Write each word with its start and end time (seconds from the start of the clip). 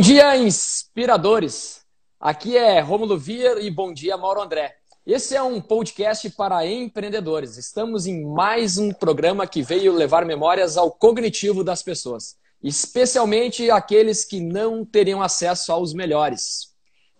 dia, 0.00 0.34
inspiradores! 0.34 1.82
Aqui 2.18 2.56
é 2.56 2.80
Rômulo 2.80 3.18
Vier 3.18 3.58
e 3.58 3.70
bom 3.70 3.92
dia, 3.92 4.16
Mauro 4.16 4.40
André. 4.40 4.74
Esse 5.06 5.36
é 5.36 5.42
um 5.42 5.60
podcast 5.60 6.30
para 6.30 6.66
empreendedores. 6.66 7.58
Estamos 7.58 8.06
em 8.06 8.24
mais 8.24 8.78
um 8.78 8.92
programa 8.92 9.46
que 9.46 9.62
veio 9.62 9.92
levar 9.92 10.24
memórias 10.24 10.78
ao 10.78 10.90
cognitivo 10.90 11.62
das 11.62 11.82
pessoas, 11.82 12.36
especialmente 12.62 13.70
aqueles 13.70 14.24
que 14.24 14.40
não 14.40 14.86
teriam 14.86 15.20
acesso 15.20 15.70
aos 15.70 15.92
melhores. 15.92 16.70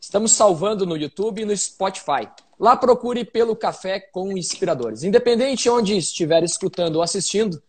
Estamos 0.00 0.32
salvando 0.32 0.86
no 0.86 0.96
YouTube 0.96 1.42
e 1.42 1.44
no 1.44 1.54
Spotify. 1.54 2.30
Lá 2.58 2.76
procure 2.78 3.26
pelo 3.26 3.54
Café 3.54 4.00
com 4.00 4.32
Inspiradores. 4.32 5.02
Independente 5.02 5.64
de 5.64 5.70
onde 5.70 5.98
estiver 5.98 6.42
escutando 6.42 6.96
ou 6.96 7.02
assistindo, 7.02 7.62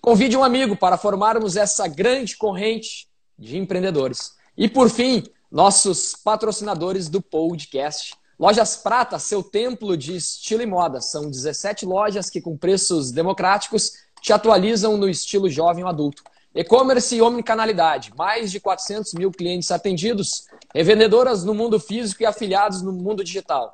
convide 0.00 0.36
um 0.36 0.42
amigo 0.42 0.76
para 0.76 0.98
formarmos 0.98 1.56
essa 1.56 1.86
grande 1.86 2.36
corrente 2.36 3.06
de 3.38 3.56
empreendedores. 3.56 4.35
E 4.56 4.68
por 4.68 4.88
fim, 4.88 5.22
nossos 5.52 6.14
patrocinadores 6.14 7.10
do 7.10 7.20
podcast. 7.20 8.14
Lojas 8.38 8.76
Prata, 8.76 9.18
seu 9.18 9.42
templo 9.42 9.96
de 9.98 10.16
estilo 10.16 10.62
e 10.62 10.66
moda. 10.66 11.00
São 11.02 11.30
17 11.30 11.84
lojas 11.84 12.30
que, 12.30 12.40
com 12.40 12.56
preços 12.56 13.12
democráticos, 13.12 13.92
te 14.22 14.32
atualizam 14.32 14.96
no 14.96 15.08
estilo 15.10 15.50
jovem 15.50 15.84
ou 15.84 15.90
adulto. 15.90 16.22
E-commerce 16.54 17.14
e 17.14 17.20
omnicanalidade. 17.20 18.14
Mais 18.16 18.50
de 18.50 18.58
400 18.58 19.12
mil 19.12 19.30
clientes 19.30 19.70
atendidos, 19.70 20.46
revendedoras 20.74 21.44
no 21.44 21.52
mundo 21.52 21.78
físico 21.78 22.22
e 22.22 22.26
afiliados 22.26 22.80
no 22.80 22.92
mundo 22.92 23.22
digital. 23.22 23.70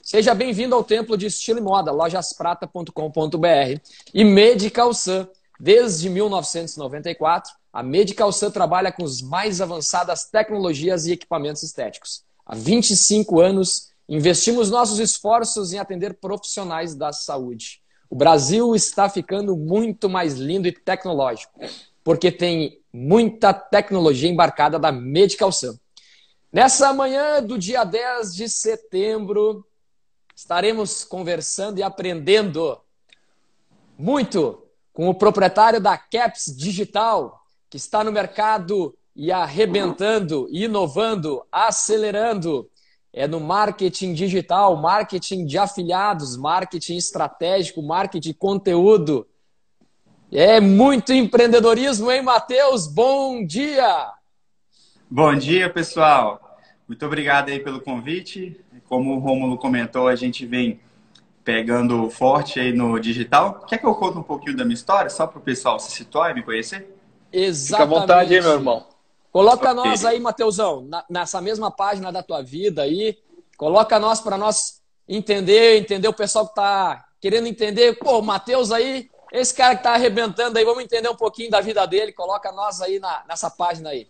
Seja 0.00 0.34
bem-vindo 0.34 0.74
ao 0.74 0.82
templo 0.82 1.18
de 1.18 1.26
estilo 1.26 1.58
e 1.58 1.62
moda, 1.62 1.92
lojasprata.com.br. 1.92 3.80
E 4.12 4.24
Medical 4.24 4.94
Sun, 4.94 5.26
desde 5.60 6.08
1994 6.08 7.52
a 7.74 7.82
Medical 7.82 8.30
Sun 8.30 8.52
trabalha 8.52 8.92
com 8.92 9.04
as 9.04 9.20
mais 9.20 9.60
avançadas 9.60 10.26
tecnologias 10.26 11.06
e 11.06 11.12
equipamentos 11.12 11.64
estéticos. 11.64 12.22
Há 12.46 12.54
25 12.54 13.40
anos, 13.40 13.90
investimos 14.08 14.70
nossos 14.70 15.00
esforços 15.00 15.72
em 15.72 15.78
atender 15.80 16.14
profissionais 16.14 16.94
da 16.94 17.12
saúde. 17.12 17.82
O 18.08 18.14
Brasil 18.14 18.76
está 18.76 19.08
ficando 19.08 19.56
muito 19.56 20.08
mais 20.08 20.34
lindo 20.34 20.68
e 20.68 20.72
tecnológico, 20.72 21.52
porque 22.04 22.30
tem 22.30 22.80
muita 22.92 23.52
tecnologia 23.52 24.30
embarcada 24.30 24.78
da 24.78 24.92
Medical 24.92 25.50
Sun. 25.50 25.76
Nessa 26.52 26.92
manhã 26.92 27.42
do 27.42 27.58
dia 27.58 27.82
10 27.82 28.36
de 28.36 28.48
setembro, 28.48 29.66
estaremos 30.36 31.02
conversando 31.02 31.80
e 31.80 31.82
aprendendo 31.82 32.80
muito 33.98 34.62
com 34.92 35.08
o 35.08 35.14
proprietário 35.14 35.80
da 35.80 35.98
Caps 35.98 36.54
Digital, 36.56 37.43
que 37.74 37.78
está 37.78 38.04
no 38.04 38.12
mercado 38.12 38.96
e 39.16 39.32
arrebentando, 39.32 40.46
inovando, 40.48 41.44
acelerando. 41.50 42.70
É 43.12 43.26
no 43.26 43.40
marketing 43.40 44.14
digital, 44.14 44.76
marketing 44.76 45.44
de 45.44 45.58
afiliados, 45.58 46.36
marketing 46.36 46.96
estratégico, 46.96 47.82
marketing 47.82 48.28
de 48.28 48.32
conteúdo. 48.32 49.26
É 50.30 50.60
muito 50.60 51.12
empreendedorismo, 51.12 52.12
hein, 52.12 52.22
Matheus? 52.22 52.86
Bom 52.86 53.44
dia! 53.44 54.12
Bom 55.10 55.34
dia, 55.34 55.68
pessoal. 55.68 56.56
Muito 56.86 57.04
obrigado 57.04 57.48
aí 57.48 57.58
pelo 57.58 57.80
convite. 57.80 58.56
Como 58.84 59.16
o 59.16 59.18
Rômulo 59.18 59.58
comentou, 59.58 60.06
a 60.06 60.14
gente 60.14 60.46
vem 60.46 60.78
pegando 61.42 62.08
forte 62.08 62.60
aí 62.60 62.72
no 62.72 63.00
digital. 63.00 63.66
Quer 63.66 63.78
que 63.78 63.86
eu 63.86 63.96
conte 63.96 64.16
um 64.16 64.22
pouquinho 64.22 64.56
da 64.56 64.64
minha 64.64 64.74
história, 64.74 65.10
só 65.10 65.26
para 65.26 65.40
o 65.40 65.42
pessoal 65.42 65.80
se 65.80 65.90
situar 65.90 66.30
e 66.30 66.34
me 66.34 66.42
conhecer? 66.44 66.93
Exatamente. 67.34 67.66
Fica 67.66 67.82
à 67.82 68.00
vontade, 68.00 68.34
hein, 68.34 68.42
meu 68.42 68.52
irmão. 68.52 68.86
Coloca 69.32 69.72
okay. 69.72 69.74
nós 69.74 70.04
aí, 70.04 70.20
Mateusão, 70.20 70.88
nessa 71.10 71.40
mesma 71.40 71.68
página 71.68 72.12
da 72.12 72.22
tua 72.22 72.40
vida 72.40 72.82
aí. 72.82 73.18
Coloca 73.56 73.98
nós 73.98 74.20
para 74.20 74.38
nós 74.38 74.80
entender, 75.08 75.76
entender 75.76 76.06
o 76.06 76.12
pessoal 76.12 76.46
que 76.46 76.54
tá 76.54 77.04
querendo 77.20 77.48
entender. 77.48 77.98
Pô, 77.98 78.20
o 78.20 78.22
Matheus 78.22 78.70
aí, 78.70 79.10
esse 79.32 79.52
cara 79.52 79.74
que 79.74 79.82
tá 79.82 79.94
arrebentando 79.94 80.56
aí, 80.56 80.64
vamos 80.64 80.84
entender 80.84 81.08
um 81.08 81.16
pouquinho 81.16 81.50
da 81.50 81.60
vida 81.60 81.84
dele. 81.86 82.12
Coloca 82.12 82.52
nós 82.52 82.80
aí 82.80 83.00
na, 83.00 83.24
nessa 83.28 83.50
página 83.50 83.90
aí. 83.90 84.06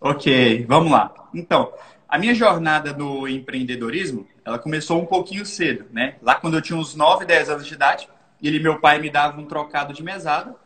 Ok, 0.00 0.64
vamos 0.66 0.90
lá. 0.90 1.12
Então, 1.34 1.70
a 2.08 2.18
minha 2.18 2.34
jornada 2.34 2.94
no 2.94 3.28
empreendedorismo, 3.28 4.26
ela 4.42 4.58
começou 4.58 4.98
um 4.98 5.06
pouquinho 5.06 5.44
cedo, 5.44 5.84
né? 5.92 6.16
Lá 6.22 6.34
quando 6.34 6.54
eu 6.54 6.62
tinha 6.62 6.78
uns 6.78 6.94
9, 6.94 7.26
10 7.26 7.50
anos 7.50 7.66
de 7.66 7.74
idade, 7.74 8.08
ele 8.42 8.58
meu 8.58 8.80
pai 8.80 8.98
me 8.98 9.10
dava 9.10 9.38
um 9.38 9.44
trocado 9.44 9.92
de 9.92 10.02
mesada 10.02 10.56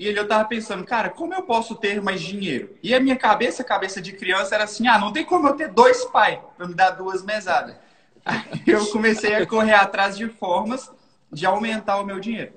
e 0.00 0.08
ele, 0.08 0.18
eu 0.18 0.26
tava 0.26 0.48
pensando, 0.48 0.82
cara, 0.82 1.10
como 1.10 1.34
eu 1.34 1.42
posso 1.42 1.74
ter 1.74 2.00
mais 2.00 2.22
dinheiro? 2.22 2.74
E 2.82 2.94
a 2.94 2.98
minha 2.98 3.16
cabeça, 3.16 3.62
cabeça 3.62 4.00
de 4.00 4.12
criança, 4.14 4.54
era 4.54 4.64
assim: 4.64 4.88
ah, 4.88 4.98
não 4.98 5.12
tem 5.12 5.26
como 5.26 5.46
eu 5.46 5.52
ter 5.52 5.68
dois 5.68 6.06
pais 6.06 6.38
para 6.56 6.66
me 6.66 6.72
dar 6.72 6.92
duas 6.92 7.22
mesadas. 7.22 7.76
Aí 8.24 8.62
eu 8.66 8.86
comecei 8.86 9.34
a 9.34 9.46
correr 9.46 9.74
atrás 9.74 10.16
de 10.16 10.26
formas 10.26 10.90
de 11.30 11.44
aumentar 11.44 12.00
o 12.00 12.06
meu 12.06 12.18
dinheiro. 12.18 12.50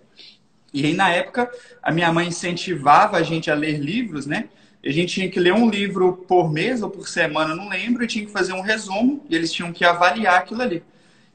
E 0.74 0.86
aí, 0.86 0.94
na 0.94 1.10
época, 1.10 1.52
a 1.84 1.92
minha 1.92 2.12
mãe 2.14 2.30
incentivava 2.30 3.18
a 3.18 3.22
gente 3.22 3.52
a 3.52 3.54
ler 3.54 3.78
livros, 3.78 4.26
né? 4.26 4.48
A 4.84 4.90
gente 4.90 5.14
tinha 5.14 5.30
que 5.30 5.40
ler 5.40 5.54
um 5.54 5.70
livro 5.70 6.24
por 6.26 6.50
mês 6.50 6.82
ou 6.82 6.90
por 6.90 7.10
semana, 7.10 7.54
não 7.54 7.68
lembro, 7.68 8.04
e 8.04 8.08
tinha 8.08 8.26
que 8.26 8.32
fazer 8.32 8.54
um 8.54 8.62
resumo, 8.62 9.24
e 9.30 9.36
eles 9.36 9.52
tinham 9.52 9.74
que 9.74 9.84
avaliar 9.84 10.36
aquilo 10.36 10.62
ali. 10.62 10.82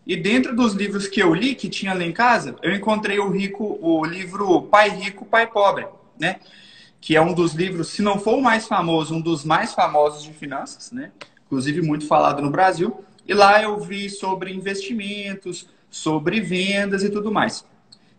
E 0.06 0.16
dentro 0.16 0.56
dos 0.56 0.72
livros 0.72 1.06
que 1.06 1.22
eu 1.22 1.34
li, 1.34 1.54
que 1.54 1.68
tinha 1.68 1.92
lá 1.92 2.02
em 2.02 2.12
casa, 2.12 2.56
eu 2.62 2.74
encontrei 2.74 3.18
o 3.18 3.28
rico, 3.28 3.78
o 3.80 4.04
livro 4.04 4.62
Pai 4.62 4.88
Rico, 4.88 5.24
Pai 5.24 5.46
Pobre 5.46 5.86
né? 6.18 6.40
Que 7.00 7.16
é 7.16 7.20
um 7.20 7.32
dos 7.32 7.52
livros, 7.54 7.88
se 7.88 8.02
não 8.02 8.18
for 8.18 8.36
o 8.36 8.42
mais 8.42 8.66
famoso, 8.66 9.14
um 9.14 9.20
dos 9.20 9.44
mais 9.44 9.72
famosos 9.72 10.22
de 10.22 10.32
finanças, 10.32 10.90
né? 10.92 11.12
Inclusive 11.46 11.80
muito 11.82 12.06
falado 12.06 12.42
no 12.42 12.50
Brasil. 12.50 13.04
E 13.26 13.34
lá 13.34 13.62
eu 13.62 13.78
vi 13.78 14.08
sobre 14.08 14.52
investimentos, 14.52 15.68
sobre 15.90 16.40
vendas 16.40 17.02
e 17.02 17.10
tudo 17.10 17.30
mais. 17.30 17.64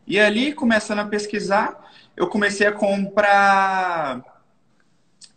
E 0.07 0.19
ali, 0.19 0.53
começando 0.53 0.99
a 0.99 1.05
pesquisar, 1.05 1.91
eu 2.15 2.27
comecei 2.27 2.67
a 2.67 2.71
comprar 2.71 4.23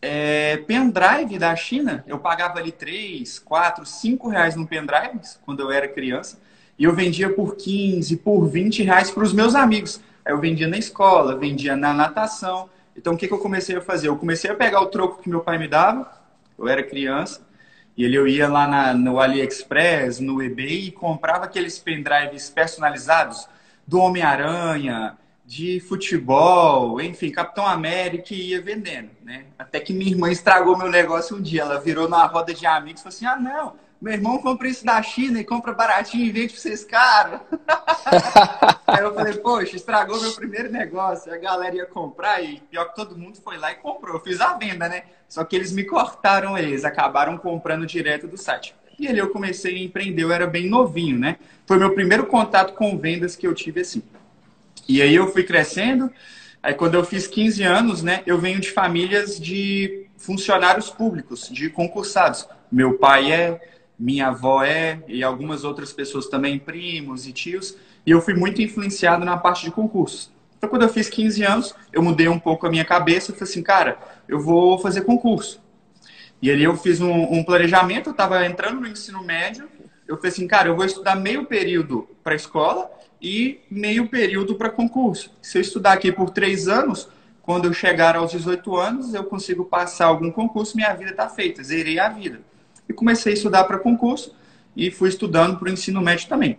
é, 0.01 0.57
pendrive 0.59 1.39
da 1.39 1.55
China. 1.55 2.03
Eu 2.07 2.19
pagava 2.19 2.59
ali 2.59 2.73
3, 2.73 3.39
4, 3.39 3.87
5 3.87 4.29
reais 4.29 4.57
no 4.57 4.67
pendrive 4.67 5.21
quando 5.45 5.61
eu 5.61 5.71
era 5.71 5.87
criança. 5.87 6.41
E 6.79 6.85
eu 6.85 6.95
vendia 6.95 7.33
por 7.33 7.57
15, 7.57 8.17
por 8.17 8.47
20 8.49 8.83
reais 8.83 9.11
para 9.11 9.23
os 9.23 9.33
meus 9.33 9.55
amigos. 9.55 10.01
Aí 10.25 10.33
eu 10.33 10.41
vendia 10.41 10.69
na 10.69 10.79
escola, 10.79 11.37
vendia 11.37 11.77
na 11.77 11.93
natação. 11.93 12.69
Então, 12.97 13.15
o 13.15 13.17
que, 13.17 13.27
que 13.27 13.35
eu 13.35 13.39
comecei 13.39 13.77
a 13.77 13.81
fazer? 13.81 14.09
Eu 14.09 14.17
comecei 14.17 14.51
a 14.51 14.55
pegar 14.55 14.81
o 14.81 14.87
troco 14.87 15.23
que 15.23 15.29
meu 15.29 15.41
pai 15.41 15.59
me 15.59 15.69
dava, 15.69 16.11
eu 16.59 16.69
era 16.69 16.83
criança, 16.83 17.41
e 17.97 18.05
ele, 18.05 18.17
eu 18.17 18.27
ia 18.27 18.49
lá 18.49 18.67
na, 18.67 18.95
no 18.95 19.21
AliExpress, 19.21 20.21
no 20.21 20.43
eBay, 20.43 20.87
e 20.87 20.93
comprava 20.93 21.45
aqueles 21.45 21.79
pendrives 21.79 22.49
personalizados 22.51 23.49
do 23.87 23.99
Homem-Aranha, 23.99 25.17
de 25.45 25.81
futebol, 25.81 27.01
enfim, 27.01 27.31
Capitão 27.31 27.67
América, 27.67 28.33
e 28.33 28.51
ia 28.51 28.63
vendendo, 28.63 29.11
né? 29.23 29.45
Até 29.59 29.81
que 29.81 29.93
minha 29.93 30.11
irmã 30.11 30.31
estragou 30.31 30.79
meu 30.79 30.89
negócio 30.89 31.37
um 31.37 31.43
dia. 31.43 31.63
Ela 31.63 31.81
virou 31.81 32.09
numa 32.09 32.25
roda 32.27 32.55
de 32.55 32.65
amigos 32.65 33.01
e 33.01 33.05
falou 33.05 33.15
assim, 33.15 33.27
ah, 33.27 33.37
não, 33.37 33.75
meu 34.03 34.15
irmão 34.15 34.37
compra 34.39 34.67
isso 34.67 34.85
da 34.85 35.01
China 35.01 35.39
e 35.39 35.45
compra 35.45 35.73
baratinho 35.73 36.25
e 36.25 36.33
vende 36.33 36.55
pra 36.55 36.61
vocês 36.61 36.83
caro. 36.83 37.41
Aí 38.85 39.01
eu 39.01 39.15
falei, 39.15 39.35
poxa, 39.35 39.77
estragou 39.77 40.21
meu 40.21 40.33
primeiro 40.33 40.73
negócio. 40.73 41.33
A 41.33 41.37
galera 41.37 41.77
ia 41.77 41.87
comprar 41.87 42.43
e 42.43 42.61
pior 42.69 42.87
que 42.87 42.97
todo 42.97 43.17
mundo 43.17 43.39
foi 43.41 43.57
lá 43.59 43.71
e 43.71 43.77
comprou. 43.77 44.17
Eu 44.17 44.21
fiz 44.21 44.41
a 44.41 44.55
venda, 44.55 44.89
né? 44.89 45.05
Só 45.29 45.45
que 45.45 45.55
eles 45.55 45.71
me 45.71 45.85
cortaram 45.85 46.59
eles, 46.59 46.85
acabaram 46.85 47.39
comprando 47.39 47.87
direto 47.87 48.27
do 48.27 48.37
site. 48.37 48.75
E 48.99 49.07
ali 49.07 49.21
eu 49.21 49.31
comecei 49.31 49.77
a 49.77 49.85
empreender, 49.85 50.25
eu 50.25 50.33
era 50.33 50.49
bem 50.49 50.69
novinho, 50.69 51.17
né? 51.17 51.37
Foi 51.65 51.79
meu 51.79 51.95
primeiro 51.95 52.27
contato 52.27 52.75
com 52.75 52.99
vendas 52.99 53.37
que 53.37 53.47
eu 53.47 53.55
tive 53.55 53.83
assim. 53.83 54.03
E 54.89 55.01
aí 55.01 55.15
eu 55.15 55.29
fui 55.29 55.45
crescendo. 55.45 56.13
Aí 56.61 56.75
quando 56.75 56.95
eu 56.95 57.05
fiz 57.05 57.29
15 57.29 57.63
anos, 57.63 58.03
né, 58.03 58.23
eu 58.27 58.37
venho 58.37 58.59
de 58.59 58.73
famílias 58.73 59.39
de 59.39 60.07
funcionários 60.17 60.91
públicos, 60.91 61.49
de 61.49 61.71
concursados. 61.71 62.49
Meu 62.71 62.99
pai 62.99 63.31
é 63.31 63.61
minha 64.03 64.27
avó 64.27 64.65
é, 64.65 65.01
e 65.07 65.23
algumas 65.23 65.63
outras 65.63 65.93
pessoas 65.93 66.27
também, 66.27 66.59
primos 66.59 67.25
e 67.25 67.33
tios, 67.33 67.77
e 68.05 68.11
eu 68.11 68.21
fui 68.21 68.35
muito 68.35 68.61
influenciado 68.61 69.25
na 69.25 69.37
parte 69.37 69.65
de 69.65 69.71
concursos. 69.71 70.33
Então, 70.59 70.69
quando 70.69 70.83
eu 70.83 70.89
fiz 70.89 71.09
15 71.09 71.45
anos, 71.45 71.75
eu 71.93 72.03
mudei 72.03 72.29
um 72.29 72.39
pouco 72.39 72.67
a 72.67 72.71
minha 72.71 72.85
cabeça 72.85 73.33
falei 73.33 73.45
assim, 73.49 73.63
cara, 73.63 73.97
eu 74.27 74.41
vou 74.41 74.77
fazer 74.77 75.03
concurso. 75.03 75.63
E 76.41 76.51
ali 76.51 76.65
eu 76.65 76.77
fiz 76.77 77.01
um, 77.01 77.13
um 77.13 77.45
planejamento, 77.45 78.09
eu 78.09 78.11
estava 78.11 78.45
entrando 78.45 78.81
no 78.81 78.89
ensino 78.89 79.23
médio, 79.23 79.69
eu 80.09 80.17
falei 80.17 80.33
assim, 80.33 80.49
cara, 80.49 80.69
eu 80.69 80.75
vou 80.75 80.85
estudar 80.85 81.15
meio 81.15 81.47
período 81.47 82.09
para 82.25 82.35
escola 82.35 82.91
e 83.21 83.61
meio 83.71 84.09
período 84.09 84.57
para 84.57 84.69
concurso. 84.69 85.33
Se 85.41 85.59
eu 85.59 85.63
estudar 85.63 85.93
aqui 85.93 86.11
por 86.11 86.31
três 86.31 86.67
anos, 86.67 87.09
quando 87.41 87.67
eu 87.67 87.73
chegar 87.73 88.17
aos 88.17 88.33
18 88.33 88.77
anos, 88.77 89.15
eu 89.15 89.23
consigo 89.23 89.65
passar 89.65 90.07
algum 90.07 90.31
concurso, 90.33 90.77
minha 90.77 90.93
vida 90.93 91.13
está 91.13 91.29
feita, 91.29 91.63
zerei 91.63 92.01
a 92.01 92.09
vida 92.09 92.41
e 92.93 92.95
comecei 92.95 93.33
a 93.33 93.35
estudar 93.35 93.65
para 93.65 93.79
concurso 93.79 94.35
e 94.77 94.91
fui 94.91 95.09
estudando 95.09 95.59
para 95.59 95.69
o 95.69 95.73
ensino 95.73 96.01
médio 96.01 96.29
também. 96.29 96.59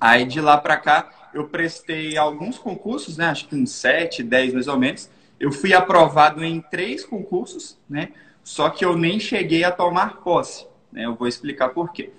Aí 0.00 0.24
de 0.24 0.40
lá 0.40 0.56
para 0.56 0.76
cá 0.76 1.30
eu 1.34 1.48
prestei 1.48 2.16
alguns 2.16 2.58
concursos, 2.58 3.16
né? 3.16 3.26
Acho 3.26 3.48
que 3.48 3.56
uns 3.56 3.72
7, 3.72 4.22
10 4.22 4.54
mais 4.54 4.68
ou 4.68 4.78
menos. 4.78 5.10
Eu 5.38 5.50
fui 5.50 5.74
aprovado 5.74 6.44
em 6.44 6.60
três 6.60 7.04
concursos, 7.04 7.76
né? 7.90 8.10
só 8.44 8.68
que 8.68 8.84
eu 8.84 8.96
nem 8.96 9.18
cheguei 9.18 9.64
a 9.64 9.72
tomar 9.72 10.18
posse. 10.18 10.66
Né? 10.92 11.06
Eu 11.06 11.14
vou 11.14 11.26
explicar 11.26 11.70
por 11.70 11.92
quê. 11.92 12.10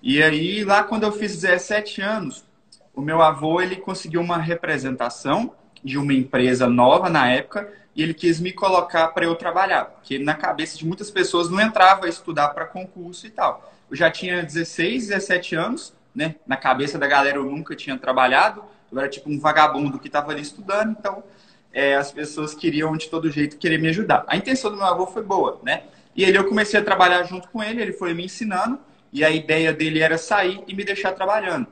E 0.00 0.22
aí, 0.22 0.64
lá 0.64 0.84
quando 0.84 1.02
eu 1.02 1.12
fiz 1.12 1.40
17 1.40 2.00
anos, 2.00 2.44
o 2.94 3.00
meu 3.00 3.20
avô 3.20 3.60
ele 3.60 3.76
conseguiu 3.76 4.20
uma 4.20 4.38
representação 4.38 5.52
de 5.86 5.96
uma 5.96 6.12
empresa 6.12 6.68
nova 6.68 7.08
na 7.08 7.30
época 7.30 7.72
e 7.94 8.02
ele 8.02 8.12
quis 8.12 8.40
me 8.40 8.52
colocar 8.52 9.08
para 9.08 9.24
eu 9.24 9.36
trabalhar, 9.36 9.84
porque 9.84 10.18
na 10.18 10.34
cabeça 10.34 10.76
de 10.76 10.84
muitas 10.84 11.10
pessoas 11.10 11.48
não 11.48 11.60
entrava 11.60 12.08
estudar 12.08 12.48
para 12.48 12.66
concurso 12.66 13.24
e 13.26 13.30
tal. 13.30 13.72
Eu 13.88 13.96
já 13.96 14.10
tinha 14.10 14.42
16, 14.42 15.06
17 15.06 15.54
anos, 15.54 15.94
né? 16.12 16.34
Na 16.44 16.56
cabeça 16.56 16.98
da 16.98 17.06
galera 17.06 17.38
eu 17.38 17.44
nunca 17.44 17.76
tinha 17.76 17.96
trabalhado, 17.96 18.64
eu 18.90 18.98
era 18.98 19.08
tipo 19.08 19.30
um 19.30 19.38
vagabundo 19.38 19.98
que 19.98 20.08
estava 20.08 20.32
ali 20.32 20.42
estudando, 20.42 20.96
então 20.98 21.22
é, 21.72 21.94
as 21.94 22.10
pessoas 22.10 22.52
queriam 22.52 22.96
de 22.96 23.08
todo 23.08 23.30
jeito 23.30 23.56
querer 23.56 23.78
me 23.78 23.88
ajudar. 23.88 24.24
A 24.26 24.36
intenção 24.36 24.72
do 24.72 24.76
meu 24.76 24.86
avô 24.86 25.06
foi 25.06 25.22
boa, 25.22 25.60
né? 25.62 25.84
E 26.16 26.24
ele 26.24 26.36
eu 26.36 26.44
comecei 26.44 26.80
a 26.80 26.84
trabalhar 26.84 27.22
junto 27.22 27.48
com 27.48 27.62
ele, 27.62 27.80
ele 27.80 27.92
foi 27.92 28.12
me 28.12 28.24
ensinando 28.24 28.80
e 29.12 29.24
a 29.24 29.30
ideia 29.30 29.72
dele 29.72 30.00
era 30.00 30.18
sair 30.18 30.62
e 30.66 30.74
me 30.74 30.84
deixar 30.84 31.12
trabalhando. 31.12 31.68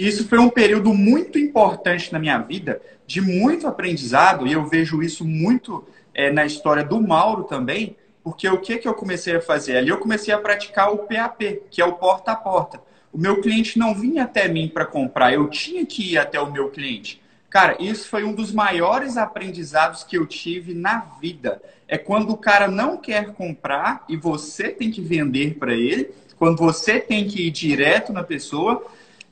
Isso 0.00 0.26
foi 0.26 0.38
um 0.38 0.48
período 0.48 0.94
muito 0.94 1.38
importante 1.38 2.10
na 2.10 2.18
minha 2.18 2.38
vida, 2.38 2.80
de 3.06 3.20
muito 3.20 3.66
aprendizado, 3.66 4.46
e 4.46 4.52
eu 4.52 4.64
vejo 4.64 5.02
isso 5.02 5.26
muito 5.26 5.86
é, 6.14 6.32
na 6.32 6.46
história 6.46 6.82
do 6.82 6.98
Mauro 7.02 7.44
também, 7.44 7.94
porque 8.24 8.48
o 8.48 8.56
que, 8.56 8.78
que 8.78 8.88
eu 8.88 8.94
comecei 8.94 9.36
a 9.36 9.42
fazer? 9.42 9.76
Ali 9.76 9.90
eu 9.90 9.98
comecei 9.98 10.32
a 10.32 10.38
praticar 10.38 10.90
o 10.90 11.00
PAP, 11.00 11.60
que 11.70 11.82
é 11.82 11.84
o 11.84 11.92
porta 11.92 12.32
a 12.32 12.36
porta. 12.36 12.80
O 13.12 13.18
meu 13.18 13.42
cliente 13.42 13.78
não 13.78 13.94
vinha 13.94 14.24
até 14.24 14.48
mim 14.48 14.68
para 14.68 14.86
comprar, 14.86 15.34
eu 15.34 15.50
tinha 15.50 15.84
que 15.84 16.12
ir 16.12 16.16
até 16.16 16.40
o 16.40 16.50
meu 16.50 16.70
cliente. 16.70 17.20
Cara, 17.50 17.76
isso 17.78 18.08
foi 18.08 18.24
um 18.24 18.32
dos 18.32 18.52
maiores 18.52 19.18
aprendizados 19.18 20.02
que 20.02 20.16
eu 20.16 20.24
tive 20.24 20.72
na 20.72 21.00
vida. 21.20 21.60
É 21.86 21.98
quando 21.98 22.30
o 22.30 22.38
cara 22.38 22.68
não 22.68 22.96
quer 22.96 23.34
comprar 23.34 24.06
e 24.08 24.16
você 24.16 24.70
tem 24.70 24.90
que 24.90 25.02
vender 25.02 25.56
para 25.58 25.74
ele, 25.74 26.08
quando 26.38 26.56
você 26.56 26.98
tem 26.98 27.28
que 27.28 27.48
ir 27.48 27.50
direto 27.50 28.14
na 28.14 28.24
pessoa. 28.24 28.82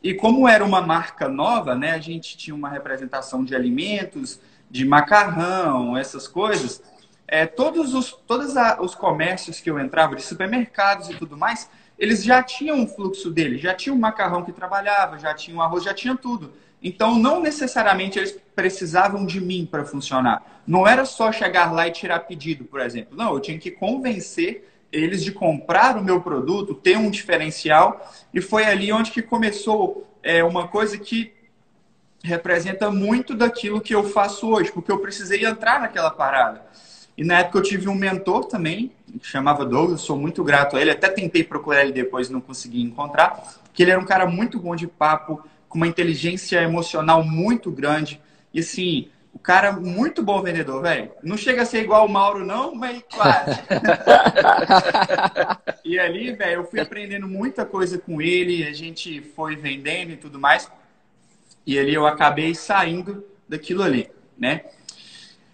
E 0.02 0.14
como 0.14 0.48
era 0.48 0.64
uma 0.64 0.80
marca 0.80 1.28
nova, 1.28 1.74
né, 1.74 1.92
a 1.92 1.98
gente 1.98 2.36
tinha 2.36 2.54
uma 2.54 2.68
representação 2.68 3.44
de 3.44 3.54
alimentos, 3.54 4.40
de 4.70 4.84
macarrão, 4.84 5.96
essas 5.96 6.28
coisas. 6.28 6.82
É, 7.26 7.46
todos 7.46 7.94
os, 7.94 8.12
todos 8.26 8.56
a, 8.56 8.80
os 8.80 8.94
comércios 8.94 9.60
que 9.60 9.70
eu 9.70 9.78
entrava, 9.78 10.14
de 10.14 10.22
supermercados 10.22 11.10
e 11.10 11.14
tudo 11.14 11.36
mais, 11.36 11.68
eles 11.98 12.22
já 12.22 12.42
tinham 12.42 12.76
um 12.76 12.86
fluxo 12.86 13.30
dele, 13.30 13.58
já 13.58 13.74
tinha 13.74 13.92
o 13.92 13.98
macarrão 13.98 14.44
que 14.44 14.52
trabalhava, 14.52 15.18
já 15.18 15.34
tinha 15.34 15.56
o 15.56 15.60
arroz, 15.60 15.82
já 15.82 15.92
tinha 15.92 16.16
tudo. 16.16 16.52
Então, 16.80 17.18
não 17.18 17.40
necessariamente 17.40 18.18
eles 18.18 18.38
precisavam 18.54 19.26
de 19.26 19.40
mim 19.40 19.66
para 19.68 19.84
funcionar. 19.84 20.62
Não 20.64 20.86
era 20.86 21.04
só 21.04 21.32
chegar 21.32 21.72
lá 21.72 21.88
e 21.88 21.90
tirar 21.90 22.20
pedido, 22.20 22.64
por 22.64 22.80
exemplo. 22.80 23.16
Não, 23.16 23.34
eu 23.34 23.40
tinha 23.40 23.58
que 23.58 23.70
convencer 23.70 24.77
eles 24.92 25.22
de 25.22 25.32
comprar 25.32 25.96
o 25.96 26.04
meu 26.04 26.20
produto, 26.20 26.74
ter 26.74 26.96
um 26.96 27.10
diferencial. 27.10 28.12
E 28.32 28.40
foi 28.40 28.64
ali 28.64 28.92
onde 28.92 29.10
que 29.10 29.22
começou 29.22 30.08
é, 30.22 30.42
uma 30.42 30.68
coisa 30.68 30.98
que 30.98 31.32
representa 32.22 32.90
muito 32.90 33.34
daquilo 33.34 33.80
que 33.80 33.94
eu 33.94 34.04
faço 34.04 34.48
hoje, 34.48 34.72
porque 34.72 34.90
eu 34.90 34.98
precisei 34.98 35.44
entrar 35.44 35.80
naquela 35.80 36.10
parada. 36.10 36.62
E 37.16 37.24
na 37.24 37.40
época 37.40 37.58
eu 37.58 37.62
tive 37.62 37.88
um 37.88 37.94
mentor 37.94 38.44
também, 38.44 38.92
que 39.20 39.26
chamava 39.26 39.64
Douglas, 39.64 40.00
sou 40.00 40.16
muito 40.16 40.44
grato 40.44 40.76
a 40.76 40.80
ele. 40.80 40.90
Até 40.90 41.08
tentei 41.08 41.42
procurar 41.42 41.82
ele 41.82 41.92
depois, 41.92 42.30
não 42.30 42.40
consegui 42.40 42.80
encontrar, 42.80 43.60
que 43.74 43.82
ele 43.82 43.90
era 43.90 44.00
um 44.00 44.04
cara 44.04 44.26
muito 44.26 44.58
bom 44.60 44.76
de 44.76 44.86
papo, 44.86 45.42
com 45.68 45.78
uma 45.78 45.86
inteligência 45.86 46.62
emocional 46.62 47.22
muito 47.22 47.70
grande. 47.70 48.20
E 48.54 48.60
assim, 48.60 49.08
o 49.38 49.40
cara 49.40 49.70
muito 49.70 50.20
bom 50.20 50.42
vendedor, 50.42 50.82
velho. 50.82 51.12
Não 51.22 51.36
chega 51.36 51.62
a 51.62 51.64
ser 51.64 51.84
igual 51.84 52.04
o 52.04 52.08
Mauro, 52.08 52.44
não, 52.44 52.74
mas 52.74 53.00
quase. 53.14 53.60
e 55.84 55.96
ali, 55.96 56.32
velho, 56.32 56.54
eu 56.54 56.64
fui 56.64 56.80
aprendendo 56.80 57.28
muita 57.28 57.64
coisa 57.64 57.98
com 57.98 58.20
ele, 58.20 58.66
a 58.66 58.72
gente 58.72 59.20
foi 59.20 59.54
vendendo 59.54 60.10
e 60.10 60.16
tudo 60.16 60.40
mais. 60.40 60.68
E 61.64 61.78
ali 61.78 61.94
eu 61.94 62.04
acabei 62.04 62.52
saindo 62.52 63.24
daquilo 63.48 63.84
ali, 63.84 64.10
né? 64.36 64.62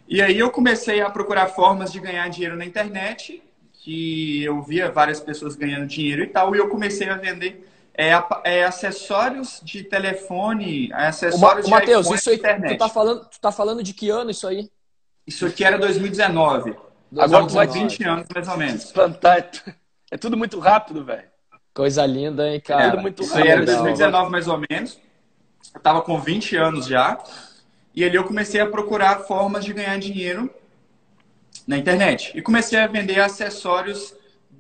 E 0.09 0.23
aí 0.23 0.39
eu 0.39 0.51
comecei 0.51 1.03
a 1.03 1.11
procurar 1.11 1.49
formas 1.49 1.93
de 1.93 2.01
ganhar 2.01 2.27
dinheiro 2.29 2.57
na 2.57 2.65
internet, 2.65 3.43
que 3.75 4.43
eu 4.43 4.63
via 4.63 4.91
várias 4.91 5.21
pessoas 5.21 5.57
ganhando 5.57 5.87
dinheiro 5.87 6.23
e 6.23 6.27
tal, 6.27 6.57
e 6.57 6.59
eu 6.59 6.71
comecei 6.71 7.11
a 7.11 7.17
vender 7.17 7.69
é, 7.97 8.13
é, 8.45 8.65
acessórios 8.65 9.61
de 9.63 9.85
telefone, 9.85 10.91
acessórios 10.93 11.67
o, 11.67 11.71
Ma, 11.71 11.79
de 11.79 11.87
Mateus, 11.87 12.11
isso 12.11 12.31
aí, 12.31 12.37
internet. 12.37 12.75
Tu 12.75 12.79
tá, 12.79 12.89
falando, 12.89 13.25
tu 13.27 13.41
tá 13.41 13.53
falando 13.53 13.83
de 13.83 13.95
que 13.95 14.11
ano 14.11 14.31
isso 14.31 14.47
aí? 14.49 14.69
Isso 15.27 15.47
aqui 15.47 15.65
era 15.65 15.79
2019. 15.79 16.73
2019. 17.13 17.19
Agora 17.19 17.47
tu 17.47 17.55
vai 17.55 17.67
20 17.67 18.05
anos, 18.05 18.27
mais 18.35 18.49
ou 18.49 18.57
menos. 18.57 18.91
Fantástico. 18.91 19.73
É 20.11 20.17
tudo 20.17 20.37
muito 20.37 20.59
rápido, 20.59 21.05
velho. 21.05 21.25
Coisa 21.73 22.05
linda, 22.05 22.49
hein, 22.49 22.61
cara? 22.61 22.83
É, 22.83 22.91
tudo 22.91 23.03
muito 23.03 23.23
rápido. 23.23 23.37
Isso 23.37 23.43
aí 23.43 23.49
era 23.49 23.65
2019, 23.65 24.31
mais 24.31 24.49
ou 24.49 24.63
menos. 24.69 24.99
Eu 25.73 25.81
tava 25.81 26.03
com 26.03 26.21
20 26.21 26.57
anos 26.57 26.87
já. 26.87 27.23
E 27.95 28.05
ali 28.05 28.17
eu 28.17 28.25
comecei 28.25 28.61
a 28.61 28.67
procurar 28.67 29.21
formas 29.21 29.65
de 29.65 29.73
ganhar 29.73 29.97
dinheiro 29.99 30.53
na 31.67 31.79
internet. 31.79 32.33
E 32.35 32.43
comecei 32.43 32.79
a 32.79 32.87
vender 32.87 33.21
acessórios 33.21 34.15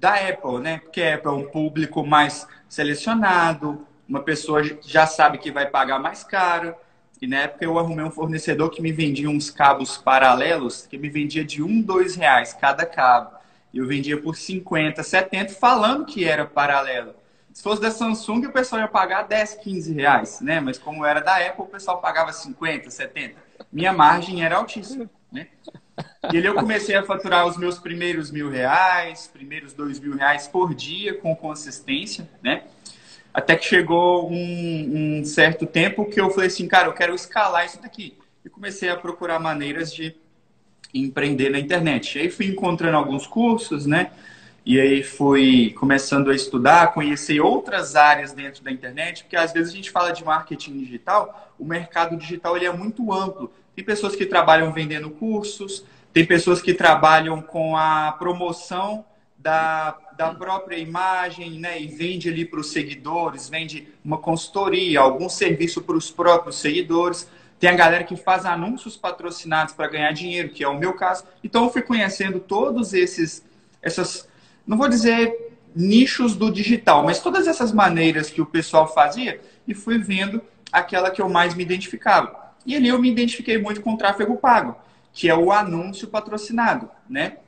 da 0.05 0.17
Apple, 0.17 0.61
né? 0.61 0.81
Porque 0.81 1.01
a 1.01 1.15
Apple 1.15 1.29
é 1.31 1.33
um 1.33 1.49
público 1.49 2.07
mais 2.07 2.47
selecionado, 2.69 3.87
uma 4.07 4.23
pessoa 4.23 4.63
já 4.83 5.07
sabe 5.07 5.39
que 5.39 5.51
vai 5.51 5.65
pagar 5.65 5.99
mais 5.99 6.23
caro. 6.23 6.75
E 7.23 7.27
na 7.27 7.39
época 7.39 7.65
eu 7.65 7.79
arrumei 7.79 8.05
um 8.05 8.11
fornecedor 8.11 8.69
que 8.69 8.83
me 8.83 8.93
vendia 8.93 9.31
uns 9.31 9.49
cabos 9.49 9.97
paralelos, 9.97 10.87
que 10.87 10.99
me 10.99 11.09
vendia 11.09 11.43
de 11.43 11.63
um, 11.63 11.81
dois 11.81 12.17
reais 12.17 12.53
cada 12.53 12.85
cabo. 12.85 13.31
E 13.73 13.79
eu 13.79 13.87
vendia 13.87 14.21
por 14.21 14.37
50, 14.37 15.03
70, 15.03 15.55
falando 15.55 16.05
que 16.05 16.27
era 16.27 16.45
paralelo. 16.45 17.15
Se 17.51 17.63
fosse 17.63 17.81
da 17.81 17.91
Samsung, 17.91 18.47
o 18.47 18.53
pessoal 18.53 18.83
ia 18.83 18.89
pagar 18.89 19.23
10, 19.23 19.55
15 19.55 19.95
reais, 19.95 20.41
né? 20.43 20.61
Mas 20.61 20.77
como 20.77 21.07
era 21.07 21.21
da 21.21 21.37
Apple, 21.39 21.65
o 21.65 21.69
pessoal 21.69 21.99
pagava 21.99 22.31
50, 22.31 22.91
70. 22.91 23.37
Minha 23.73 23.93
margem 23.93 24.45
era 24.45 24.57
altíssima, 24.57 25.09
né? 25.33 25.49
E 26.33 26.39
ali 26.39 26.47
eu 26.47 26.55
comecei 26.55 26.95
a 26.95 27.03
faturar 27.03 27.47
os 27.47 27.57
meus 27.57 27.79
primeiros 27.79 28.31
mil 28.31 28.51
reais, 28.51 29.31
primeiros 29.33 29.73
dois 29.73 30.01
mil 30.01 30.17
reais 30.17 30.47
por 30.47 30.75
dia, 30.75 31.15
com 31.15 31.35
consistência, 31.35 32.29
né? 32.43 32.65
Até 33.33 33.57
que 33.57 33.65
chegou 33.65 34.31
um, 34.31 35.19
um, 35.21 35.25
certo 35.25 35.67
tempo 35.67 36.05
que 36.07 36.21
eu 36.21 36.31
falei 36.31 36.47
assim, 36.47 36.69
cara, 36.69 36.89
eu 36.89 36.93
quero 36.93 37.15
escalar 37.15 37.67
isso 37.67 37.83
daqui. 37.83 38.17
E 38.45 38.49
comecei 38.49 38.89
a 38.89 38.97
procurar 38.97 39.41
maneiras 39.41 39.93
de 39.93 40.15
empreender 40.93 41.51
na 41.51 41.59
internet. 41.59 42.17
E 42.17 42.23
aí 42.23 42.31
fui 42.31 42.47
encontrando 42.47 42.97
alguns 42.97 43.27
cursos, 43.27 43.87
né? 43.87 44.13
E 44.65 44.81
aí 44.81 45.03
fui 45.03 45.75
começando 45.77 46.31
a 46.31 46.35
estudar, 46.35 46.95
conhecer 46.95 47.41
outras 47.41 47.97
áreas 47.97 48.33
dentro 48.33 48.65
da 48.65 48.71
internet, 48.71 49.25
porque 49.25 49.37
às 49.37 49.53
vezes 49.53 49.73
a 49.73 49.77
gente 49.77 49.91
fala 49.91 50.11
de 50.11 50.25
marketing 50.25 50.79
digital, 50.79 51.53
o 51.59 51.65
mercado 51.65 52.17
digital 52.17 52.57
ele 52.57 52.65
é 52.65 52.73
muito 52.73 53.13
amplo. 53.13 53.53
Tem 53.77 53.85
pessoas 53.85 54.17
que 54.17 54.25
trabalham 54.25 54.73
vendendo 54.73 55.11
cursos, 55.11 55.85
tem 56.15 56.25
pessoas 56.25 56.63
que 56.63 56.73
trabalham 56.73 57.43
com 57.43 57.77
a 57.77 58.13
promoção 58.13 59.05
da, 59.37 59.99
da 60.17 60.33
própria 60.33 60.79
imagem, 60.79 61.59
né? 61.59 61.83
E 61.83 61.89
vende 61.89 62.29
ali 62.29 62.45
para 62.45 62.61
os 62.61 62.71
seguidores, 62.71 63.49
vende 63.49 63.89
uma 64.03 64.17
consultoria, 64.17 65.01
algum 65.01 65.29
serviço 65.29 65.83
para 65.83 65.97
os 65.97 66.13
próprios 66.13 66.57
seguidores. 66.57 67.29
Tem 67.59 67.69
a 67.69 67.75
galera 67.75 68.05
que 68.05 68.17
faz 68.17 68.47
anúncios 68.47 68.97
patrocinados 68.97 69.75
para 69.75 69.89
ganhar 69.89 70.13
dinheiro, 70.13 70.51
que 70.51 70.63
é 70.63 70.69
o 70.69 70.79
meu 70.79 70.93
caso. 70.93 71.25
Então 71.43 71.65
eu 71.65 71.71
fui 71.71 71.83
conhecendo 71.83 72.39
todos 72.39 72.95
esses, 72.95 73.45
essas, 73.83 74.29
não 74.65 74.79
vou 74.79 74.89
dizer 74.89 75.53
nichos 75.75 76.37
do 76.37 76.49
digital, 76.49 77.03
mas 77.03 77.19
todas 77.19 77.49
essas 77.49 77.73
maneiras 77.73 78.31
que 78.31 78.41
o 78.41 78.47
pessoal 78.47 78.87
fazia 78.87 79.41
e 79.67 79.75
fui 79.75 79.99
vendo 79.99 80.41
aquela 80.71 81.11
que 81.11 81.21
eu 81.21 81.29
mais 81.29 81.55
me 81.55 81.65
identificava. 81.65 82.55
E 82.65 82.77
ali 82.77 82.89
eu 82.89 83.01
me 83.01 83.11
identifiquei 83.11 83.59
muito 83.59 83.81
com 83.81 83.95
o 83.95 83.99
tráfego 83.99 84.37
pago, 84.37 84.77
que 85.15 85.31
é 85.31 85.35
o 85.35 85.53
anúncio 85.53 86.09
patrocinado, 86.09 86.91
né? 87.09 87.39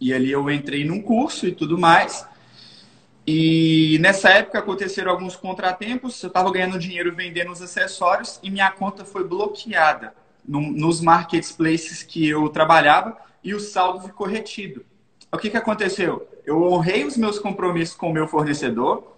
E 0.00 0.12
ali 0.12 0.32
eu 0.32 0.50
entrei 0.50 0.84
num 0.84 1.00
curso 1.00 1.46
e 1.46 1.52
tudo 1.52 1.78
mais. 1.78 2.26
E 3.26 3.96
nessa 4.00 4.30
época 4.30 4.58
aconteceram 4.58 5.12
alguns 5.12 5.36
contratempos. 5.36 6.20
Eu 6.22 6.28
estava 6.28 6.50
ganhando 6.50 6.78
dinheiro 6.78 7.14
vendendo 7.14 7.52
os 7.52 7.62
acessórios 7.62 8.40
e 8.42 8.50
minha 8.50 8.70
conta 8.72 9.04
foi 9.04 9.22
bloqueada 9.22 10.12
no, 10.44 10.60
nos 10.60 11.00
marketplaces 11.00 12.02
que 12.02 12.28
eu 12.28 12.48
trabalhava 12.48 13.16
e 13.44 13.54
o 13.54 13.60
saldo 13.60 14.00
ficou 14.00 14.26
retido. 14.26 14.84
O 15.32 15.38
que, 15.38 15.48
que 15.48 15.56
aconteceu? 15.56 16.26
Eu 16.44 16.60
honrei 16.64 17.04
os 17.04 17.16
meus 17.16 17.38
compromissos 17.38 17.94
com 17.94 18.10
o 18.10 18.12
meu 18.12 18.26
fornecedor, 18.26 19.16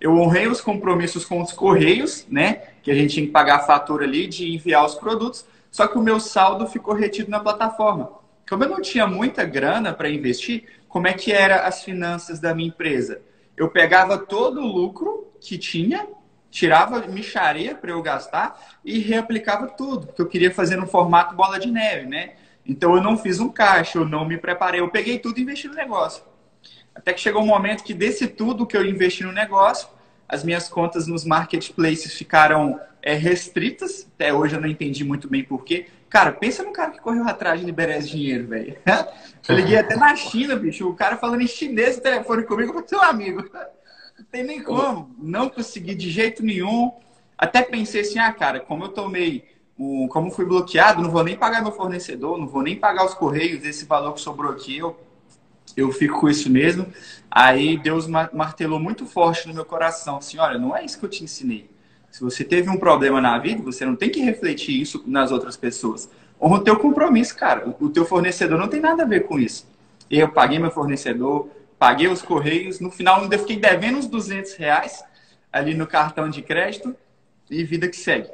eu 0.00 0.16
honrei 0.16 0.46
os 0.46 0.62
compromissos 0.62 1.26
com 1.26 1.42
os 1.42 1.52
correios, 1.52 2.26
né? 2.30 2.62
Que 2.82 2.90
a 2.90 2.94
gente 2.94 3.12
tinha 3.12 3.26
que 3.26 3.32
pagar 3.32 3.56
a 3.56 3.66
fatura 3.66 4.04
ali 4.04 4.26
de 4.26 4.54
enviar 4.54 4.86
os 4.86 4.94
produtos, 4.94 5.44
só 5.70 5.86
que 5.86 5.98
o 5.98 6.02
meu 6.02 6.18
saldo 6.18 6.66
ficou 6.66 6.94
retido 6.94 7.30
na 7.30 7.40
plataforma. 7.40 8.12
Como 8.48 8.64
eu 8.64 8.68
não 8.68 8.82
tinha 8.82 9.06
muita 9.06 9.44
grana 9.44 9.92
para 9.92 10.10
investir, 10.10 10.64
como 10.88 11.06
é 11.06 11.12
que 11.12 11.32
eram 11.32 11.64
as 11.64 11.84
finanças 11.84 12.40
da 12.40 12.52
minha 12.52 12.68
empresa? 12.68 13.22
Eu 13.56 13.68
pegava 13.68 14.18
todo 14.18 14.60
o 14.60 14.66
lucro 14.66 15.32
que 15.40 15.56
tinha, 15.56 16.08
tirava 16.50 17.06
micharia 17.06 17.76
para 17.76 17.92
eu 17.92 18.02
gastar 18.02 18.78
e 18.84 18.98
reaplicava 18.98 19.68
tudo, 19.68 20.08
porque 20.08 20.22
eu 20.22 20.26
queria 20.26 20.52
fazer 20.52 20.76
no 20.76 20.86
formato 20.86 21.36
bola 21.36 21.60
de 21.60 21.70
neve, 21.70 22.06
né? 22.06 22.34
Então 22.66 22.96
eu 22.96 23.02
não 23.02 23.16
fiz 23.16 23.38
um 23.38 23.48
caixa, 23.48 23.98
eu 23.98 24.04
não 24.04 24.24
me 24.24 24.36
preparei, 24.36 24.80
eu 24.80 24.90
peguei 24.90 25.18
tudo 25.18 25.38
e 25.38 25.42
investi 25.42 25.68
no 25.68 25.74
negócio. 25.74 26.24
Até 26.94 27.12
que 27.12 27.20
chegou 27.20 27.42
um 27.42 27.46
momento 27.46 27.84
que 27.84 27.94
desse 27.94 28.26
tudo 28.26 28.66
que 28.66 28.76
eu 28.76 28.84
investi 28.84 29.22
no 29.22 29.32
negócio, 29.32 29.88
as 30.28 30.44
minhas 30.44 30.68
contas 30.68 31.06
nos 31.06 31.24
marketplaces 31.24 32.14
ficaram 32.14 32.80
é, 33.02 33.14
restritas. 33.14 34.06
Até 34.14 34.32
hoje 34.32 34.56
eu 34.56 34.60
não 34.60 34.68
entendi 34.68 35.04
muito 35.04 35.28
bem 35.28 35.44
porquê. 35.44 35.86
Cara, 36.08 36.32
pensa 36.32 36.62
no 36.62 36.72
cara 36.72 36.90
que 36.90 37.00
correu 37.00 37.26
atrás 37.28 37.60
de 37.60 37.66
liberar 37.66 37.96
esse 37.96 38.10
dinheiro, 38.10 38.48
velho. 38.48 38.76
Eu 39.48 39.56
liguei 39.56 39.78
até 39.78 39.96
na 39.96 40.14
China, 40.14 40.54
bicho. 40.54 40.86
O 40.88 40.94
cara 40.94 41.16
falando 41.16 41.40
em 41.40 41.46
chinês 41.46 41.96
no 41.96 42.02
telefone 42.02 42.42
comigo, 42.44 42.78
eu 42.78 42.84
seu 42.86 43.02
amigo. 43.02 43.42
Não 44.18 44.24
tem 44.30 44.44
nem 44.44 44.62
como. 44.62 45.14
Não 45.18 45.48
consegui 45.48 45.94
de 45.94 46.10
jeito 46.10 46.44
nenhum. 46.44 46.92
Até 47.38 47.62
pensei 47.62 48.02
assim, 48.02 48.18
ah, 48.18 48.32
cara, 48.32 48.60
como 48.60 48.84
eu 48.84 48.88
tomei, 48.90 49.48
o, 49.78 50.06
como 50.08 50.30
fui 50.30 50.44
bloqueado, 50.44 51.00
não 51.02 51.10
vou 51.10 51.24
nem 51.24 51.38
pagar 51.38 51.62
meu 51.62 51.72
fornecedor, 51.72 52.36
não 52.36 52.46
vou 52.46 52.62
nem 52.62 52.76
pagar 52.76 53.06
os 53.06 53.14
correios, 53.14 53.64
esse 53.64 53.86
valor 53.86 54.12
que 54.12 54.20
sobrou 54.20 54.52
aqui, 54.52 54.76
eu, 54.76 55.00
eu 55.74 55.90
fico 55.90 56.20
com 56.20 56.28
isso 56.28 56.50
mesmo. 56.50 56.86
Aí 57.30 57.78
Deus 57.78 58.06
martelou 58.06 58.78
muito 58.78 59.06
forte 59.06 59.48
no 59.48 59.54
meu 59.54 59.64
coração, 59.64 60.18
assim, 60.18 60.38
olha, 60.38 60.58
não 60.58 60.76
é 60.76 60.84
isso 60.84 60.98
que 60.98 61.06
eu 61.06 61.08
te 61.08 61.24
ensinei. 61.24 61.70
Se 62.10 62.20
você 62.20 62.44
teve 62.44 62.68
um 62.68 62.76
problema 62.76 63.20
na 63.20 63.38
vida, 63.38 63.62
você 63.62 63.84
não 63.84 63.94
tem 63.94 64.10
que 64.10 64.20
refletir 64.20 64.80
isso 64.80 65.02
nas 65.06 65.30
outras 65.30 65.56
pessoas. 65.56 66.10
Honra 66.40 66.56
o 66.56 66.64
teu 66.64 66.76
compromisso, 66.78 67.36
cara. 67.36 67.74
O 67.80 67.88
teu 67.88 68.04
fornecedor 68.04 68.58
não 68.58 68.68
tem 68.68 68.80
nada 68.80 69.02
a 69.02 69.06
ver 69.06 69.26
com 69.26 69.38
isso. 69.38 69.66
Eu 70.10 70.28
paguei 70.28 70.58
meu 70.58 70.70
fornecedor, 70.70 71.48
paguei 71.78 72.08
os 72.08 72.20
correios, 72.20 72.80
no 72.80 72.90
final 72.90 73.24
eu 73.30 73.38
fiquei 73.38 73.56
devendo 73.56 73.98
uns 73.98 74.06
200 74.06 74.54
reais 74.54 75.02
ali 75.52 75.74
no 75.74 75.86
cartão 75.86 76.28
de 76.28 76.42
crédito 76.42 76.94
e 77.50 77.64
vida 77.64 77.88
que 77.88 77.96
segue. 77.96 78.28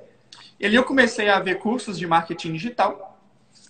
E 0.59 0.67
ali 0.67 0.75
eu 0.75 0.85
comecei 0.85 1.29
a 1.29 1.39
ver 1.39 1.59
cursos 1.59 1.99
de 1.99 2.07
marketing 2.07 2.55
digital 2.55 3.21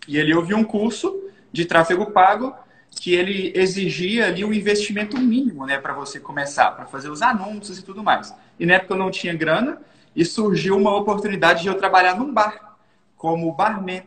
e 0.06 0.20
ali 0.20 0.30
eu 0.30 0.42
vi 0.44 0.54
um 0.54 0.64
curso 0.64 1.20
de 1.52 1.64
tráfego 1.64 2.12
pago 2.12 2.54
que 2.90 3.12
ele 3.12 3.52
exigia 3.54 4.26
ali 4.26 4.44
um 4.44 4.52
investimento 4.52 5.18
mínimo, 5.18 5.66
né, 5.66 5.78
para 5.78 5.92
você 5.92 6.18
começar, 6.18 6.70
para 6.70 6.86
fazer 6.86 7.10
os 7.10 7.20
anúncios 7.20 7.78
e 7.78 7.82
tudo 7.82 8.02
mais. 8.02 8.32
E 8.58 8.64
na 8.64 8.74
época 8.74 8.94
eu 8.94 8.98
não 8.98 9.10
tinha 9.10 9.34
grana 9.34 9.80
e 10.16 10.24
surgiu 10.24 10.76
uma 10.76 10.96
oportunidade 10.96 11.62
de 11.62 11.68
eu 11.68 11.74
trabalhar 11.74 12.18
num 12.18 12.32
bar 12.32 12.78
como 13.16 13.52
barman, 13.52 14.02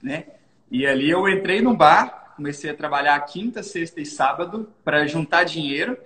né? 0.00 0.24
E 0.70 0.86
ali 0.86 1.10
eu 1.10 1.28
entrei 1.28 1.60
no 1.60 1.76
bar, 1.76 2.34
comecei 2.36 2.70
a 2.70 2.74
trabalhar 2.74 3.18
quinta, 3.20 3.62
sexta 3.62 4.00
e 4.00 4.06
sábado 4.06 4.68
para 4.84 5.06
juntar 5.06 5.42
dinheiro 5.42 5.98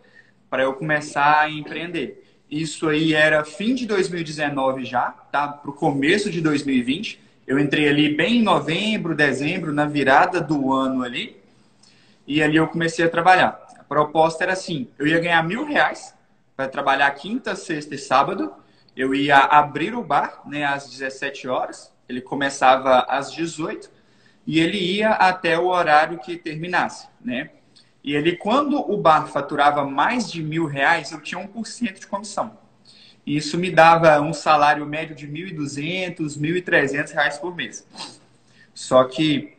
para 0.48 0.62
eu 0.62 0.72
começar 0.72 1.40
a 1.40 1.50
empreender. 1.50 2.24
Isso 2.50 2.88
aí 2.88 3.14
era 3.14 3.44
fim 3.44 3.74
de 3.74 3.86
2019 3.86 4.84
já, 4.84 5.10
tá? 5.10 5.48
Para 5.48 5.70
o 5.70 5.74
começo 5.74 6.30
de 6.30 6.40
2020. 6.40 7.20
Eu 7.46 7.58
entrei 7.58 7.88
ali 7.88 8.14
bem 8.14 8.36
em 8.36 8.42
novembro, 8.42 9.14
dezembro, 9.14 9.72
na 9.72 9.86
virada 9.86 10.40
do 10.40 10.72
ano 10.72 11.02
ali. 11.02 11.36
E 12.26 12.42
ali 12.42 12.56
eu 12.56 12.68
comecei 12.68 13.04
a 13.04 13.08
trabalhar. 13.08 13.60
A 13.78 13.84
proposta 13.84 14.44
era 14.44 14.52
assim: 14.52 14.88
eu 14.98 15.06
ia 15.06 15.18
ganhar 15.18 15.42
mil 15.42 15.64
reais 15.64 16.14
para 16.56 16.68
trabalhar 16.68 17.10
quinta, 17.12 17.56
sexta 17.56 17.94
e 17.94 17.98
sábado. 17.98 18.52
Eu 18.96 19.14
ia 19.14 19.38
abrir 19.38 19.94
o 19.94 20.02
bar 20.02 20.42
né, 20.44 20.64
às 20.64 20.88
17 20.88 21.48
horas. 21.48 21.92
Ele 22.08 22.20
começava 22.20 23.00
às 23.08 23.32
18 23.32 23.90
e 24.46 24.58
ele 24.58 24.78
ia 24.78 25.10
até 25.10 25.58
o 25.58 25.66
horário 25.66 26.18
que 26.18 26.36
terminasse, 26.36 27.08
né? 27.20 27.50
E 28.04 28.14
ele, 28.14 28.36
quando 28.36 28.78
o 28.78 28.96
bar 28.96 29.28
faturava 29.28 29.84
mais 29.84 30.30
de 30.30 30.42
mil 30.42 30.66
reais, 30.66 31.12
eu 31.12 31.20
tinha 31.20 31.40
1% 31.40 32.00
de 32.00 32.06
comissão. 32.06 32.58
Isso 33.24 33.56
me 33.56 33.70
dava 33.70 34.20
um 34.20 34.32
salário 34.32 34.84
médio 34.84 35.14
de 35.14 35.28
1.200, 35.28 36.36
1.300 36.36 37.12
reais 37.12 37.38
por 37.38 37.54
mês. 37.54 37.86
Só 38.74 39.04
que 39.04 39.56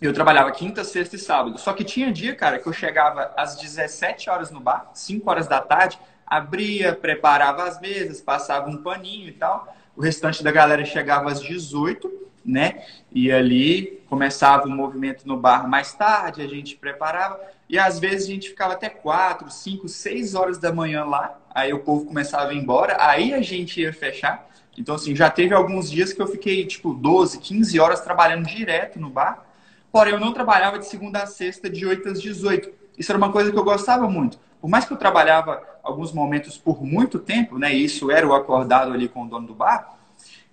eu 0.00 0.12
trabalhava 0.12 0.52
quinta, 0.52 0.84
sexta 0.84 1.16
e 1.16 1.18
sábado. 1.18 1.58
Só 1.58 1.72
que 1.72 1.82
tinha 1.82 2.12
dia, 2.12 2.34
cara, 2.34 2.58
que 2.58 2.66
eu 2.66 2.72
chegava 2.72 3.32
às 3.36 3.56
17 3.56 4.28
horas 4.28 4.50
no 4.50 4.60
bar, 4.60 4.90
5 4.92 5.28
horas 5.28 5.48
da 5.48 5.60
tarde, 5.62 5.98
abria, 6.28 6.94
preparava 6.94 7.64
as 7.64 7.80
mesas, 7.80 8.20
passava 8.20 8.68
um 8.68 8.82
paninho 8.82 9.28
e 9.28 9.32
tal. 9.32 9.74
O 9.96 10.00
restante 10.00 10.44
da 10.44 10.52
galera 10.52 10.84
chegava 10.84 11.30
às 11.30 11.40
18, 11.40 12.28
né? 12.44 12.84
E 13.12 13.32
ali 13.32 14.02
começava 14.08 14.66
o 14.66 14.70
movimento 14.70 15.26
no 15.26 15.36
bar 15.36 15.68
mais 15.68 15.92
tarde, 15.94 16.42
a 16.42 16.46
gente 16.46 16.76
preparava. 16.76 17.40
E 17.68 17.78
às 17.78 17.98
vezes 17.98 18.28
a 18.28 18.32
gente 18.32 18.48
ficava 18.48 18.74
até 18.74 18.88
4, 18.88 19.50
5, 19.50 19.88
6 19.88 20.34
horas 20.34 20.58
da 20.58 20.72
manhã 20.72 21.04
lá. 21.04 21.38
Aí 21.54 21.72
o 21.72 21.80
povo 21.80 22.06
começava 22.06 22.50
a 22.50 22.54
ir 22.54 22.58
embora, 22.58 22.96
aí 23.00 23.34
a 23.34 23.42
gente 23.42 23.80
ia 23.80 23.92
fechar. 23.92 24.48
Então, 24.76 24.94
assim, 24.94 25.14
já 25.14 25.28
teve 25.28 25.52
alguns 25.52 25.90
dias 25.90 26.12
que 26.12 26.22
eu 26.22 26.26
fiquei, 26.28 26.64
tipo, 26.64 26.94
12, 26.94 27.40
15 27.40 27.80
horas 27.80 28.00
trabalhando 28.00 28.46
direto 28.46 29.00
no 29.00 29.10
bar. 29.10 29.44
Porém, 29.90 30.12
eu 30.12 30.20
não 30.20 30.32
trabalhava 30.32 30.78
de 30.78 30.86
segunda 30.86 31.22
a 31.22 31.26
sexta, 31.26 31.68
de 31.68 31.84
8 31.84 32.10
às 32.10 32.22
18. 32.22 32.70
Isso 32.96 33.10
era 33.10 33.18
uma 33.18 33.32
coisa 33.32 33.50
que 33.50 33.58
eu 33.58 33.64
gostava 33.64 34.08
muito. 34.08 34.38
Por 34.60 34.68
mais 34.68 34.84
que 34.84 34.92
eu 34.92 34.96
trabalhava 34.96 35.62
alguns 35.82 36.12
momentos 36.12 36.58
por 36.58 36.84
muito 36.84 37.18
tempo, 37.18 37.58
né? 37.58 37.74
E 37.74 37.84
isso 37.84 38.10
era 38.10 38.26
o 38.26 38.34
acordado 38.34 38.92
ali 38.92 39.08
com 39.08 39.24
o 39.24 39.28
dono 39.28 39.46
do 39.46 39.54
bar. 39.54 39.96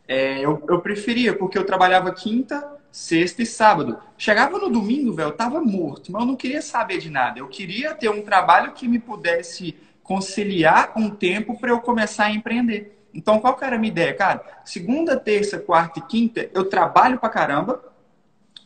É, 0.07 0.39
eu, 0.39 0.63
eu 0.69 0.79
preferia, 0.81 1.35
porque 1.35 1.57
eu 1.57 1.65
trabalhava 1.65 2.13
quinta, 2.13 2.75
sexta 2.91 3.41
e 3.41 3.45
sábado. 3.45 3.97
Chegava 4.17 4.57
no 4.57 4.69
domingo, 4.69 5.13
velho, 5.13 5.29
eu 5.29 5.35
tava 5.35 5.59
morto, 5.61 6.11
mas 6.11 6.21
eu 6.21 6.27
não 6.27 6.35
queria 6.35 6.61
saber 6.61 6.99
de 6.99 7.09
nada. 7.09 7.39
Eu 7.39 7.47
queria 7.47 7.93
ter 7.93 8.09
um 8.09 8.21
trabalho 8.21 8.73
que 8.73 8.87
me 8.87 8.99
pudesse 8.99 9.75
conciliar 10.03 10.93
um 10.95 11.09
tempo 11.09 11.59
para 11.59 11.71
eu 11.71 11.79
começar 11.79 12.25
a 12.25 12.31
empreender. 12.31 12.95
Então, 13.13 13.39
qual 13.39 13.55
que 13.55 13.65
era 13.65 13.75
a 13.75 13.79
minha 13.79 13.91
ideia, 13.91 14.13
cara? 14.13 14.61
Segunda, 14.63 15.17
terça, 15.17 15.57
quarta 15.57 15.99
e 15.99 16.01
quinta, 16.03 16.49
eu 16.53 16.69
trabalho 16.69 17.17
pra 17.17 17.29
caramba. 17.29 17.81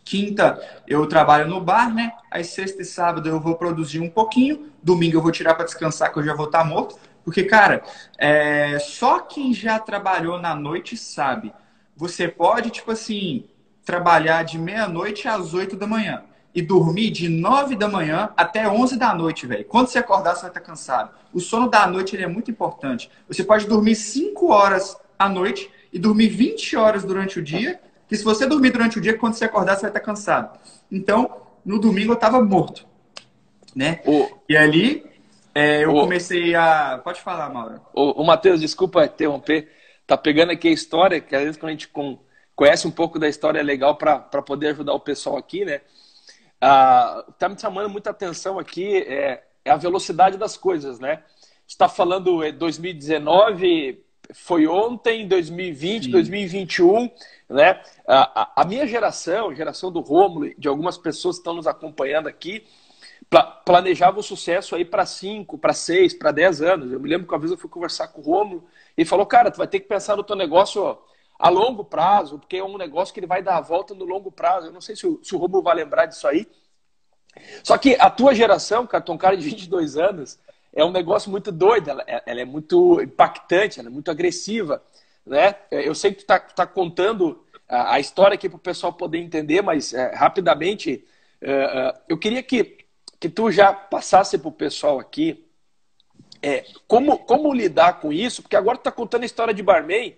Quinta, 0.10 0.60
eu 0.88 1.06
trabalho 1.06 1.48
no 1.48 1.62
bar, 1.62 1.94
né? 1.94 2.14
Aí, 2.32 2.44
sexta 2.44 2.82
e 2.82 2.86
sábado, 2.86 3.30
eu 3.30 3.40
vou 3.40 3.54
produzir 3.54 4.00
um 4.00 4.10
pouquinho. 4.10 4.72
Domingo, 4.82 5.18
eu 5.18 5.22
vou 5.22 5.32
tirar 5.32 5.54
para 5.54 5.66
descansar, 5.66 6.12
que 6.12 6.18
eu 6.18 6.24
já 6.24 6.34
vou 6.34 6.48
estar 6.48 6.64
tá 6.64 6.66
morto. 6.66 6.98
Porque, 7.24 7.44
cara, 7.44 7.84
é... 8.18 8.80
só 8.80 9.20
quem 9.20 9.54
já 9.54 9.78
trabalhou 9.78 10.42
na 10.42 10.56
noite 10.56 10.98
sabe. 10.98 11.54
Você 11.96 12.28
pode, 12.28 12.72
tipo 12.72 12.90
assim, 12.90 13.46
trabalhar 13.86 14.42
de 14.42 14.58
meia-noite 14.58 15.28
às 15.28 15.54
oito 15.54 15.76
da 15.76 15.86
manhã 15.86 16.24
e 16.56 16.62
dormir 16.64 17.12
de 17.12 17.30
nove 17.30 17.76
da 17.76 17.88
manhã 17.88 18.32
até 18.36 18.68
onze 18.68 18.98
da 18.98 19.14
noite, 19.14 19.46
velho. 19.46 19.66
Quando 19.66 19.90
você 19.90 20.00
acordar, 20.00 20.34
você 20.34 20.42
vai 20.42 20.50
estar 20.50 20.62
cansado. 20.62 21.12
O 21.32 21.40
sono 21.40 21.70
da 21.70 21.86
noite 21.86 22.16
ele 22.16 22.24
é 22.24 22.28
muito 22.28 22.50
importante. 22.50 23.12
Você 23.28 23.44
pode 23.44 23.68
dormir 23.68 23.94
cinco 23.94 24.52
horas 24.52 24.98
à 25.20 25.30
noite 25.30 25.70
e 25.94 26.00
dormir 26.00 26.30
20 26.30 26.76
horas 26.78 27.04
durante 27.04 27.38
o 27.38 27.44
dia, 27.44 27.80
que 28.10 28.18
se 28.18 28.24
você 28.24 28.46
dormir 28.46 28.72
durante 28.72 28.98
o 28.98 29.02
dia, 29.02 29.18
quando 29.18 29.36
você 29.36 29.46
acordar, 29.46 29.76
você 29.76 29.84
vai 29.84 29.92
estar 29.92 30.02
cansado. 30.02 30.60
Então, 30.92 31.44
no 31.64 31.80
domingo 31.80 32.12
eu 32.12 32.16
estava 32.16 32.42
morto, 32.42 32.86
né? 33.74 34.02
O... 34.06 34.28
E 34.50 34.58
ali 34.58 35.06
é, 35.56 35.86
eu 35.86 35.96
o... 35.96 36.02
comecei 36.02 36.56
a... 36.56 37.00
Pode 37.02 37.22
falar, 37.22 37.50
Mauro. 37.50 37.80
O, 37.94 38.22
o 38.22 38.26
Matheus, 38.26 38.60
desculpa 38.60 39.06
interromper, 39.06 39.72
tá 40.06 40.18
pegando 40.18 40.52
aqui 40.52 40.68
a 40.68 40.72
história, 40.72 41.22
que 41.22 41.36
às 41.36 41.44
vezes 41.44 41.58
quando 41.58 41.70
a 41.70 41.74
gente... 41.74 41.88
Com 41.88 42.20
conhece 42.56 42.86
um 42.86 42.92
pouco 42.92 43.18
da 43.18 43.30
história 43.30 43.64
legal 43.64 43.96
para 43.96 44.20
poder 44.42 44.72
ajudar 44.72 44.92
o 44.92 45.00
pessoal 45.00 45.38
aqui, 45.38 45.64
né? 45.64 45.80
Ah, 46.60 47.24
tá 47.38 47.48
me 47.48 47.58
chamando 47.58 47.90
muita 47.90 48.10
atenção 48.10 48.60
aqui 48.60 48.98
é, 48.98 49.42
é 49.64 49.72
a 49.72 49.78
velocidade 49.78 50.38
das 50.38 50.58
coisas, 50.58 51.00
né? 51.00 51.24
está 51.70 51.88
falando 51.88 52.42
2019, 52.52 54.04
é, 54.30 54.34
foi 54.34 54.66
ontem, 54.66 55.28
2020, 55.28 56.06
Sim. 56.06 56.12
2021, 56.12 57.12
né? 57.50 57.82
A, 58.08 58.42
a, 58.42 58.52
a, 58.58 58.66
minha 58.66 58.86
geração, 58.86 59.54
geração 59.56 59.92
do 59.92 60.02
Rômulo, 60.02 60.54
de 60.58 60.68
algumas 60.68 60.98
pessoas 60.98 61.38
que 61.38 61.42
estão 61.42 61.56
nos 61.56 61.68
acompanhando 61.68 62.28
aqui, 62.28 62.66
planejava 63.66 64.20
o 64.20 64.24
sucesso 64.24 64.76
aí 64.76 64.86
para 64.86 65.06
5, 65.06 65.58
para 65.58 65.74
6, 65.74 66.14
para 66.14 66.32
10 66.32 66.62
anos. 66.62 66.92
Eu 66.92 67.00
me 67.00 67.10
lembro 67.10 67.28
que 67.28 67.34
uma 67.34 67.40
vez 67.40 67.52
eu 67.52 67.58
fui 67.58 67.70
conversar 67.70 68.08
com 68.10 68.22
o 68.22 68.24
Rômulo 68.24 68.68
e 68.98 69.02
ele 69.02 69.10
falou, 69.10 69.26
cara, 69.26 69.52
tu 69.52 69.58
vai 69.58 69.68
ter 69.68 69.80
que 69.80 69.88
pensar 69.88 70.16
no 70.16 70.24
teu 70.24 70.36
negócio 70.36 70.98
a 71.38 71.50
longo 71.50 71.86
prazo, 71.86 72.38
porque 72.38 72.58
é 72.58 72.64
um 72.64 72.78
negócio 72.78 73.14
que 73.14 73.20
ele 73.20 73.28
vai 73.28 73.42
dar 73.42 73.58
a 73.58 73.62
volta 73.62 73.94
no 73.94 74.06
longo 74.06 74.32
prazo. 74.32 74.68
Eu 74.68 74.74
não 74.74 74.82
sei 74.82 74.96
se 74.96 75.08
o, 75.08 75.20
se 75.24 75.36
o 75.36 75.38
Romulo 75.38 75.64
vai 75.64 75.76
lembrar 75.76 76.06
disso 76.06 76.28
aí. 76.28 76.48
Só 77.64 77.78
que 77.78 77.96
a 78.00 78.10
tua 78.10 78.36
geração, 78.36 78.86
cara, 78.86 79.04
tu 79.04 79.12
é 79.12 79.16
um 79.16 79.18
cara 79.18 79.38
de 79.38 79.44
22 79.44 79.96
anos, 79.96 80.40
é 80.74 80.84
um 80.84 80.92
negócio 80.92 81.32
muito 81.32 81.52
doido, 81.52 81.90
ela, 81.90 82.04
ela 82.08 82.42
é 82.42 82.46
muito 82.46 83.02
impactante, 83.02 83.80
ela 83.80 83.90
é 83.90 83.92
muito 83.92 84.12
agressiva. 84.12 84.84
Né? 85.30 85.56
Eu 85.70 85.94
sei 85.94 86.10
que 86.10 86.18
tu 86.18 86.22
está 86.22 86.40
tá 86.40 86.66
contando 86.66 87.46
a, 87.68 87.94
a 87.94 88.00
história 88.00 88.34
aqui 88.34 88.50
para 88.50 88.58
o 88.58 88.60
pessoal 88.60 88.92
poder 88.92 89.20
entender, 89.20 89.62
mas 89.62 89.94
é, 89.94 90.16
rapidamente, 90.16 91.06
é, 91.40 91.52
é, 91.52 92.02
eu 92.10 92.18
queria 92.18 92.42
que, 92.42 92.80
que 93.20 93.30
tu 93.30 93.52
já 93.52 93.72
passasse 93.72 94.40
para 94.40 94.48
o 94.48 94.52
pessoal 94.52 95.00
aqui 95.00 95.46
é, 96.42 96.66
como, 96.88 97.20
como 97.20 97.54
lidar 97.54 98.00
com 98.00 98.12
isso, 98.12 98.42
porque 98.42 98.56
agora 98.56 98.78
tu 98.78 98.82
está 98.82 98.92
contando 98.92 99.22
a 99.22 99.28
história 99.28 99.54
de 99.54 99.62
barman, 99.62 100.18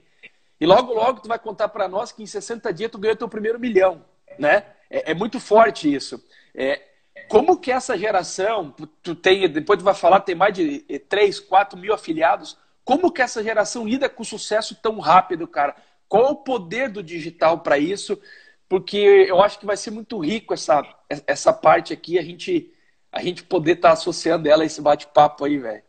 e 0.62 0.66
logo, 0.66 0.94
logo 0.94 1.20
tu 1.20 1.28
vai 1.28 1.40
contar 1.40 1.68
para 1.68 1.90
nós 1.90 2.14
que 2.14 2.24
em 2.24 2.28
60 2.28 2.72
dias 2.72 2.90
tu 2.90 2.98
ganhou 2.98 3.18
teu 3.18 3.28
primeiro 3.28 3.60
milhão, 3.60 4.06
né? 4.40 4.64
É, 4.90 5.12
é 5.12 5.14
muito 5.14 5.42
forte 5.42 5.94
isso. 5.94 6.24
É, 6.56 6.82
como 7.28 7.60
que 7.60 7.70
essa 7.70 7.98
geração, 7.98 8.74
tu 9.04 9.14
tem, 9.14 9.50
depois 9.50 9.78
tu 9.78 9.84
vai 9.84 9.94
falar, 9.94 10.22
tem 10.22 10.36
mais 10.36 10.54
de 10.54 10.80
3, 11.10 11.38
4 11.42 11.78
mil 11.78 11.94
afiliados, 11.94 12.58
como 12.84 13.12
que 13.12 13.22
essa 13.22 13.44
geração 13.44 13.88
lida 13.88 14.10
com 14.10 14.24
sucesso 14.24 14.76
tão 14.76 15.00
rápido, 15.00 15.48
cara? 15.48 15.76
Qual 16.08 16.32
o 16.32 16.36
poder 16.36 16.90
do 16.90 17.02
digital 17.02 17.60
para 17.60 17.78
isso? 17.78 18.20
porque 18.72 19.26
eu 19.28 19.42
acho 19.44 19.60
que 19.60 19.66
vai 19.66 19.76
ser 19.76 19.92
muito 19.92 20.18
rico 20.18 20.54
essa, 20.54 20.82
essa 21.28 21.52
parte 21.52 21.92
aqui, 21.92 22.18
a 22.18 22.22
gente, 22.22 22.72
a 23.12 23.22
gente 23.22 23.44
poder 23.44 23.74
estar 23.74 23.90
tá 23.90 23.94
associando 23.96 24.48
ela 24.48 24.64
a 24.64 24.66
esse 24.66 24.82
bate-papo 24.82 25.44
aí, 25.44 25.58
velho. 25.58 25.84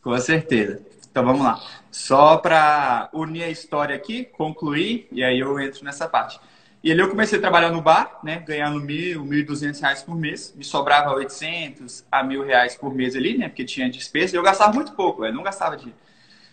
Com 0.00 0.16
certeza. 0.18 0.80
Então 1.10 1.24
vamos 1.24 1.42
lá. 1.42 1.60
Só 1.90 2.36
para 2.36 3.10
unir 3.12 3.42
a 3.42 3.50
história 3.50 3.96
aqui, 3.96 4.24
concluir, 4.24 5.08
e 5.10 5.24
aí 5.24 5.40
eu 5.40 5.58
entro 5.58 5.84
nessa 5.84 6.06
parte. 6.06 6.38
E 6.82 6.92
ali 6.92 7.00
eu 7.00 7.10
comecei 7.10 7.38
a 7.38 7.40
trabalhar 7.40 7.70
no 7.70 7.82
bar, 7.82 8.20
né, 8.22 8.42
ganhando 8.46 8.80
mil, 8.80 9.24
mil 9.24 9.40
e 9.40 9.42
duzentos 9.42 9.80
reais 9.80 10.02
por 10.02 10.14
mês. 10.14 10.54
Me 10.56 10.64
sobrava 10.64 11.12
800 11.12 12.04
a 12.10 12.22
mil 12.22 12.44
reais 12.44 12.76
por 12.76 12.94
mês 12.94 13.16
ali, 13.16 13.36
né, 13.36 13.48
porque 13.48 13.64
tinha 13.64 13.90
despesa. 13.90 14.36
E 14.36 14.38
eu 14.38 14.42
gastava 14.42 14.72
muito 14.72 14.92
pouco, 14.92 15.24
eu 15.24 15.32
não 15.32 15.42
gastava 15.42 15.76
de... 15.76 15.92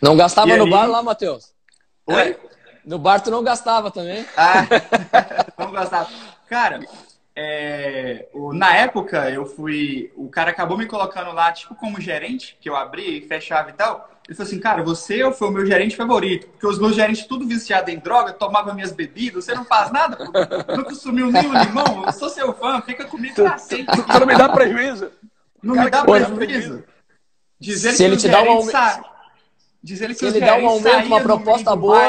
Não 0.01 0.17
gastava 0.17 0.49
e 0.49 0.57
no 0.57 0.63
ali... 0.63 0.71
bar 0.71 0.87
lá, 0.87 1.03
Matheus? 1.03 1.53
Oi? 2.07 2.31
É. 2.31 2.39
No 2.85 2.99
bar 2.99 3.19
tu 3.19 3.31
não 3.31 3.43
gastava 3.43 3.89
também? 3.89 4.25
Ah, 4.37 4.67
não 5.57 5.71
gastava. 5.71 6.09
Cara, 6.47 6.79
é, 7.35 8.29
o, 8.31 8.53
na 8.53 8.75
época 8.75 9.29
eu 9.29 9.45
fui. 9.45 10.11
O 10.15 10.29
cara 10.29 10.51
acabou 10.51 10.77
me 10.77 10.85
colocando 10.85 11.33
lá, 11.33 11.51
tipo, 11.51 11.75
como 11.75 11.99
gerente, 11.99 12.57
que 12.61 12.69
eu 12.69 12.75
abri 12.75 13.17
e 13.17 13.27
fechava 13.27 13.71
e 13.71 13.73
tal. 13.73 14.09
Ele 14.27 14.35
falou 14.35 14.47
assim, 14.47 14.59
cara, 14.59 14.83
você 14.83 15.31
foi 15.33 15.47
o 15.49 15.51
meu 15.51 15.65
gerente 15.65 15.95
favorito, 15.95 16.47
porque 16.47 16.65
os 16.65 16.79
meus 16.79 16.95
gerentes 16.95 17.27
tudo 17.27 17.47
viciado 17.47 17.91
em 17.91 17.99
droga, 17.99 18.33
tomava 18.33 18.73
minhas 18.73 18.91
bebidas, 18.91 19.45
você 19.45 19.53
não 19.53 19.63
faz 19.63 19.91
nada, 19.91 20.17
nunca 20.75 20.95
sumiu 20.95 21.31
nem 21.31 21.45
um 21.45 21.53
limão, 21.53 22.03
eu 22.05 22.11
sou 22.11 22.29
seu 22.29 22.51
fã, 22.53 22.81
fica 22.81 23.05
comigo 23.05 23.35
pra 23.35 23.59
sempre. 23.59 24.01
Tu 24.01 24.19
não 24.19 24.25
me 24.25 24.35
dá 24.35 24.49
prejuízo. 24.49 25.11
Não 25.61 25.75
cara, 25.75 25.85
me 25.85 25.91
dá 25.91 26.03
prejuízo. 26.03 26.83
Dizer 27.59 27.93
Se 27.93 28.03
ele 28.03 28.17
te 28.17 28.27
dá 28.27 28.41
um 28.41 28.49
aumento. 28.49 28.71
Sa... 28.71 29.03
Dizer 29.81 30.07
que 30.07 30.15
Se 30.15 30.25
ele 30.25 30.39
dá 30.39 30.57
um 30.57 30.67
aumento, 30.67 31.05
uma 31.05 31.21
proposta 31.21 31.75
boa. 31.75 32.05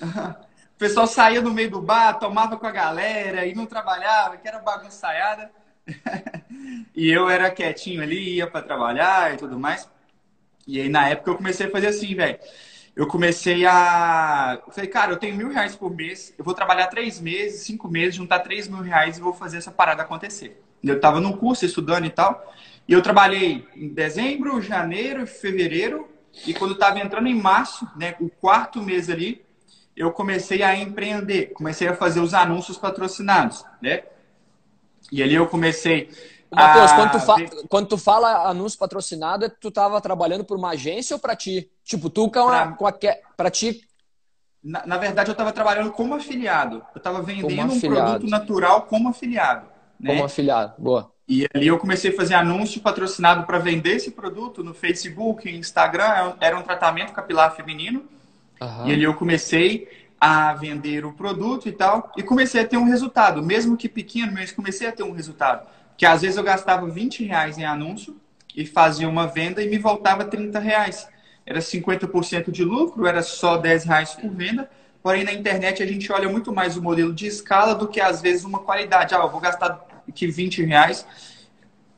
O 0.74 0.76
pessoal 0.76 1.06
saía 1.06 1.40
no 1.40 1.52
meio 1.52 1.70
do 1.70 1.80
bar, 1.80 2.18
tomava 2.18 2.56
com 2.56 2.66
a 2.66 2.70
galera 2.70 3.46
e 3.46 3.54
não 3.54 3.64
trabalhava, 3.64 4.36
que 4.36 4.46
era 4.46 4.58
bagunçaiada. 4.58 5.50
e 6.94 7.08
eu 7.08 7.30
era 7.30 7.48
quietinho 7.48 8.02
ali, 8.02 8.34
ia 8.34 8.46
para 8.50 8.60
trabalhar 8.60 9.32
e 9.32 9.36
tudo 9.36 9.56
mais. 9.56 9.88
E 10.66 10.80
aí, 10.80 10.88
na 10.88 11.08
época, 11.08 11.30
eu 11.30 11.36
comecei 11.36 11.66
a 11.66 11.70
fazer 11.70 11.88
assim, 11.88 12.14
velho. 12.14 12.38
Eu 12.96 13.06
comecei 13.08 13.66
a. 13.66 14.60
Eu 14.66 14.72
falei, 14.72 14.88
cara, 14.88 15.12
eu 15.12 15.16
tenho 15.16 15.36
mil 15.36 15.48
reais 15.48 15.74
por 15.74 15.92
mês, 15.94 16.32
eu 16.38 16.44
vou 16.44 16.54
trabalhar 16.54 16.86
três 16.86 17.20
meses, 17.20 17.62
cinco 17.62 17.88
meses, 17.88 18.14
juntar 18.14 18.38
três 18.38 18.68
mil 18.68 18.80
reais 18.80 19.18
e 19.18 19.20
vou 19.20 19.32
fazer 19.32 19.56
essa 19.56 19.72
parada 19.72 20.02
acontecer. 20.02 20.62
Eu 20.82 21.00
tava 21.00 21.20
num 21.20 21.32
curso 21.36 21.64
estudando 21.64 22.04
e 22.04 22.10
tal. 22.10 22.54
E 22.86 22.92
eu 22.92 23.02
trabalhei 23.02 23.66
em 23.74 23.88
dezembro, 23.88 24.62
janeiro, 24.62 25.26
fevereiro. 25.26 26.08
E 26.46 26.54
quando 26.54 26.72
eu 26.72 26.78
tava 26.78 27.00
entrando 27.00 27.26
em 27.26 27.34
março, 27.34 27.88
né, 27.96 28.14
o 28.20 28.28
quarto 28.28 28.82
mês 28.82 29.08
ali, 29.08 29.44
eu 29.96 30.12
comecei 30.12 30.62
a 30.62 30.76
empreender. 30.76 31.52
Comecei 31.54 31.88
a 31.88 31.96
fazer 31.96 32.20
os 32.20 32.34
anúncios 32.34 32.76
patrocinados, 32.76 33.64
né? 33.80 34.02
E 35.10 35.22
ali 35.22 35.34
eu 35.34 35.46
comecei 35.46 36.10
Matheus, 36.54 36.92
ah, 36.92 36.96
quando, 36.96 37.10
tu 37.10 37.20
fa... 37.20 37.66
quando 37.68 37.88
tu 37.88 37.98
fala 37.98 38.48
anúncio 38.48 38.78
patrocinado, 38.78 39.46
é 39.46 39.48
tu 39.48 39.70
tava 39.70 40.00
trabalhando 40.00 40.44
por 40.44 40.56
uma 40.56 40.70
agência 40.70 41.14
ou 41.14 41.20
para 41.20 41.34
ti? 41.34 41.70
Tipo, 41.84 42.08
tu 42.08 42.30
com 42.30 42.48
a, 42.48 42.66
pra... 42.66 42.72
com 42.72 42.86
a... 42.86 42.92
Pra 43.36 43.50
ti... 43.50 43.80
Na, 44.62 44.86
na 44.86 44.96
verdade, 44.96 45.28
eu 45.28 45.32
estava 45.32 45.52
trabalhando 45.52 45.90
como 45.92 46.14
afiliado. 46.14 46.82
Eu 46.94 46.98
estava 46.98 47.20
vendendo 47.20 47.72
um 47.72 47.80
produto 47.80 48.26
natural 48.26 48.82
como 48.82 49.10
afiliado. 49.10 49.66
Né? 50.00 50.12
Como 50.12 50.24
afiliado, 50.24 50.74
boa. 50.78 51.12
E 51.28 51.46
ali 51.54 51.66
eu 51.66 51.78
comecei 51.78 52.12
a 52.12 52.16
fazer 52.16 52.34
anúncio 52.34 52.80
patrocinado 52.80 53.44
para 53.44 53.58
vender 53.58 53.96
esse 53.96 54.10
produto 54.10 54.62
no 54.62 54.72
Facebook, 54.72 55.50
Instagram. 55.50 56.34
Era 56.40 56.58
um 56.58 56.62
tratamento 56.62 57.12
capilar 57.12 57.54
feminino. 57.54 58.04
Uhum. 58.60 58.86
E 58.86 58.92
ali 58.92 59.02
eu 59.02 59.14
comecei 59.14 59.88
a 60.20 60.54
vender 60.54 61.04
o 61.04 61.12
produto 61.12 61.68
e 61.68 61.72
tal. 61.72 62.10
E 62.16 62.22
comecei 62.22 62.62
a 62.62 62.66
ter 62.66 62.76
um 62.76 62.84
resultado. 62.84 63.42
Mesmo 63.42 63.76
que 63.76 63.88
pequeno, 63.88 64.32
mas 64.32 64.52
comecei 64.52 64.86
a 64.88 64.92
ter 64.92 65.02
um 65.02 65.12
resultado 65.12 65.66
que 65.96 66.06
às 66.06 66.22
vezes 66.22 66.36
eu 66.36 66.42
gastava 66.42 66.88
20 66.88 67.24
reais 67.24 67.58
em 67.58 67.64
anúncio 67.64 68.16
e 68.54 68.66
fazia 68.66 69.08
uma 69.08 69.26
venda 69.26 69.62
e 69.62 69.68
me 69.68 69.78
voltava 69.78 70.24
30 70.24 70.58
reais. 70.58 71.08
Era 71.46 71.60
50% 71.60 72.50
de 72.50 72.64
lucro, 72.64 73.06
era 73.06 73.22
só 73.22 73.56
10 73.56 73.84
reais 73.84 74.14
por 74.14 74.30
venda. 74.30 74.70
Porém, 75.02 75.24
na 75.24 75.32
internet 75.32 75.82
a 75.82 75.86
gente 75.86 76.10
olha 76.10 76.28
muito 76.28 76.52
mais 76.52 76.76
o 76.76 76.82
modelo 76.82 77.12
de 77.12 77.26
escala 77.26 77.74
do 77.74 77.88
que 77.88 78.00
às 78.00 78.22
vezes 78.22 78.44
uma 78.44 78.60
qualidade. 78.60 79.14
Ah, 79.14 79.18
eu 79.18 79.30
vou 79.30 79.40
gastar 79.40 79.84
aqui 80.08 80.26
20 80.26 80.64
reais 80.64 81.06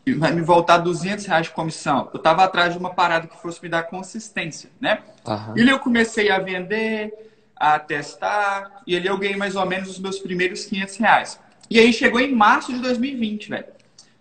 e 0.05 0.13
vai 0.13 0.33
me 0.33 0.41
voltar 0.41 0.79
200 0.79 1.25
reais 1.27 1.47
de 1.47 1.53
comissão. 1.53 2.11
Eu 2.13 2.19
estava 2.19 2.45
atrás 2.45 2.73
de 2.73 2.79
uma 2.79 2.95
parada 2.95 3.27
que 3.27 3.37
fosse 3.37 3.63
me 3.63 3.69
dar 3.69 3.85
consistência, 3.85 4.71
né? 4.81 5.03
Uhum. 5.27 5.57
E 5.57 5.61
ali 5.63 5.71
eu 5.71 5.79
comecei 5.79 6.31
a 6.31 6.39
vender, 6.39 7.13
a 7.57 7.79
testar, 7.79 8.83
e 8.87 8.97
ali 8.97 9.07
eu 9.07 9.19
ganhei 9.19 9.37
mais 9.37 9.57
ou 9.57 9.67
menos 9.67 9.91
os 9.91 9.99
meus 9.99 10.19
primeiros 10.19 10.65
500 10.65 10.97
reais. 10.97 11.41
E 11.69 11.81
aí 11.81 11.93
chegou 11.93 12.21
em 12.21 12.33
março 12.35 12.73
de 12.73 12.79
2020, 12.81 13.49
velho. 13.49 13.76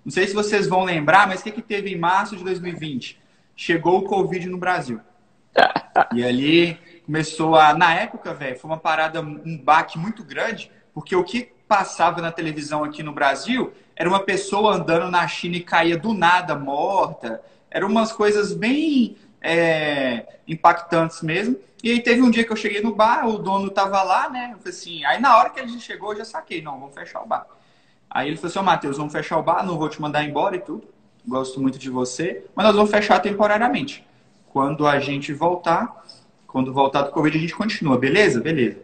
Não 0.06 0.12
sei 0.12 0.28
se 0.28 0.36
vocês 0.36 0.68
vão 0.68 0.84
lembrar, 0.84 1.28
mas 1.28 1.42
o 1.42 1.44
que, 1.44 1.52
que 1.52 1.64
teve 1.64 1.92
em 1.92 1.98
março 1.98 2.36
de 2.36 2.44
2020? 2.44 3.20
Chegou 3.56 3.98
o 3.98 4.04
Covid 4.04 4.48
no 4.48 4.60
Brasil. 4.60 5.02
E 6.14 6.24
ali 6.24 6.78
começou 7.04 7.56
a. 7.56 7.74
Na 7.74 7.92
época, 7.96 8.32
velho, 8.32 8.60
foi 8.60 8.70
uma 8.70 8.78
parada, 8.78 9.20
um 9.20 9.58
baque 9.58 9.98
muito 9.98 10.24
grande, 10.24 10.72
porque 10.94 11.16
o 11.16 11.24
que 11.24 11.52
passava 11.68 12.22
na 12.22 12.32
televisão 12.32 12.84
aqui 12.84 13.02
no 13.02 13.12
Brasil 13.12 13.74
era 13.96 14.08
uma 14.08 14.20
pessoa 14.20 14.76
andando 14.76 15.10
na 15.10 15.28
China 15.28 15.56
e 15.56 15.62
caía 15.62 15.98
do 15.98 16.14
nada 16.14 16.56
morta. 16.56 17.42
Eram 17.72 17.88
umas 17.88 18.12
coisas 18.12 18.54
bem 18.54 19.18
é, 19.42 20.40
impactantes 20.48 21.24
mesmo. 21.24 21.58
E 21.84 21.92
aí 21.92 22.02
teve 22.02 22.22
um 22.22 22.30
dia 22.30 22.44
que 22.44 22.52
eu 22.52 22.58
cheguei 22.58 22.82
no 22.82 22.94
bar, 22.94 23.28
o 23.28 23.38
dono 23.38 23.70
tava 23.70 24.04
lá, 24.04 24.30
né? 24.30 24.52
Eu 24.54 24.58
falei 24.60 24.74
assim, 24.74 25.06
aí 25.06 25.20
na 25.20 25.38
hora 25.38 25.50
que 25.50 25.60
a 25.60 25.66
gente 25.66 25.84
chegou, 25.84 26.12
eu 26.12 26.20
já 26.20 26.26
saquei, 26.26 26.62
não, 26.62 26.80
vamos 26.80 26.94
fechar 26.94 27.22
o 27.22 27.28
bar. 27.28 27.48
Aí 28.10 28.28
ele 28.28 28.38
falou 28.38 28.50
assim, 28.50 28.60
ô 28.60 28.62
oh, 28.62 28.66
Matheus, 28.66 28.98
vamos 28.98 29.14
fechar 29.14 29.38
o 29.38 29.44
bar, 29.44 29.66
não 29.66 29.78
vou 29.78 29.90
te 29.90 30.02
mandar 30.02 30.24
embora 30.24 30.56
e 30.56 30.60
tudo. 30.60 30.88
Gosto 31.28 31.60
muito 31.60 31.78
de 31.80 31.90
você, 31.90 32.46
mas 32.56 32.66
nós 32.66 32.76
vamos 32.76 32.92
fechar 32.92 33.20
temporariamente. 33.20 34.06
Quando 34.48 34.88
a 34.88 35.00
gente 35.00 35.34
voltar, 35.34 36.06
quando 36.48 36.72
voltar 36.72 37.02
do 37.02 37.12
Covid, 37.12 37.38
a 37.38 37.42
gente 37.42 37.56
continua, 37.56 37.98
beleza? 37.98 38.40
Beleza. 38.40 38.80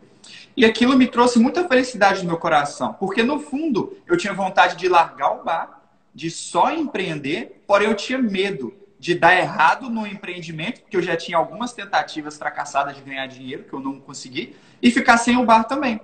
E 0.55 0.65
aquilo 0.65 0.97
me 0.97 1.07
trouxe 1.07 1.39
muita 1.39 1.67
felicidade 1.67 2.21
no 2.23 2.27
meu 2.27 2.37
coração, 2.37 2.93
porque 2.93 3.23
no 3.23 3.39
fundo 3.39 3.95
eu 4.05 4.17
tinha 4.17 4.33
vontade 4.33 4.75
de 4.75 4.89
largar 4.89 5.39
o 5.39 5.43
bar, 5.43 5.81
de 6.13 6.29
só 6.29 6.73
empreender, 6.73 7.63
porém 7.65 7.87
eu 7.87 7.95
tinha 7.95 8.17
medo 8.17 8.73
de 8.99 9.15
dar 9.15 9.35
errado 9.35 9.89
no 9.89 10.05
empreendimento, 10.05 10.81
porque 10.81 10.97
eu 10.97 11.01
já 11.01 11.15
tinha 11.15 11.37
algumas 11.37 11.73
tentativas 11.73 12.37
fracassadas 12.37 12.95
de 12.95 13.01
ganhar 13.01 13.25
dinheiro 13.27 13.63
que 13.63 13.73
eu 13.73 13.79
não 13.79 13.99
consegui, 13.99 14.55
e 14.81 14.91
ficar 14.91 15.17
sem 15.17 15.37
o 15.37 15.45
bar 15.45 15.63
também 15.63 16.01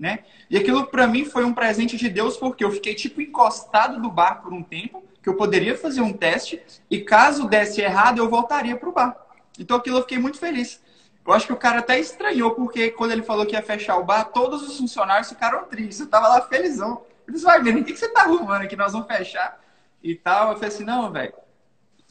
né? 0.00 0.20
E 0.48 0.56
aquilo 0.56 0.86
para 0.86 1.06
mim 1.06 1.26
foi 1.26 1.44
um 1.44 1.52
presente 1.52 1.98
de 1.98 2.08
Deus 2.08 2.38
porque 2.38 2.64
eu 2.64 2.72
fiquei 2.72 2.94
tipo 2.94 3.20
encostado 3.20 4.00
do 4.00 4.10
bar 4.10 4.40
por 4.42 4.50
um 4.50 4.62
tempo, 4.62 5.04
que 5.22 5.28
eu 5.28 5.36
poderia 5.36 5.76
fazer 5.76 6.00
um 6.00 6.14
teste 6.14 6.62
e 6.90 7.02
caso 7.02 7.46
desse 7.46 7.82
errado 7.82 8.16
eu 8.16 8.30
voltaria 8.30 8.74
pro 8.74 8.92
bar. 8.92 9.14
Então 9.58 9.76
aquilo 9.76 9.98
eu 9.98 10.02
fiquei 10.02 10.18
muito 10.18 10.38
feliz. 10.38 10.80
Eu 11.26 11.34
acho 11.34 11.46
que 11.46 11.52
o 11.52 11.56
cara 11.56 11.80
até 11.80 12.00
estranhou 12.00 12.52
porque 12.52 12.90
quando 12.90 13.12
ele 13.12 13.22
falou 13.22 13.44
que 13.44 13.54
ia 13.54 13.62
fechar 13.62 13.98
o 13.98 14.04
bar, 14.04 14.24
todos 14.24 14.66
os 14.66 14.78
funcionários 14.78 15.28
ficaram 15.28 15.64
tristes. 15.64 16.00
Eu 16.00 16.08
tava 16.08 16.28
lá 16.28 16.40
felizão. 16.40 17.02
Eles 17.28 17.42
vai 17.42 17.60
o 17.60 17.84
que, 17.84 17.92
que 17.92 17.96
você 17.96 18.08
tá 18.08 18.22
arrumando 18.22 18.62
aqui? 18.62 18.74
Nós 18.74 18.92
vamos 18.92 19.06
fechar 19.06 19.60
e 20.02 20.14
tal. 20.14 20.48
Eu 20.48 20.54
falei 20.54 20.68
assim, 20.70 20.84
não, 20.84 21.12
velho. 21.12 21.34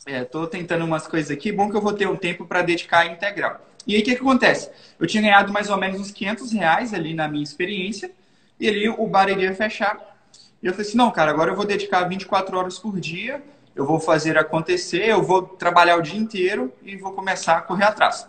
É, 0.06 0.24
tô 0.24 0.46
tentando 0.46 0.86
umas 0.86 1.08
coisas 1.08 1.30
aqui, 1.32 1.52
bom 1.52 1.70
que 1.70 1.76
eu 1.76 1.82
vou 1.82 1.92
ter 1.92 2.08
um 2.08 2.16
tempo 2.16 2.46
para 2.46 2.62
dedicar 2.62 3.06
integral. 3.08 3.60
E 3.88 3.96
aí 3.96 4.02
o 4.02 4.04
que, 4.04 4.16
que 4.16 4.22
acontece? 4.22 4.70
Eu 5.00 5.08
tinha 5.08 5.24
ganhado 5.24 5.52
mais 5.52 5.70
ou 5.70 5.78
menos 5.78 6.00
uns 6.00 6.12
500 6.12 6.52
reais 6.52 6.94
ali 6.94 7.14
na 7.14 7.28
minha 7.28 7.44
experiência, 7.44 8.12
e 8.60 8.68
ali 8.68 8.90
o 8.90 9.08
bar 9.08 9.30
iria 9.30 9.54
fechar. 9.54 9.98
E 10.62 10.68
eu 10.68 10.74
falei 10.74 10.88
assim: 10.88 10.98
não, 10.98 11.12
cara, 11.12 11.32
agora 11.32 11.52
eu 11.52 11.56
vou 11.56 11.66
dedicar 11.66 12.04
24 12.04 12.58
horas 12.58 12.78
por 12.78 13.00
dia, 13.00 13.42
eu 13.76 13.86
vou 13.86 14.00
fazer 14.00 14.38
acontecer, 14.38 15.08
eu 15.08 15.24
vou 15.24 15.44
trabalhar 15.44 15.96
o 15.96 16.02
dia 16.02 16.20
inteiro 16.20 16.72
e 16.84 16.98
vou 16.98 17.14
começar 17.14 17.58
a 17.58 17.62
correr 17.62 17.86
atrás. 17.86 18.28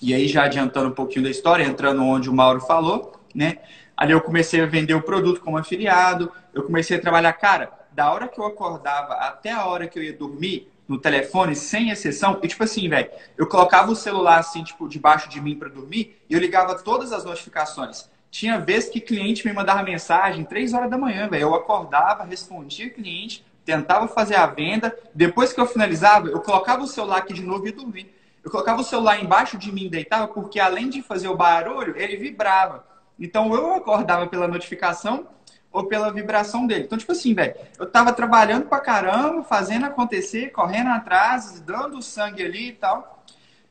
E 0.00 0.12
aí, 0.12 0.26
já 0.26 0.44
adiantando 0.44 0.88
um 0.88 0.94
pouquinho 0.94 1.24
da 1.24 1.30
história, 1.30 1.62
entrando 1.62 2.02
onde 2.02 2.28
o 2.28 2.34
Mauro 2.34 2.60
falou, 2.60 3.20
né? 3.32 3.58
Ali 3.96 4.12
eu 4.12 4.20
comecei 4.20 4.60
a 4.60 4.66
vender 4.66 4.94
o 4.94 5.02
produto 5.02 5.40
como 5.40 5.56
afiliado, 5.56 6.32
eu 6.52 6.64
comecei 6.64 6.96
a 6.96 7.00
trabalhar, 7.00 7.32
cara, 7.34 7.70
da 7.92 8.12
hora 8.12 8.26
que 8.26 8.40
eu 8.40 8.44
acordava 8.44 9.14
até 9.14 9.52
a 9.52 9.66
hora 9.66 9.86
que 9.86 9.96
eu 9.98 10.02
ia 10.02 10.12
dormir, 10.12 10.71
no 10.92 10.98
telefone, 10.98 11.56
sem 11.56 11.88
exceção. 11.88 12.38
E 12.42 12.48
tipo 12.48 12.62
assim, 12.62 12.88
velho, 12.88 13.10
eu 13.38 13.46
colocava 13.46 13.90
o 13.90 13.96
celular 13.96 14.38
assim, 14.38 14.62
tipo, 14.62 14.86
debaixo 14.86 15.28
de 15.28 15.40
mim 15.40 15.56
para 15.56 15.70
dormir 15.70 16.22
e 16.28 16.34
eu 16.34 16.38
ligava 16.38 16.78
todas 16.78 17.12
as 17.12 17.24
notificações. 17.24 18.10
Tinha 18.30 18.58
vezes 18.58 18.90
que 18.90 19.00
cliente 19.00 19.46
me 19.46 19.52
mandava 19.52 19.82
mensagem 19.82 20.44
três 20.44 20.74
horas 20.74 20.90
da 20.90 20.98
manhã, 20.98 21.28
velho. 21.28 21.42
Eu 21.42 21.54
acordava, 21.54 22.24
respondia 22.24 22.90
cliente, 22.90 23.44
tentava 23.64 24.06
fazer 24.06 24.36
a 24.36 24.46
venda. 24.46 24.94
Depois 25.14 25.52
que 25.52 25.60
eu 25.60 25.66
finalizava, 25.66 26.28
eu 26.28 26.40
colocava 26.40 26.82
o 26.82 26.86
celular 26.86 27.18
aqui 27.18 27.32
de 27.32 27.42
novo 27.42 27.64
e 27.64 27.70
ia 27.70 27.76
dormir. 27.76 28.14
Eu 28.44 28.50
colocava 28.50 28.80
o 28.80 28.84
celular 28.84 29.22
embaixo 29.22 29.56
de 29.56 29.72
mim, 29.72 29.88
deitava, 29.88 30.28
porque 30.28 30.60
além 30.60 30.90
de 30.90 31.00
fazer 31.00 31.28
o 31.28 31.36
barulho, 31.36 31.96
ele 31.96 32.16
vibrava. 32.16 32.84
Então 33.18 33.54
eu 33.54 33.74
acordava 33.74 34.26
pela 34.26 34.48
notificação 34.48 35.26
ou 35.72 35.84
pela 35.86 36.12
vibração 36.12 36.66
dele. 36.66 36.84
Então, 36.84 36.98
tipo 36.98 37.12
assim, 37.12 37.32
velho, 37.34 37.54
eu 37.78 37.86
tava 37.86 38.12
trabalhando 38.12 38.66
pra 38.66 38.78
caramba, 38.78 39.42
fazendo 39.42 39.86
acontecer, 39.86 40.50
correndo 40.50 40.90
atrás, 40.90 41.60
dando 41.60 42.02
sangue 42.02 42.44
ali 42.44 42.68
e 42.68 42.72
tal, 42.72 43.24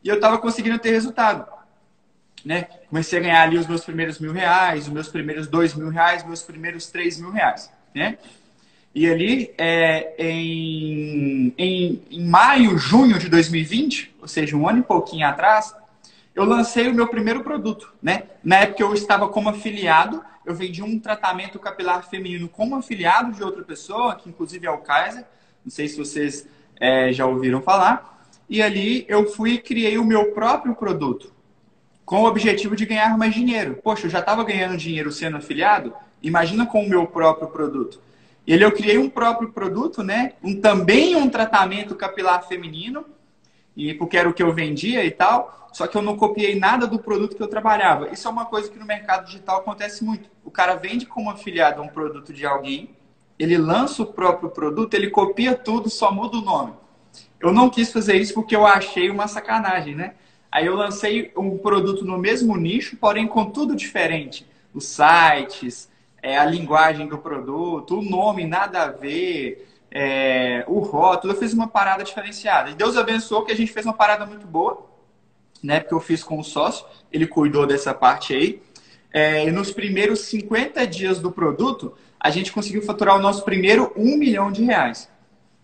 e 0.04 0.10
eu 0.10 0.20
tava 0.20 0.38
conseguindo 0.40 0.80
ter 0.80 0.92
resultado. 0.92 1.46
né? 2.44 2.64
Comecei 2.90 3.20
a 3.20 3.22
ganhar 3.22 3.42
ali 3.44 3.58
os 3.58 3.68
meus 3.68 3.86
primeiros 3.86 4.20
mil 4.20 4.34
reais, 4.34 4.88
os 4.88 4.94
meus 4.94 5.08
primeiros 5.08 5.48
dois 5.48 5.76
mil 5.76 5.90
reais, 5.90 6.26
meus 6.26 6.42
primeiros 6.42 6.88
três 6.88 7.20
mil 7.20 7.32
reais, 7.32 7.72
né? 7.94 8.18
E 8.94 9.10
ali, 9.10 9.54
é, 9.58 10.16
em, 10.18 11.54
em, 11.58 12.02
em 12.12 12.26
maio, 12.26 12.78
junho 12.78 13.18
de 13.18 13.30
2020, 13.30 14.16
ou 14.20 14.28
seja, 14.28 14.58
um 14.58 14.68
ano 14.68 14.80
e 14.80 14.84
pouquinho 14.84 15.26
atrás, 15.26 15.74
eu 16.34 16.44
lancei 16.46 16.88
o 16.88 16.94
meu 16.94 17.08
primeiro 17.08 17.44
produto, 17.44 17.94
né? 18.02 18.24
Na 18.44 18.58
época 18.58 18.84
eu 18.84 18.94
estava 18.94 19.28
como 19.28 19.50
afiliado, 19.50 20.24
eu 20.46 20.56
vendi 20.56 20.82
um 20.82 21.00
tratamento 21.00 21.60
capilar 21.60 22.08
feminino 22.10 22.48
como 22.48 22.76
afiliado 22.76 23.32
de 23.32 23.44
outra 23.44 23.64
pessoa, 23.64 24.16
que 24.16 24.30
inclusive 24.30 24.66
é 24.66 24.72
o 24.72 24.80
Kaiser, 24.80 25.26
não 25.64 25.72
sei 25.72 25.88
se 25.88 25.98
vocês 25.98 26.48
é, 26.80 27.12
já 27.12 27.26
ouviram 27.26 27.62
falar. 27.62 28.26
E 28.50 28.62
ali 28.62 29.06
eu 29.08 29.28
fui 29.28 29.54
e 29.54 29.58
criei 29.58 29.98
o 29.98 30.04
meu 30.04 30.32
próprio 30.32 30.76
produto, 30.76 31.32
com 32.04 32.24
o 32.24 32.26
objetivo 32.26 32.76
de 32.76 32.86
ganhar 32.86 33.18
mais 33.18 33.34
dinheiro. 33.34 33.80
Poxa, 33.84 34.08
eu 34.08 34.10
já 34.10 34.20
estava 34.20 34.44
ganhando 34.44 34.78
dinheiro 34.78 35.12
sendo 35.12 35.38
afiliado, 35.38 35.94
imagina 36.22 36.66
com 36.66 36.84
o 36.84 36.90
meu 36.90 37.08
próprio 37.08 37.48
produto. 37.48 38.02
E 38.46 38.54
ali 38.54 38.64
eu 38.64 38.72
criei 38.72 38.98
um 38.98 39.10
próprio 39.10 39.52
produto, 39.52 40.04
né? 40.04 40.34
Um, 40.44 40.60
também 40.60 41.16
um 41.16 41.30
tratamento 41.30 41.96
capilar 41.96 42.48
feminino, 42.48 43.06
e 43.76 43.94
porque 43.94 44.18
era 44.18 44.30
o 44.30 44.34
que 44.34 44.44
eu 44.44 44.54
vendia 44.54 45.04
e 45.06 45.12
tal, 45.12 45.70
só 45.72 45.88
que 45.88 45.96
eu 45.96 46.02
não 46.02 46.18
copiei 46.18 46.60
nada 46.60 46.86
do 46.86 47.00
produto 47.00 47.36
que 47.36 47.42
eu 47.42 47.48
trabalhava. 47.48 48.10
Isso 48.10 48.28
é 48.28 48.32
uma 48.32 48.46
coisa 48.46 48.70
que 48.70 48.78
no 48.78 48.86
mercado 48.86 49.26
digital 49.26 49.60
acontece 49.60 50.04
muito. 50.04 50.30
O 50.44 50.52
cara 50.52 50.76
vende 50.76 51.06
como 51.06 51.30
afiliado 51.30 51.82
um 51.82 51.88
produto 51.88 52.34
de 52.34 52.46
alguém, 52.46 52.90
ele 53.40 53.58
lança 53.58 54.04
o 54.04 54.06
próprio 54.06 54.50
produto, 54.50 54.94
ele 54.94 55.10
copia 55.10 55.56
tudo, 55.56 55.90
só 55.90 56.12
muda 56.12 56.38
o 56.38 56.42
nome. 56.42 56.74
Eu 57.40 57.52
não 57.52 57.70
quis 57.70 57.92
fazer 57.92 58.16
isso 58.18 58.34
porque 58.34 58.56
eu 58.56 58.68
achei 58.68 59.10
uma 59.10 59.28
sacanagem, 59.28 59.96
né? 59.96 60.14
Aí 60.52 60.66
eu 60.66 60.76
lancei 60.76 61.32
um 61.36 61.58
produto 61.58 62.06
no 62.06 62.18
mesmo 62.18 62.56
nicho, 62.58 62.98
porém 62.98 63.26
com 63.26 63.46
tudo 63.46 63.76
diferente. 63.76 64.46
Os 64.74 64.86
sites, 64.86 65.90
é, 66.22 66.38
a 66.38 66.46
linguagem 66.46 67.08
do 67.08 67.18
produto, 67.18 67.98
o 67.98 68.02
nome 68.04 68.46
nada 68.46 68.84
a 68.84 68.88
ver, 68.92 69.68
é, 69.92 70.64
o 70.68 70.80
rótulo, 70.80 71.34
eu 71.34 71.38
fiz 71.38 71.52
uma 71.54 71.68
parada 71.68 72.04
diferenciada. 72.04 72.70
E 72.70 72.76
Deus 72.76 72.96
abençoou 72.96 73.44
que 73.44 73.52
a 73.52 73.56
gente 73.56 73.74
fez 73.74 73.86
uma 73.86 73.94
parada 73.94 74.26
muito 74.26 74.48
boa, 74.48 74.90
né? 75.62 75.82
Porque 75.82 75.94
eu 75.94 76.00
fiz 76.00 76.24
com 76.24 76.40
o 76.40 76.44
sócio, 76.44 76.86
ele 77.12 77.28
cuidou 77.28 77.68
dessa 77.68 77.94
parte 77.94 78.34
aí. 78.34 78.62
É, 79.14 79.46
e 79.46 79.52
nos 79.52 79.72
primeiros 79.72 80.22
50 80.22 80.88
dias 80.88 81.20
do 81.20 81.30
produto, 81.30 81.94
a 82.18 82.30
gente 82.30 82.54
conseguiu 82.54 82.82
faturar 82.82 83.18
o 83.18 83.22
nosso 83.22 83.44
primeiro 83.44 83.92
um 83.98 84.16
milhão 84.16 84.50
de 84.50 84.64
reais. 84.64 85.12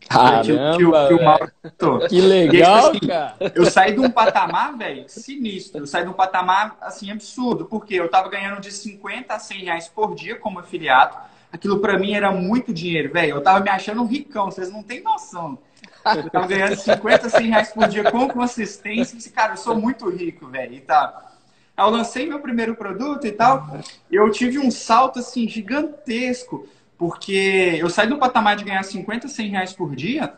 Caramba, 0.09 0.43
que, 0.43 0.51
que, 0.51 0.77
que 0.77 1.13
o 1.13 1.23
Mauro 1.23 1.51
Que 2.07 2.21
legal, 2.21 2.91
assim, 2.91 2.99
cara. 2.99 3.35
Eu 3.55 3.65
saí 3.65 3.93
de 3.93 3.99
um 3.99 4.11
patamar, 4.11 4.77
velho, 4.77 5.05
sinistro. 5.07 5.81
Eu 5.81 5.87
saí 5.87 6.03
de 6.03 6.09
um 6.09 6.13
patamar, 6.13 6.77
assim, 6.81 7.11
absurdo. 7.11 7.65
Porque 7.65 7.95
eu 7.95 8.09
tava 8.09 8.29
ganhando 8.29 8.61
de 8.61 8.71
50 8.71 9.33
a 9.33 9.39
100 9.39 9.63
reais 9.63 9.87
por 9.87 10.13
dia 10.13 10.35
como 10.35 10.59
afiliado 10.59 11.17
aquilo 11.51 11.79
para 11.79 11.97
mim 11.97 12.13
era 12.13 12.31
muito 12.31 12.73
dinheiro, 12.73 13.11
velho. 13.11 13.35
Eu 13.35 13.41
tava 13.41 13.59
me 13.59 13.69
achando 13.69 14.01
um 14.01 14.05
ricão, 14.05 14.45
vocês 14.45 14.71
não 14.71 14.83
têm 14.83 15.01
noção. 15.01 15.57
Eu 16.15 16.29
tava 16.29 16.47
ganhando 16.47 16.75
50, 16.75 17.29
100 17.29 17.47
reais 17.47 17.71
por 17.71 17.87
dia 17.87 18.09
com 18.11 18.27
consistência. 18.29 19.17
E, 19.17 19.29
cara, 19.29 19.53
eu 19.53 19.57
sou 19.57 19.75
muito 19.75 20.09
rico, 20.09 20.47
velho. 20.47 20.73
E 20.73 20.81
tá. 20.81 21.33
Eu 21.77 21.89
lancei 21.89 22.25
meu 22.25 22.39
primeiro 22.39 22.75
produto 22.75 23.27
e 23.27 23.31
tal. 23.31 23.79
Eu 24.09 24.31
tive 24.31 24.57
um 24.57 24.71
salto, 24.71 25.19
assim, 25.19 25.47
gigantesco. 25.47 26.67
Porque 26.97 27.77
eu 27.79 27.89
saí 27.89 28.07
do 28.07 28.17
patamar 28.17 28.55
de 28.55 28.63
ganhar 28.63 28.83
50, 28.83 29.27
100 29.27 29.49
reais 29.49 29.73
por 29.73 29.95
dia 29.95 30.33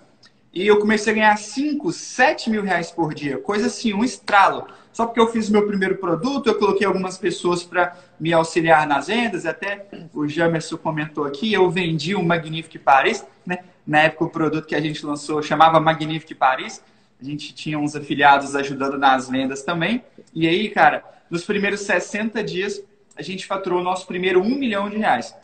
e 0.51 0.65
eu 0.65 0.79
comecei 0.79 1.13
a 1.13 1.15
ganhar 1.15 1.37
5, 1.37 1.91
7 1.91 2.49
mil 2.49 2.63
reais 2.63 2.89
por 2.89 3.13
dia. 3.13 3.37
Coisa 3.37 3.67
assim, 3.67 3.93
um 3.93 4.03
estralo. 4.03 4.67
Só 4.91 5.05
porque 5.05 5.19
eu 5.19 5.31
fiz 5.31 5.49
meu 5.49 5.67
primeiro 5.67 5.97
produto, 5.97 6.47
eu 6.47 6.57
coloquei 6.57 6.87
algumas 6.87 7.17
pessoas 7.17 7.63
para 7.63 7.95
me 8.19 8.33
auxiliar 8.33 8.87
nas 8.87 9.07
vendas. 9.07 9.45
Até 9.45 9.87
o 10.13 10.27
Jamerson 10.27 10.77
comentou 10.77 11.23
aqui, 11.25 11.53
eu 11.53 11.69
vendi 11.69 12.15
um 12.15 12.23
Magnifique 12.23 12.79
Paris. 12.79 13.25
Né? 13.45 13.59
Na 13.85 13.99
época, 13.99 14.25
o 14.25 14.29
produto 14.29 14.65
que 14.65 14.75
a 14.75 14.81
gente 14.81 15.05
lançou 15.05 15.41
chamava 15.43 15.79
Magnifique 15.79 16.33
Paris. 16.33 16.83
A 17.21 17.23
gente 17.23 17.53
tinha 17.53 17.77
uns 17.77 17.95
afiliados 17.95 18.55
ajudando 18.55 18.97
nas 18.97 19.29
vendas 19.29 19.61
também. 19.61 20.03
E 20.33 20.47
aí, 20.47 20.69
cara, 20.69 21.03
nos 21.29 21.43
primeiros 21.43 21.81
60 21.81 22.43
dias, 22.43 22.81
a 23.15 23.21
gente 23.21 23.45
faturou 23.45 23.81
o 23.81 23.83
nosso 23.83 24.07
primeiro 24.07 24.41
1 24.41 24.49
milhão 24.57 24.89
de 24.89 24.97
reais. 24.97 25.35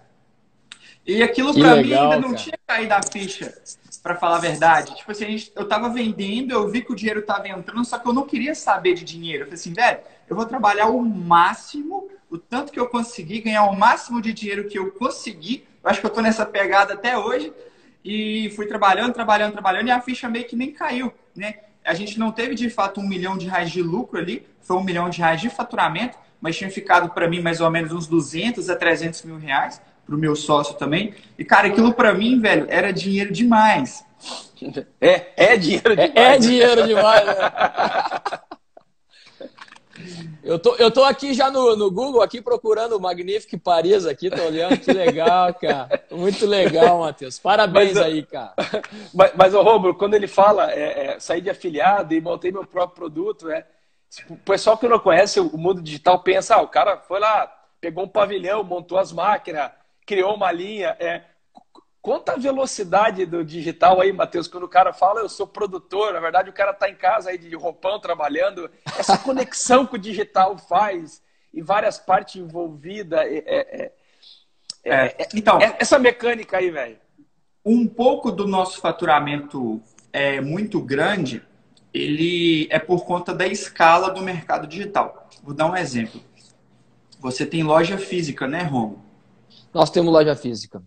E 1.06 1.22
aquilo 1.22 1.54
para 1.54 1.76
mim 1.76 1.94
ainda 1.94 2.15
não 2.15 2.30
cara. 2.30 2.36
tinha 2.36 2.58
caído 2.65 2.94
a 2.94 3.04
ficha 3.04 3.54
para 4.06 4.13
falar 4.13 4.36
a 4.36 4.39
verdade. 4.39 4.96
Tipo 4.96 5.12
assim, 5.12 5.26
gente, 5.26 5.52
eu 5.56 5.68
tava 5.68 5.89
vendendo, 5.89 6.52
eu 6.52 6.70
vi 6.70 6.84
que 6.84 6.91
o 6.91 6.96
dinheiro 6.96 7.24
tava 7.24 7.50
entrando, 7.50 7.84
só 7.84 7.98
que 7.98 8.08
eu 8.08 8.13
não 8.13 8.22
queria 8.22 8.54
saber 8.54 8.94
de 8.94 9.04
dinheiro. 9.04 9.41
Eu 9.41 9.46
falei 9.48 9.60
assim, 9.60 9.74
velho, 9.74 10.00
eu 10.30 10.36
vou 10.36 10.46
trabalhar 10.46 10.89
o 10.89 11.02
máximo, 11.02 12.08
o 12.30 12.38
tanto 12.38 12.72
que 12.72 12.80
eu 12.80 12.88
conseguir, 12.88 13.41
ganhar 13.41 13.63
o 13.63 13.76
máximo 13.76 14.22
de 14.22 14.32
dinheiro 14.32 14.68
que 14.68 14.78
eu 14.78 14.91
conseguir. 14.91 15.68
Eu 15.84 15.89
acho 15.89 16.02
que 16.02 16.06
eu 16.06 16.12
tô 16.12 16.22
nessa 16.22 16.46
pegada 16.46 16.94
até 16.94 17.18
hoje. 17.18 17.52
E 18.04 18.54
fui 18.56 18.68
trabalhando, 18.68 19.12
trabalhando, 19.12 19.54
trabalhando, 19.54 19.88
e 19.88 19.91
a 19.91 20.00
ficha 20.00 20.30
meio 20.30 20.46
que 20.46 20.56
nem 20.56 20.72
caiu, 20.72 21.12
né? 21.36 21.56
A 21.84 21.96
gente 21.96 22.20
não 22.20 22.32
teve 22.32 22.54
de 22.54 22.70
fato 22.70 23.02
um 23.02 23.08
milhão 23.08 23.36
de 23.36 23.48
reais 23.48 23.72
de 23.72 23.82
lucro 23.82 24.20
ali, 24.20 24.46
foi 24.62 24.78
um 24.78 24.84
milhão 24.84 25.10
de 25.10 25.18
reais 25.18 25.41
de 25.41 25.50
faturamento, 25.50 26.15
mas 26.39 26.56
tinha 26.56 26.70
ficado 26.70 27.10
para 27.10 27.28
mim 27.28 27.41
mais 27.41 27.60
ou 27.60 27.72
menos 27.72 27.91
uns 27.91 28.06
200 28.06 28.70
a 28.70 28.76
300 28.76 29.24
mil 29.24 29.39
reais 29.39 29.82
pro 30.06 30.18
meu 30.18 30.36
sócio 30.36 30.76
também. 30.76 31.13
E, 31.38 31.44
cara, 31.44 31.68
aquilo 31.68 31.94
para 31.94 32.13
mim, 32.13 32.39
velho, 32.39 32.65
era 32.70 32.91
dinheiro 32.91 33.34
demais. 33.34 34.06
É, 35.02 35.54
é 35.54 35.58
dinheiro 35.58 35.96
demais. 35.96 36.12
É, 36.15 36.34
é 36.34 36.38
dinheiro 36.38 36.88
demais, 36.88 37.26
né? 37.26 37.36
Eu 40.46 40.60
tô, 40.60 40.76
eu 40.76 40.91
tô 40.91 41.04
aqui 41.04 41.34
já 41.34 41.50
no, 41.50 41.76
no 41.76 41.89
Google, 41.89 42.22
aqui 42.22 42.39
procurando 42.39 42.96
o 42.96 43.02
Magnifique 43.02 43.58
Paris 43.58 44.06
aqui, 44.06 44.30
tô 44.30 44.44
olhando, 44.44 44.78
que 44.78 44.94
legal, 44.94 45.52
cara. 45.56 46.06
Muito 46.12 46.46
legal, 46.46 47.00
Matheus. 47.00 47.39
Parabéns 47.39 47.96
mas, 47.96 48.06
aí, 48.06 48.24
cara. 48.24 48.54
Mas, 49.12 49.32
mas 49.36 49.54
o 49.56 49.62
Romulo, 49.63 49.96
quando 49.96 50.13
ele 50.13 50.28
fala 50.28 50.72
é, 50.72 51.15
é, 51.15 51.20
sair 51.20 51.41
de 51.41 51.50
afiliado 51.50 52.13
e 52.13 52.22
montei 52.22 52.52
meu 52.52 52.63
próprio 52.63 52.96
produto, 52.96 53.50
é, 53.50 53.65
o 54.30 54.36
pessoal 54.38 54.78
que 54.78 54.88
não 54.88 55.00
conhece 55.00 55.39
o 55.39 55.58
mundo 55.58 55.82
digital 55.82 56.22
pensa, 56.22 56.56
ah, 56.56 56.62
o 56.62 56.68
cara 56.68 56.98
foi 56.98 57.20
lá, 57.20 57.52
pegou 57.82 58.04
um 58.04 58.08
pavilhão, 58.08 58.63
montou 58.63 59.00
as 59.00 59.12
máquinas, 59.12 59.72
criou 60.06 60.36
uma 60.36 60.52
linha. 60.52 60.96
É, 61.00 61.24
Conta 62.06 62.34
a 62.34 62.38
velocidade 62.38 63.26
do 63.26 63.44
digital 63.44 64.00
aí, 64.00 64.13
Matheus, 64.13 64.48
quando 64.48 64.65
o 64.65 64.70
cara 64.70 64.94
fala 64.94 65.22
eu 65.22 65.28
sou 65.28 65.48
produtor, 65.48 66.13
na 66.13 66.20
verdade 66.20 66.52
o 66.52 66.54
cara 66.54 66.70
está 66.70 66.88
em 66.88 66.94
casa 66.94 67.32
aí 67.32 67.38
de 67.39 67.56
roupão 67.56 68.00
trabalhando, 68.00 68.70
essa 68.96 69.18
conexão 69.18 69.88
que 69.88 69.96
o 69.96 69.98
digital 69.98 70.56
faz 70.56 71.20
e 71.52 71.63
várias 71.63 71.98
partes 71.98 72.36
envolvidas. 72.36 73.22
É, 73.22 73.38
é, 73.38 73.46
é, 73.48 73.91
é, 74.84 75.15
é 75.18 75.28
então, 75.34 75.58
essa 75.80 75.98
mecânica 75.98 76.58
aí, 76.58 76.70
velho. 76.70 76.98
Um 77.65 77.88
pouco 77.88 78.32
do 78.32 78.48
nosso 78.48 78.80
faturamento 78.80 79.82
é 80.13 80.39
muito 80.39 80.80
grande, 80.80 81.41
ele 81.91 82.68
é 82.70 82.78
por 82.78 83.04
conta 83.04 83.34
da 83.34 83.48
escala 83.48 84.12
do 84.12 84.22
mercado 84.22 84.68
digital. 84.68 85.28
Vou 85.41 85.56
dar 85.56 85.72
um 85.72 85.76
exemplo. 85.76 86.22
Você 87.20 87.48
tem 87.48 87.63
loja 87.63 87.98
física, 87.98 88.48
né, 88.48 88.62
Romo? 88.62 89.05
Nós 89.76 89.90
temos 89.90 90.14
loja 90.14 90.34
física. 90.38 90.82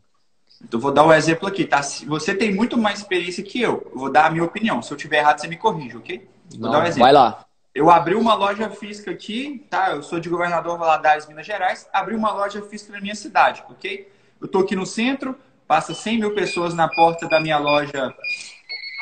Então, 0.64 0.80
vou 0.80 0.90
dar 0.90 1.04
um 1.04 1.12
exemplo 1.12 1.46
aqui, 1.46 1.66
tá? 1.66 1.82
Você 1.82 2.34
tem 2.34 2.54
muito 2.54 2.78
mais 2.78 3.00
experiência 3.00 3.44
que 3.44 3.60
eu. 3.60 3.86
Eu 3.92 3.98
vou 3.98 4.10
dar 4.10 4.24
a 4.24 4.30
minha 4.30 4.42
opinião. 4.42 4.80
Se 4.80 4.90
eu 4.90 4.96
tiver 4.96 5.18
errado, 5.18 5.38
você 5.38 5.46
me 5.46 5.58
corrige, 5.58 5.98
ok? 5.98 6.26
Vou 6.52 6.60
Não, 6.60 6.70
dar 6.70 6.78
um 6.78 6.82
exemplo. 6.84 7.02
Vai 7.02 7.12
lá. 7.12 7.44
Eu 7.74 7.90
abri 7.90 8.14
uma 8.14 8.32
loja 8.32 8.70
física 8.70 9.10
aqui, 9.10 9.66
tá? 9.68 9.90
Eu 9.90 10.02
sou 10.02 10.18
de 10.18 10.30
Governador 10.30 10.78
Valadares, 10.78 11.28
Minas 11.28 11.44
Gerais. 11.44 11.86
Abri 11.92 12.14
uma 12.16 12.32
loja 12.32 12.62
física 12.62 12.94
na 12.94 13.00
minha 13.00 13.14
cidade, 13.14 13.62
ok? 13.68 14.10
Eu 14.40 14.48
tô 14.48 14.60
aqui 14.60 14.74
no 14.74 14.86
centro, 14.86 15.36
passa 15.66 15.92
100 15.92 16.20
mil 16.20 16.34
pessoas 16.34 16.72
na 16.72 16.88
porta 16.88 17.28
da 17.28 17.38
minha 17.38 17.58
loja 17.58 18.14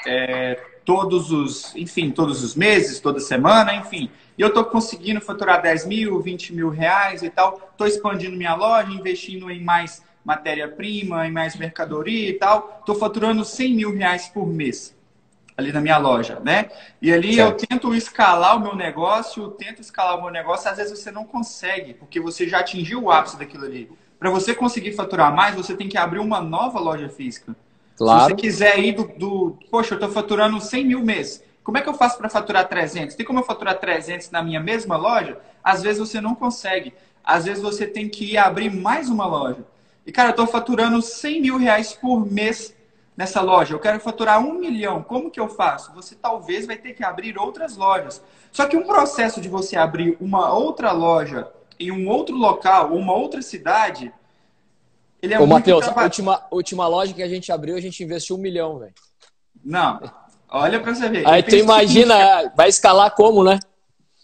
é, 0.05 0.61
todos 0.85 1.31
os, 1.31 1.77
enfim, 1.77 2.11
todos 2.11 2.43
os 2.43 2.57
meses, 2.57 2.99
toda 2.99 3.21
semana, 3.21 3.73
enfim. 3.73 4.11
E 4.39 4.43
eu 4.43 4.53
tô 4.53 4.65
conseguindo 4.65 5.21
faturar 5.21 5.63
10 5.63 5.87
mil, 5.87 6.21
20 6.21 6.55
mil 6.55 6.69
reais 6.69 7.23
e 7.23 7.31
tal. 7.31 7.73
Tô 7.77 7.87
expandindo 7.87 8.37
minha 8.37 8.55
loja, 8.55 8.93
investindo 8.93 9.51
em 9.51 9.63
mais 9.63 10.03
matéria-prima, 10.25 11.27
em 11.27 11.31
mais 11.31 11.57
mercadoria 11.57 12.29
e 12.29 12.33
tal, 12.33 12.79
estou 12.81 12.97
faturando 12.97 13.45
100 13.45 13.75
mil 13.75 13.95
reais 13.95 14.29
por 14.29 14.45
mês 14.45 14.97
ali 15.57 15.73
na 15.73 15.81
minha 15.81 15.97
loja, 15.97 16.39
né? 16.45 16.69
E 17.01 17.11
ali 17.11 17.37
certo. 17.37 17.63
eu 17.63 17.69
tento 17.69 17.95
escalar 17.95 18.57
o 18.57 18.61
meu 18.61 18.77
negócio, 18.77 19.49
tento 19.53 19.81
escalar 19.81 20.19
o 20.19 20.23
meu 20.23 20.31
negócio, 20.31 20.69
às 20.69 20.77
vezes 20.77 20.99
você 20.99 21.11
não 21.11 21.25
consegue, 21.25 21.95
porque 21.95 22.21
você 22.21 22.47
já 22.47 22.59
atingiu 22.59 23.05
o 23.05 23.11
ápice 23.11 23.39
daquilo 23.39 23.65
ali. 23.65 23.91
Para 24.19 24.29
você 24.29 24.55
conseguir 24.55 24.93
faturar 24.93 25.35
mais, 25.35 25.55
você 25.55 25.75
tem 25.75 25.89
que 25.89 25.97
abrir 25.97 26.19
uma 26.19 26.43
nova 26.43 26.79
loja 26.79 27.09
física. 27.09 27.57
Claro. 27.97 28.21
Se 28.21 28.27
você 28.27 28.35
quiser 28.35 28.79
ir 28.79 28.93
do, 28.93 29.05
do 29.17 29.59
poxa, 29.71 29.95
eu 29.95 29.97
estou 29.97 30.11
faturando 30.11 30.61
100 30.61 30.85
mil 30.85 31.03
mês, 31.03 31.43
como 31.67 31.79
é 31.79 31.81
que 31.81 31.89
eu 31.89 31.95
faço 31.95 32.17
para 32.17 32.29
faturar 32.29 32.69
300? 32.69 33.17
Tem 33.17 33.27
como 33.27 33.41
eu 33.41 33.45
faturar 33.45 33.77
300 33.77 34.31
na 34.31 34.41
minha 34.41 34.61
mesma 34.61 34.97
loja? 34.97 35.37
Às 35.65 35.83
vezes 35.83 35.99
você 35.99 36.21
não 36.21 36.33
consegue. 36.33 36.95
Às 37.25 37.45
vezes 37.47 37.61
você 37.61 37.89
tem 37.89 38.09
que 38.09 38.25
ir 38.25 38.39
abrir 38.39 38.71
mais 38.71 39.11
uma 39.11 39.27
loja. 39.27 39.67
E, 40.07 40.13
cara, 40.13 40.29
eu 40.29 40.37
tô 40.37 40.47
faturando 40.47 41.03
100 41.03 41.41
mil 41.41 41.59
reais 41.59 41.93
por 41.93 42.25
mês 42.25 42.73
nessa 43.17 43.41
loja, 43.41 43.75
eu 43.75 43.81
quero 43.81 43.99
faturar 43.99 44.39
um 44.39 44.61
milhão, 44.61 45.03
como 45.03 45.29
que 45.29 45.41
eu 45.41 45.49
faço? 45.49 45.93
Você 45.95 46.15
talvez 46.15 46.69
vai 46.69 46.77
ter 46.77 46.93
que 46.93 47.03
abrir 47.03 47.37
outras 47.37 47.77
lojas. 47.77 48.23
Só 48.53 48.67
que 48.67 48.77
um 48.77 48.87
processo 48.87 49.41
de 49.41 49.49
você 49.49 49.77
abrir 49.77 50.17
uma 50.21 50.53
outra 50.55 50.93
loja 50.93 51.51
em 51.81 51.91
um 51.91 52.09
outro 52.09 52.37
local, 52.37 52.95
uma 52.95 53.13
outra 53.13 53.43
cidade, 53.43 54.13
ele 55.21 55.35
é 55.35 55.39
Ô, 55.39 55.41
muito 55.41 55.53
Matheus, 55.53 55.89
a 55.89 56.01
última, 56.01 56.47
última 56.49 56.87
loja 56.87 57.13
que 57.13 57.25
a 57.25 57.29
gente 57.29 57.51
abriu, 57.51 57.75
a 57.75 57.81
gente 57.81 58.05
investiu 58.05 58.37
um 58.37 58.41
milhão, 58.41 58.79
velho. 58.79 58.95
Não, 59.65 59.99
olha 60.57 60.81
para 60.81 60.95
você 60.95 61.09
ver. 61.09 61.27
Aí 61.29 61.43
tu 61.43 61.57
imagina, 61.57 62.53
vai 62.57 62.69
escalar 62.69 63.15
como, 63.15 63.45
né? 63.45 63.59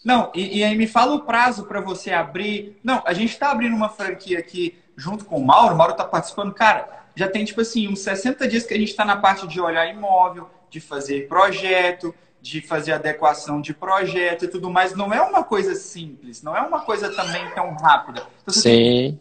Não, 0.03 0.31
e, 0.35 0.59
e 0.59 0.63
aí 0.63 0.75
me 0.75 0.87
fala 0.87 1.15
o 1.15 1.21
prazo 1.21 1.63
para 1.63 1.79
você 1.79 2.11
abrir. 2.11 2.77
Não, 2.83 3.01
a 3.05 3.13
gente 3.13 3.31
está 3.31 3.51
abrindo 3.51 3.75
uma 3.75 3.89
franquia 3.89 4.39
aqui 4.39 4.77
junto 4.97 5.25
com 5.25 5.37
o 5.37 5.45
Mauro, 5.45 5.73
o 5.73 5.77
Mauro 5.77 5.93
está 5.93 6.03
participando. 6.03 6.53
Cara, 6.53 7.05
já 7.15 7.27
tem, 7.27 7.45
tipo 7.45 7.61
assim, 7.61 7.87
uns 7.87 7.99
60 7.99 8.47
dias 8.47 8.65
que 8.65 8.73
a 8.73 8.77
gente 8.77 8.89
está 8.89 9.05
na 9.05 9.17
parte 9.17 9.47
de 9.47 9.61
olhar 9.61 9.87
imóvel, 9.87 10.49
de 10.69 10.79
fazer 10.81 11.27
projeto, 11.27 12.13
de 12.41 12.61
fazer 12.61 12.91
adequação 12.91 13.61
de 13.61 13.73
projeto 13.73 14.45
e 14.45 14.47
tudo 14.47 14.69
mais. 14.69 14.93
Não 14.95 15.13
é 15.13 15.21
uma 15.21 15.43
coisa 15.43 15.75
simples, 15.75 16.43
não 16.43 16.55
é 16.55 16.61
uma 16.61 16.81
coisa 16.81 17.09
também 17.09 17.49
tão 17.51 17.73
rápida. 17.75 18.27
Então, 18.41 18.53
Sim. 18.53 19.19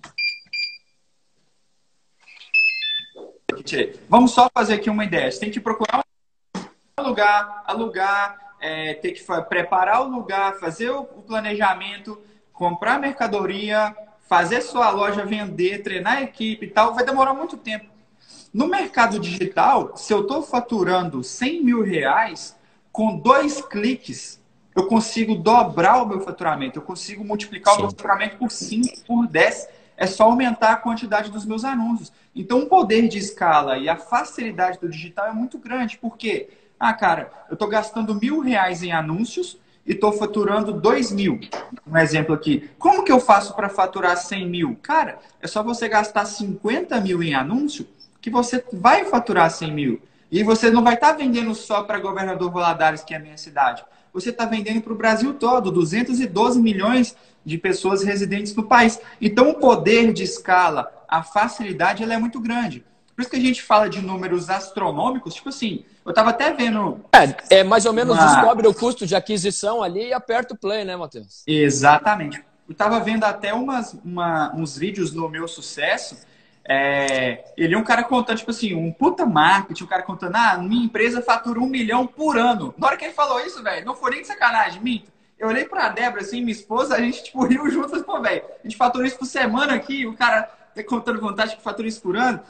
Tem... 3.64 3.92
Vamos 4.08 4.32
só 4.32 4.50
fazer 4.52 4.74
aqui 4.74 4.90
uma 4.90 5.04
ideia. 5.04 5.30
Você 5.30 5.38
tem 5.38 5.50
que 5.50 5.60
procurar 5.60 6.02
um 7.02 7.08
lugar, 7.08 7.62
alugar, 7.66 8.54
é, 8.60 8.94
ter 8.94 9.12
que 9.12 9.24
preparar 9.48 10.02
o 10.02 10.08
lugar, 10.08 10.58
fazer 10.58 10.90
o 10.90 11.04
planejamento, 11.04 12.20
comprar 12.52 12.98
mercadoria, 12.98 13.94
fazer 14.28 14.62
sua 14.62 14.90
loja 14.90 15.26
vender, 15.26 15.82
treinar 15.82 16.18
a 16.18 16.22
equipe 16.22 16.66
e 16.66 16.70
tal, 16.70 16.94
vai 16.94 17.04
demorar 17.04 17.34
muito 17.34 17.56
tempo. 17.56 17.86
No 18.54 18.68
mercado 18.68 19.18
digital, 19.18 19.96
se 19.96 20.12
eu 20.12 20.22
estou 20.22 20.42
faturando 20.42 21.24
100 21.24 21.64
mil 21.64 21.82
reais, 21.82 22.56
com 22.92 23.16
dois 23.16 23.60
cliques, 23.62 24.40
eu 24.74 24.86
consigo 24.86 25.34
dobrar 25.34 26.02
o 26.02 26.06
meu 26.06 26.20
faturamento, 26.20 26.78
eu 26.78 26.82
consigo 26.82 27.24
multiplicar 27.24 27.74
Sim. 27.74 27.80
o 27.80 27.82
meu 27.82 27.90
faturamento 27.90 28.36
por 28.36 28.50
5, 28.50 29.04
por 29.06 29.26
10. 29.26 29.68
É 29.96 30.06
só 30.06 30.24
aumentar 30.24 30.72
a 30.72 30.76
quantidade 30.76 31.30
dos 31.30 31.44
meus 31.44 31.64
anúncios. 31.64 32.12
Então, 32.34 32.60
o 32.60 32.66
poder 32.66 33.08
de 33.08 33.18
escala 33.18 33.76
e 33.76 33.88
a 33.88 33.96
facilidade 33.96 34.78
do 34.78 34.88
digital 34.88 35.26
é 35.26 35.32
muito 35.32 35.58
grande. 35.58 35.98
Por 35.98 36.16
quê? 36.16 36.48
Ah, 36.84 36.92
cara, 36.92 37.30
eu 37.48 37.54
estou 37.54 37.68
gastando 37.68 38.12
mil 38.12 38.40
reais 38.40 38.82
em 38.82 38.90
anúncios, 38.90 39.56
e 39.86 39.92
estou 39.92 40.10
faturando 40.10 40.72
2 40.72 41.12
mil. 41.12 41.38
Um 41.86 41.96
exemplo 41.96 42.34
aqui. 42.34 42.68
Como 42.76 43.04
que 43.04 43.12
eu 43.12 43.20
faço 43.20 43.54
para 43.54 43.68
faturar 43.68 44.16
100 44.16 44.48
mil? 44.48 44.76
Cara, 44.82 45.20
é 45.40 45.46
só 45.46 45.62
você 45.62 45.88
gastar 45.88 46.24
50 46.24 47.00
mil 47.00 47.22
em 47.22 47.34
anúncio 47.34 47.86
que 48.20 48.30
você 48.30 48.64
vai 48.72 49.04
faturar 49.04 49.48
100 49.48 49.72
mil. 49.72 50.02
E 50.28 50.42
você 50.42 50.72
não 50.72 50.82
vai 50.82 50.94
estar 50.94 51.10
tá 51.10 51.16
vendendo 51.16 51.54
só 51.54 51.84
para 51.84 52.00
Governador 52.00 52.50
Valadares, 52.50 53.04
que 53.04 53.14
é 53.14 53.16
a 53.16 53.20
minha 53.20 53.36
cidade. 53.36 53.84
Você 54.12 54.30
está 54.30 54.44
vendendo 54.44 54.80
para 54.80 54.92
o 54.92 54.96
Brasil 54.96 55.34
todo, 55.34 55.70
212 55.70 56.60
milhões 56.60 57.16
de 57.44 57.58
pessoas 57.58 58.02
residentes 58.02 58.56
no 58.56 58.64
país. 58.64 59.00
Então, 59.20 59.50
o 59.50 59.54
poder 59.54 60.12
de 60.12 60.24
escala, 60.24 60.92
a 61.08 61.22
facilidade, 61.22 62.02
ela 62.02 62.14
é 62.14 62.18
muito 62.18 62.40
grande. 62.40 62.84
Por 63.14 63.22
isso 63.22 63.30
que 63.30 63.36
a 63.36 63.40
gente 63.40 63.62
fala 63.62 63.88
de 63.88 64.00
números 64.00 64.48
astronômicos, 64.48 65.34
tipo 65.34 65.50
assim, 65.50 65.84
eu 66.04 66.10
estava 66.10 66.30
até 66.30 66.52
vendo. 66.52 67.04
É, 67.12 67.58
é 67.58 67.64
mais 67.64 67.84
ou 67.84 67.92
menos 67.92 68.16
uma... 68.16 68.26
descobre 68.26 68.66
o 68.66 68.74
custo 68.74 69.06
de 69.06 69.14
aquisição 69.14 69.82
ali 69.82 70.08
e 70.08 70.12
aperta 70.12 70.54
o 70.54 70.58
play, 70.58 70.84
né, 70.84 70.96
Matheus? 70.96 71.42
Exatamente. 71.46 72.42
Eu 72.66 72.72
estava 72.72 73.00
vendo 73.00 73.24
até 73.24 73.52
umas, 73.52 73.94
uma, 74.04 74.54
uns 74.54 74.76
vídeos 74.78 75.12
no 75.12 75.28
meu 75.28 75.46
sucesso. 75.46 76.16
É, 76.64 77.44
ele 77.56 77.74
é 77.74 77.78
um 77.78 77.84
cara 77.84 78.04
contando, 78.04 78.38
tipo 78.38 78.50
assim, 78.50 78.74
um 78.74 78.92
puta 78.92 79.26
marketing, 79.26 79.84
um 79.84 79.88
cara 79.88 80.02
contando, 80.02 80.36
ah, 80.36 80.58
minha 80.58 80.84
empresa 80.84 81.20
fatura 81.20 81.60
um 81.60 81.66
milhão 81.66 82.06
por 82.06 82.38
ano. 82.38 82.74
Na 82.78 82.86
hora 82.86 82.96
que 82.96 83.04
ele 83.04 83.12
falou 83.12 83.40
isso, 83.40 83.62
velho, 83.62 83.84
não 83.84 83.94
foi 83.94 84.12
nem 84.12 84.22
de 84.22 84.28
sacanagem, 84.28 84.80
minto. 84.80 85.10
Eu 85.38 85.48
olhei 85.48 85.64
pra 85.64 85.88
Débora, 85.88 86.22
assim, 86.22 86.40
minha 86.40 86.52
esposa, 86.52 86.94
a 86.94 87.00
gente, 87.00 87.24
tipo, 87.24 87.44
riu 87.44 87.68
juntos, 87.68 88.00
pô, 88.02 88.20
velho, 88.20 88.42
a 88.60 88.62
gente 88.62 88.76
fatura 88.76 89.06
isso 89.06 89.18
por 89.18 89.26
semana 89.26 89.74
aqui, 89.74 90.06
o 90.06 90.14
cara 90.14 90.42
tá 90.72 90.82
contando 90.84 91.20
vantagem 91.20 91.56
que 91.56 91.62
fatura 91.62 91.88
isso 91.88 92.00
por 92.00 92.16
ano. 92.16 92.40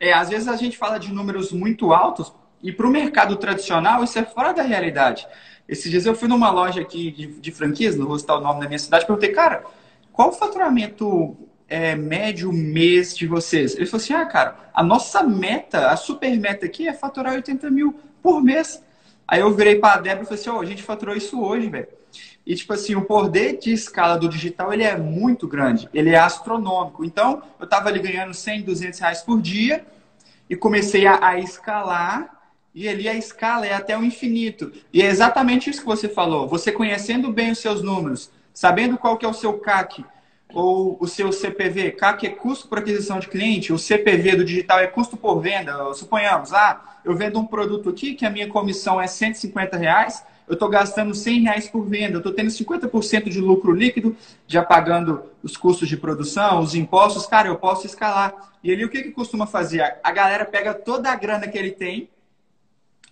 É, 0.00 0.14
às 0.14 0.30
vezes 0.30 0.48
a 0.48 0.56
gente 0.56 0.78
fala 0.78 0.98
de 0.98 1.12
números 1.12 1.52
muito 1.52 1.92
altos, 1.92 2.32
e 2.62 2.72
para 2.72 2.86
o 2.86 2.90
mercado 2.90 3.36
tradicional, 3.36 4.02
isso 4.02 4.18
é 4.18 4.24
fora 4.24 4.52
da 4.52 4.62
realidade. 4.62 5.26
Esses 5.68 5.90
dias 5.90 6.06
eu 6.06 6.14
fui 6.14 6.26
numa 6.26 6.50
loja 6.50 6.80
aqui 6.80 7.10
de, 7.10 7.26
de 7.26 7.52
franquias, 7.52 7.96
não 7.96 8.06
vou 8.06 8.18
citar 8.18 8.38
o 8.38 8.40
nome 8.40 8.60
da 8.60 8.66
minha 8.66 8.78
cidade, 8.78 9.06
perguntei, 9.06 9.30
cara, 9.30 9.64
qual 10.12 10.30
o 10.30 10.32
faturamento 10.32 11.36
é, 11.68 11.94
médio 11.94 12.52
mês 12.52 13.16
de 13.16 13.26
vocês? 13.26 13.76
Ele 13.76 13.86
falou 13.86 14.02
assim, 14.02 14.12
ah, 14.14 14.26
cara, 14.26 14.70
a 14.74 14.82
nossa 14.82 15.22
meta, 15.22 15.90
a 15.90 15.96
super 15.96 16.36
meta 16.38 16.66
aqui 16.66 16.88
é 16.88 16.92
faturar 16.92 17.34
80 17.34 17.70
mil 17.70 17.98
por 18.22 18.42
mês. 18.42 18.82
Aí 19.28 19.40
eu 19.40 19.54
virei 19.54 19.76
para 19.76 19.94
a 19.94 20.00
Débora 20.00 20.24
e 20.24 20.26
falei 20.26 20.40
assim, 20.40 20.50
oh, 20.50 20.60
a 20.60 20.64
gente 20.64 20.82
faturou 20.82 21.14
isso 21.14 21.40
hoje, 21.40 21.68
velho. 21.68 21.88
E, 22.50 22.54
tipo 22.56 22.72
assim, 22.72 22.96
o 22.96 23.02
poder 23.02 23.58
de 23.58 23.72
escala 23.72 24.18
do 24.18 24.28
digital, 24.28 24.72
ele 24.72 24.82
é 24.82 24.96
muito 24.96 25.46
grande. 25.46 25.88
Ele 25.94 26.10
é 26.10 26.18
astronômico. 26.18 27.04
Então, 27.04 27.44
eu 27.60 27.64
estava 27.64 27.88
ali 27.88 28.00
ganhando 28.00 28.34
100, 28.34 28.62
200 28.62 28.98
reais 28.98 29.22
por 29.22 29.40
dia 29.40 29.86
e 30.48 30.56
comecei 30.56 31.06
a, 31.06 31.24
a 31.24 31.38
escalar 31.38 32.28
e 32.74 32.88
ali 32.88 33.08
a 33.08 33.14
escala 33.14 33.66
é 33.66 33.72
até 33.72 33.96
o 33.96 34.02
infinito. 34.02 34.72
E 34.92 35.00
é 35.00 35.06
exatamente 35.06 35.70
isso 35.70 35.82
que 35.82 35.86
você 35.86 36.08
falou. 36.08 36.48
Você 36.48 36.72
conhecendo 36.72 37.32
bem 37.32 37.52
os 37.52 37.58
seus 37.58 37.82
números, 37.82 38.32
sabendo 38.52 38.98
qual 38.98 39.16
que 39.16 39.24
é 39.24 39.28
o 39.28 39.32
seu 39.32 39.52
CAC 39.60 40.04
ou 40.52 40.98
o 41.00 41.06
seu 41.06 41.30
CPV. 41.30 41.92
CAC 41.92 42.26
é 42.26 42.30
custo 42.30 42.66
por 42.66 42.78
aquisição 42.78 43.20
de 43.20 43.28
cliente, 43.28 43.72
o 43.72 43.78
CPV 43.78 44.34
do 44.34 44.44
digital 44.44 44.80
é 44.80 44.88
custo 44.88 45.16
por 45.16 45.38
venda. 45.38 45.94
Suponhamos, 45.94 46.52
ah, 46.52 46.98
eu 47.04 47.14
vendo 47.14 47.38
um 47.38 47.46
produto 47.46 47.90
aqui 47.90 48.14
que 48.14 48.26
a 48.26 48.30
minha 48.30 48.48
comissão 48.48 49.00
é 49.00 49.06
150 49.06 49.76
reais, 49.76 50.24
eu 50.50 50.54
estou 50.54 50.68
gastando 50.68 51.14
100 51.14 51.42
reais 51.42 51.68
por 51.68 51.84
venda, 51.86 52.14
eu 52.14 52.18
estou 52.18 52.32
tendo 52.32 52.50
50% 52.50 53.28
de 53.28 53.40
lucro 53.40 53.72
líquido, 53.72 54.16
já 54.48 54.64
pagando 54.64 55.22
os 55.44 55.56
custos 55.56 55.88
de 55.88 55.96
produção, 55.96 56.60
os 56.60 56.74
impostos, 56.74 57.24
cara, 57.24 57.46
eu 57.46 57.54
posso 57.54 57.86
escalar. 57.86 58.34
E 58.60 58.72
ali 58.72 58.84
o 58.84 58.88
que, 58.88 59.00
que 59.00 59.12
costuma 59.12 59.46
fazer? 59.46 59.98
A 60.02 60.10
galera 60.10 60.44
pega 60.44 60.74
toda 60.74 61.08
a 61.08 61.14
grana 61.14 61.46
que 61.46 61.56
ele 61.56 61.70
tem, 61.70 62.10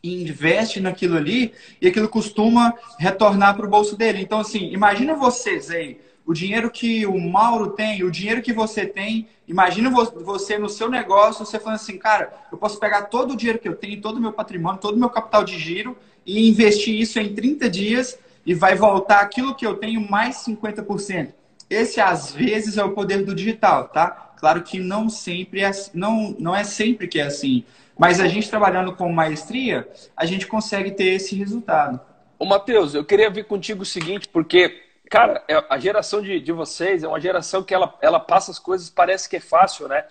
investe 0.02 0.80
naquilo 0.80 1.16
ali 1.16 1.52
e 1.80 1.86
aquilo 1.86 2.08
costuma 2.08 2.74
retornar 2.98 3.54
para 3.54 3.66
o 3.66 3.70
bolso 3.70 3.96
dele. 3.96 4.20
Então, 4.20 4.40
assim, 4.40 4.72
imagina 4.72 5.14
vocês 5.14 5.70
aí, 5.70 6.00
o 6.26 6.34
dinheiro 6.34 6.68
que 6.72 7.06
o 7.06 7.20
Mauro 7.20 7.70
tem, 7.70 8.02
o 8.02 8.10
dinheiro 8.10 8.42
que 8.42 8.52
você 8.52 8.84
tem, 8.84 9.28
imagina 9.46 9.90
você 9.90 10.58
no 10.58 10.68
seu 10.68 10.90
negócio, 10.90 11.46
você 11.46 11.60
falando 11.60 11.76
assim, 11.76 11.98
cara, 11.98 12.32
eu 12.50 12.58
posso 12.58 12.80
pegar 12.80 13.02
todo 13.02 13.34
o 13.34 13.36
dinheiro 13.36 13.60
que 13.60 13.68
eu 13.68 13.76
tenho, 13.76 14.00
todo 14.00 14.16
o 14.16 14.20
meu 14.20 14.32
patrimônio, 14.32 14.80
todo 14.80 14.96
o 14.96 14.98
meu 14.98 15.08
capital 15.08 15.44
de 15.44 15.56
giro 15.56 15.96
e 16.28 16.46
investir 16.46 16.94
isso 16.94 17.18
em 17.18 17.34
30 17.34 17.70
dias 17.70 18.18
e 18.44 18.52
vai 18.52 18.74
voltar 18.74 19.20
aquilo 19.20 19.54
que 19.54 19.66
eu 19.66 19.78
tenho 19.78 19.98
mais 19.98 20.36
50%. 20.44 21.32
Esse, 21.70 22.02
às 22.02 22.32
vezes, 22.32 22.76
é 22.76 22.84
o 22.84 22.92
poder 22.92 23.24
do 23.24 23.34
digital, 23.34 23.88
tá? 23.88 24.34
Claro 24.36 24.62
que 24.62 24.78
não 24.78 25.08
sempre 25.08 25.62
é, 25.62 25.70
não, 25.94 26.36
não 26.38 26.54
é 26.54 26.64
sempre 26.64 27.08
que 27.08 27.18
é 27.18 27.24
assim. 27.24 27.64
Mas 27.98 28.20
a 28.20 28.28
gente 28.28 28.50
trabalhando 28.50 28.94
com 28.94 29.10
maestria, 29.10 29.88
a 30.14 30.26
gente 30.26 30.46
consegue 30.46 30.90
ter 30.90 31.14
esse 31.14 31.34
resultado. 31.34 31.98
Ô, 32.38 32.44
Matheus, 32.44 32.94
eu 32.94 33.04
queria 33.04 33.30
ver 33.30 33.44
contigo 33.44 33.82
o 33.82 33.86
seguinte, 33.86 34.28
porque, 34.28 34.82
cara, 35.10 35.42
é, 35.48 35.64
a 35.68 35.78
geração 35.78 36.20
de, 36.20 36.40
de 36.40 36.52
vocês 36.52 37.02
é 37.02 37.08
uma 37.08 37.20
geração 37.20 37.62
que 37.62 37.72
ela, 37.72 37.96
ela 38.02 38.20
passa 38.20 38.50
as 38.50 38.58
coisas, 38.58 38.90
parece 38.90 39.30
que 39.30 39.36
é 39.36 39.40
fácil, 39.40 39.88
né? 39.88 40.04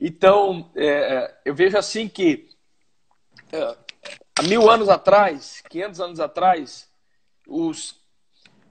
Então, 0.00 0.68
é, 0.74 0.86
é 0.86 1.34
eu 1.44 1.54
vejo 1.54 1.78
assim 1.78 2.08
que 2.08 2.48
é, 3.52 3.83
há 4.38 4.42
mil 4.42 4.70
anos 4.70 4.88
atrás, 4.88 5.62
500 5.68 6.00
anos 6.00 6.20
atrás, 6.20 6.88
os, 7.46 8.00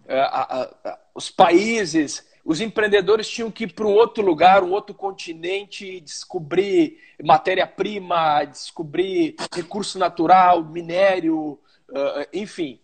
é, 0.07 0.19
a, 0.19 0.69
a, 0.85 0.99
os 1.15 1.29
países 1.29 2.25
os 2.45 2.59
empreendedores 2.59 3.29
tinham 3.29 3.49
que 3.49 3.63
ir 3.63 3.73
para 3.73 3.87
um 3.87 3.93
outro 3.93 4.21
lugar, 4.21 4.63
um 4.63 4.71
outro 4.71 4.93
continente, 4.93 6.01
descobrir 6.01 6.99
matéria-prima, 7.23 8.43
descobrir 8.43 9.35
recurso 9.53 9.97
natural, 9.97 10.61
minério, 10.61 11.57
uh, 11.89 12.27
enfim. 12.33 12.81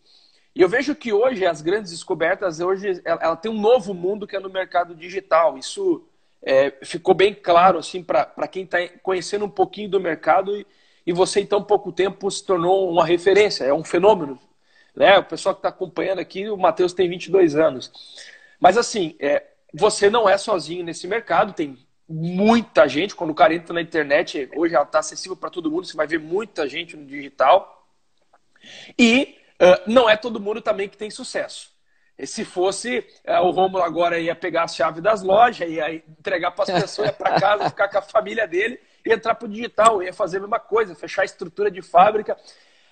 E 0.55 0.61
eu 0.61 0.69
vejo 0.69 0.95
que 0.95 1.11
hoje 1.11 1.45
as 1.45 1.61
grandes 1.61 1.91
descobertas, 1.91 2.61
hoje 2.61 3.01
ela 3.03 3.35
tem 3.35 3.51
um 3.51 3.59
novo 3.59 3.93
mundo 3.93 4.25
que 4.25 4.35
é 4.35 4.39
no 4.39 4.49
mercado 4.49 4.95
digital. 4.95 5.57
Isso 5.57 6.07
é, 6.41 6.71
ficou 6.83 7.13
bem 7.13 7.33
claro 7.33 7.77
assim 7.77 8.01
para 8.01 8.47
quem 8.47 8.63
está 8.63 8.77
conhecendo 9.03 9.43
um 9.43 9.49
pouquinho 9.49 9.89
do 9.89 9.99
mercado 9.99 10.55
e, 10.55 10.65
e 11.05 11.13
você 11.13 11.41
em 11.41 11.45
tão 11.45 11.63
pouco 11.63 11.91
tempo 11.91 12.29
se 12.29 12.45
tornou 12.45 12.91
uma 12.91 13.05
referência, 13.05 13.63
é 13.63 13.73
um 13.73 13.83
fenômeno. 13.83 14.39
Né? 14.95 15.17
O 15.17 15.23
pessoal 15.23 15.55
que 15.55 15.59
está 15.59 15.69
acompanhando 15.69 16.19
aqui, 16.19 16.49
o 16.49 16.57
Matheus 16.57 16.93
tem 16.93 17.09
22 17.09 17.55
anos. 17.55 17.91
Mas 18.59 18.77
assim, 18.77 19.15
é, 19.19 19.43
você 19.73 20.09
não 20.09 20.27
é 20.27 20.37
sozinho 20.37 20.83
nesse 20.83 21.07
mercado, 21.07 21.53
tem 21.53 21.77
muita 22.07 22.87
gente. 22.87 23.15
Quando 23.15 23.29
o 23.29 23.35
cara 23.35 23.53
entra 23.53 23.73
na 23.73 23.81
internet, 23.81 24.49
hoje 24.55 24.75
ela 24.75 24.83
está 24.83 24.99
acessível 24.99 25.37
para 25.37 25.49
todo 25.49 25.71
mundo, 25.71 25.85
você 25.85 25.95
vai 25.95 26.07
ver 26.07 26.19
muita 26.19 26.67
gente 26.67 26.97
no 26.97 27.05
digital. 27.05 27.87
E 28.97 29.37
uh, 29.61 29.89
não 29.89 30.09
é 30.09 30.17
todo 30.17 30.39
mundo 30.39 30.61
também 30.61 30.89
que 30.89 30.97
tem 30.97 31.09
sucesso. 31.09 31.71
E 32.17 32.27
se 32.27 32.43
fosse, 32.43 32.99
uh, 33.25 33.45
o 33.45 33.51
Romulo 33.51 33.83
agora 33.83 34.19
ia 34.19 34.35
pegar 34.35 34.63
a 34.63 34.67
chave 34.67 34.99
das 34.99 35.21
lojas, 35.21 35.69
ia 35.69 35.93
entregar 35.93 36.51
para 36.51 36.73
as 36.73 36.81
pessoas, 36.81 37.07
ia 37.07 37.13
para 37.13 37.39
casa, 37.39 37.69
ficar 37.69 37.87
com 37.87 37.99
a 37.99 38.01
família 38.01 38.47
dele 38.47 38.79
ia 39.05 39.15
entrar 39.15 39.35
para 39.35 39.47
o 39.47 39.51
digital, 39.51 40.03
ia 40.03 40.13
fazer 40.13 40.37
a 40.37 40.41
mesma 40.41 40.59
coisa, 40.59 40.95
fechar 40.95 41.23
a 41.23 41.25
estrutura 41.25 41.69
de 41.71 41.81
fábrica. 41.81 42.37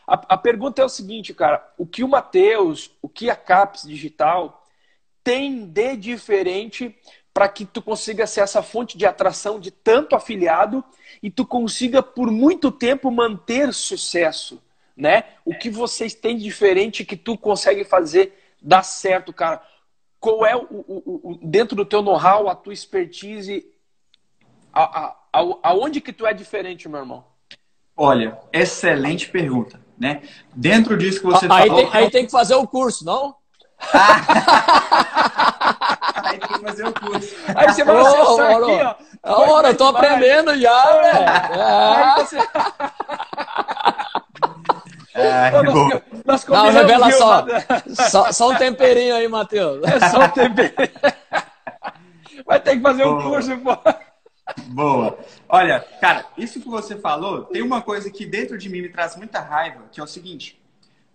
A, 0.07 0.13
a 0.35 0.37
pergunta 0.37 0.81
é 0.81 0.85
o 0.85 0.89
seguinte, 0.89 1.33
cara: 1.33 1.67
o 1.77 1.85
que 1.85 2.03
o 2.03 2.07
Matheus, 2.07 2.91
o 3.01 3.09
que 3.09 3.29
a 3.29 3.35
CAPS 3.35 3.83
Digital 3.83 4.65
tem 5.23 5.65
de 5.65 5.97
diferente 5.97 6.97
para 7.33 7.49
que 7.49 7.65
tu 7.65 7.81
consiga 7.81 8.25
ser 8.25 8.41
essa 8.41 8.63
fonte 8.63 8.97
de 8.97 9.05
atração 9.05 9.59
de 9.59 9.69
tanto 9.69 10.15
afiliado 10.15 10.83
e 11.21 11.29
tu 11.29 11.45
consiga 11.45 12.01
por 12.01 12.31
muito 12.31 12.71
tempo 12.71 13.11
manter 13.11 13.73
sucesso, 13.73 14.59
né? 14.95 15.23
O 15.45 15.53
que 15.53 15.69
vocês 15.69 16.15
têm 16.15 16.37
de 16.37 16.43
diferente 16.43 17.05
que 17.05 17.15
tu 17.15 17.37
consegue 17.37 17.83
fazer 17.83 18.33
dar 18.59 18.81
certo, 18.81 19.31
cara? 19.31 19.61
Qual 20.19 20.45
é 20.45 20.55
o, 20.55 20.63
o, 20.63 21.31
o 21.31 21.39
dentro 21.43 21.75
do 21.75 21.85
teu 21.85 22.01
know-how, 22.01 22.49
a 22.49 22.55
tua 22.55 22.73
expertise, 22.73 23.71
a, 24.73 25.05
a, 25.05 25.15
aonde 25.63 26.01
que 26.01 26.13
tu 26.13 26.25
é 26.25 26.33
diferente, 26.33 26.89
meu 26.89 26.99
irmão? 26.99 27.23
Olha, 27.95 28.37
excelente 28.53 29.29
pergunta, 29.29 29.79
né? 29.97 30.21
Dentro 30.55 30.97
disso 30.97 31.19
que 31.19 31.25
você 31.25 31.47
aí 31.49 31.67
falou... 31.67 31.83
Tem, 31.83 31.89
aí 31.93 32.11
tem 32.11 32.25
que 32.25 32.31
fazer 32.31 32.55
o 32.55 32.67
curso, 32.67 33.03
não? 33.03 33.35
aí 36.23 36.39
tem 36.39 36.49
que 36.49 36.59
fazer 36.59 36.87
o 36.87 36.93
curso. 36.93 37.35
Aí 37.55 37.67
você 37.67 37.83
vai 37.83 37.97
acessar 37.97 38.51
aqui, 38.51 38.81
ó. 38.83 38.95
Ora, 39.53 39.69
eu 39.69 39.77
tô 39.77 39.85
aprendendo 39.85 40.55
já, 40.59 40.85
é. 40.89 41.01
velho. 41.01 41.25
É. 41.59 42.15
Você... 42.17 42.37
É, 45.19 45.49
nós, 46.23 46.45
nós 46.45 46.45
não, 46.47 46.69
revela 46.69 47.11
só. 47.11 47.45
só. 47.87 48.31
Só 48.31 48.51
um 48.51 48.55
temperinho 48.55 49.15
aí, 49.15 49.27
Matheus. 49.27 49.81
É 49.89 50.09
só 50.09 50.19
um 50.19 50.29
temperinho. 50.29 50.91
Vai 52.45 52.59
ter 52.59 52.75
que 52.75 52.83
fazer 52.83 53.03
um 53.03 53.19
curso, 53.19 53.57
pô. 53.57 53.75
Boa. 54.67 55.17
Olha, 55.49 55.79
cara, 55.99 56.25
isso 56.37 56.59
que 56.59 56.67
você 56.67 56.97
falou, 56.97 57.43
tem 57.43 57.61
uma 57.61 57.81
coisa 57.81 58.09
que 58.09 58.25
dentro 58.25 58.57
de 58.57 58.69
mim 58.69 58.81
me 58.81 58.89
traz 58.89 59.15
muita 59.15 59.39
raiva, 59.39 59.83
que 59.91 59.99
é 59.99 60.03
o 60.03 60.07
seguinte. 60.07 60.59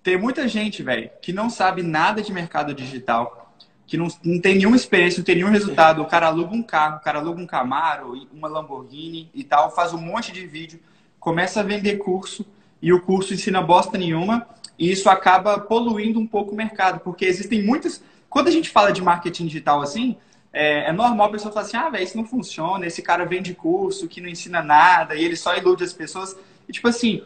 Tem 0.03 0.19
muita 0.19 0.49
gente, 0.49 0.83
velho, 0.83 1.11
que 1.21 1.33
não 1.33 1.49
sabe 1.49 1.83
nada 1.83 2.21
de 2.21 2.33
mercado 2.33 2.75
digital, 2.75 3.55
que 3.87 3.97
não, 3.97 4.09
não 4.25 4.41
tem 4.41 4.57
nenhuma 4.57 4.77
experiência, 4.77 5.19
não 5.19 5.25
tem 5.25 5.37
nenhum 5.37 5.51
resultado. 5.51 6.03
O 6.03 6.07
cara 6.07 6.27
aluga 6.27 6.55
um 6.55 6.63
carro, 6.63 6.97
o 6.97 7.01
cara 7.01 7.19
aluga 7.19 7.41
um 7.41 7.47
Camaro, 7.47 8.27
uma 8.33 8.49
Lamborghini 8.49 9.31
e 9.35 9.45
tal, 9.45 9.71
faz 9.71 9.93
um 9.93 9.99
monte 9.99 10.33
de 10.33 10.47
vídeo, 10.47 10.81
começa 11.21 11.61
a 11.61 11.63
vender 11.63 11.99
curso 11.99 12.45
e 12.81 12.93
o 12.93 13.01
curso 13.01 13.33
ensina 13.33 13.63
bosta 13.63 13.97
nenhuma 13.97 14.47
e 14.79 14.91
isso 14.91 15.09
acaba 15.09 15.59
poluindo 15.59 16.19
um 16.19 16.27
pouco 16.27 16.53
o 16.53 16.57
mercado, 16.57 17.01
porque 17.01 17.25
existem 17.25 17.63
muitas. 17.63 18.03
Quando 18.29 18.49
a 18.49 18.51
gente 18.51 18.71
fala 18.71 18.93
de 18.93 19.03
marketing 19.03 19.47
digital 19.47 19.81
assim, 19.81 20.17
é, 20.53 20.89
é 20.89 20.93
normal 20.93 21.29
a 21.29 21.31
pessoa 21.31 21.53
falar 21.53 21.67
assim: 21.67 21.77
ah, 21.77 21.89
velho, 21.89 22.05
isso 22.05 22.17
não 22.17 22.25
funciona, 22.25 22.87
esse 22.87 23.03
cara 23.03 23.25
vende 23.25 23.55
curso 23.55 24.09
que 24.09 24.21
não 24.21 24.29
ensina 24.29 24.63
nada 24.63 25.15
e 25.15 25.25
ele 25.25 25.37
só 25.37 25.57
ilude 25.57 25.83
as 25.83 25.93
pessoas. 25.93 26.37
E 26.69 26.73
tipo 26.73 26.89
assim, 26.89 27.23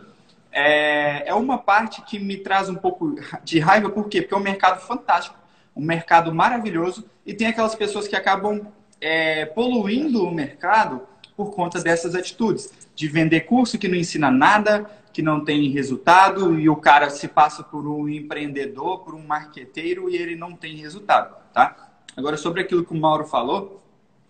é, 0.52 1.28
é 1.28 1.34
uma 1.34 1.58
parte 1.58 2.02
que 2.02 2.18
me 2.18 2.36
traz 2.36 2.68
um 2.68 2.74
pouco 2.74 3.16
de 3.42 3.58
raiva, 3.58 3.90
por 3.90 4.08
quê? 4.08 4.22
Porque 4.22 4.34
é 4.34 4.36
um 4.36 4.40
mercado 4.40 4.80
fantástico, 4.80 5.36
um 5.74 5.82
mercado 5.82 6.34
maravilhoso 6.34 7.08
e 7.24 7.34
tem 7.34 7.48
aquelas 7.48 7.74
pessoas 7.74 8.06
que 8.06 8.16
acabam 8.16 8.66
é, 9.00 9.44
poluindo 9.46 10.24
o 10.24 10.32
mercado 10.32 11.02
por 11.36 11.54
conta 11.54 11.82
dessas 11.82 12.14
atitudes 12.14 12.72
de 12.94 13.08
vender 13.08 13.40
curso 13.42 13.78
que 13.78 13.88
não 13.88 13.96
ensina 13.96 14.30
nada, 14.30 14.88
que 15.12 15.20
não 15.20 15.44
tem 15.44 15.70
resultado 15.70 16.58
e 16.58 16.68
o 16.68 16.76
cara 16.76 17.10
se 17.10 17.28
passa 17.28 17.62
por 17.62 17.86
um 17.86 18.08
empreendedor, 18.08 19.00
por 19.00 19.14
um 19.14 19.22
marqueteiro 19.26 20.08
e 20.08 20.16
ele 20.16 20.36
não 20.36 20.52
tem 20.52 20.76
resultado, 20.76 21.36
tá? 21.52 21.85
Agora, 22.16 22.36
sobre 22.36 22.62
aquilo 22.62 22.84
que 22.84 22.92
o 22.92 22.96
Mauro 22.96 23.26
falou, 23.26 23.82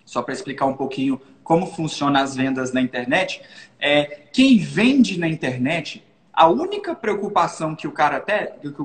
só 0.04 0.20
para 0.20 0.34
explicar 0.34 0.66
um 0.66 0.74
pouquinho 0.74 1.20
como 1.44 1.66
funcionam 1.66 2.20
as 2.20 2.34
vendas 2.34 2.72
na 2.72 2.80
internet, 2.80 3.40
é, 3.78 4.22
quem 4.32 4.58
vende 4.58 5.18
na 5.18 5.28
internet, 5.28 6.02
a 6.32 6.48
única 6.48 6.94
preocupação 6.94 7.76
que 7.76 7.86
o 7.86 7.92
cara 7.92 8.18
tem, 8.18 8.48
que, 8.60 8.72
que, 8.72 8.84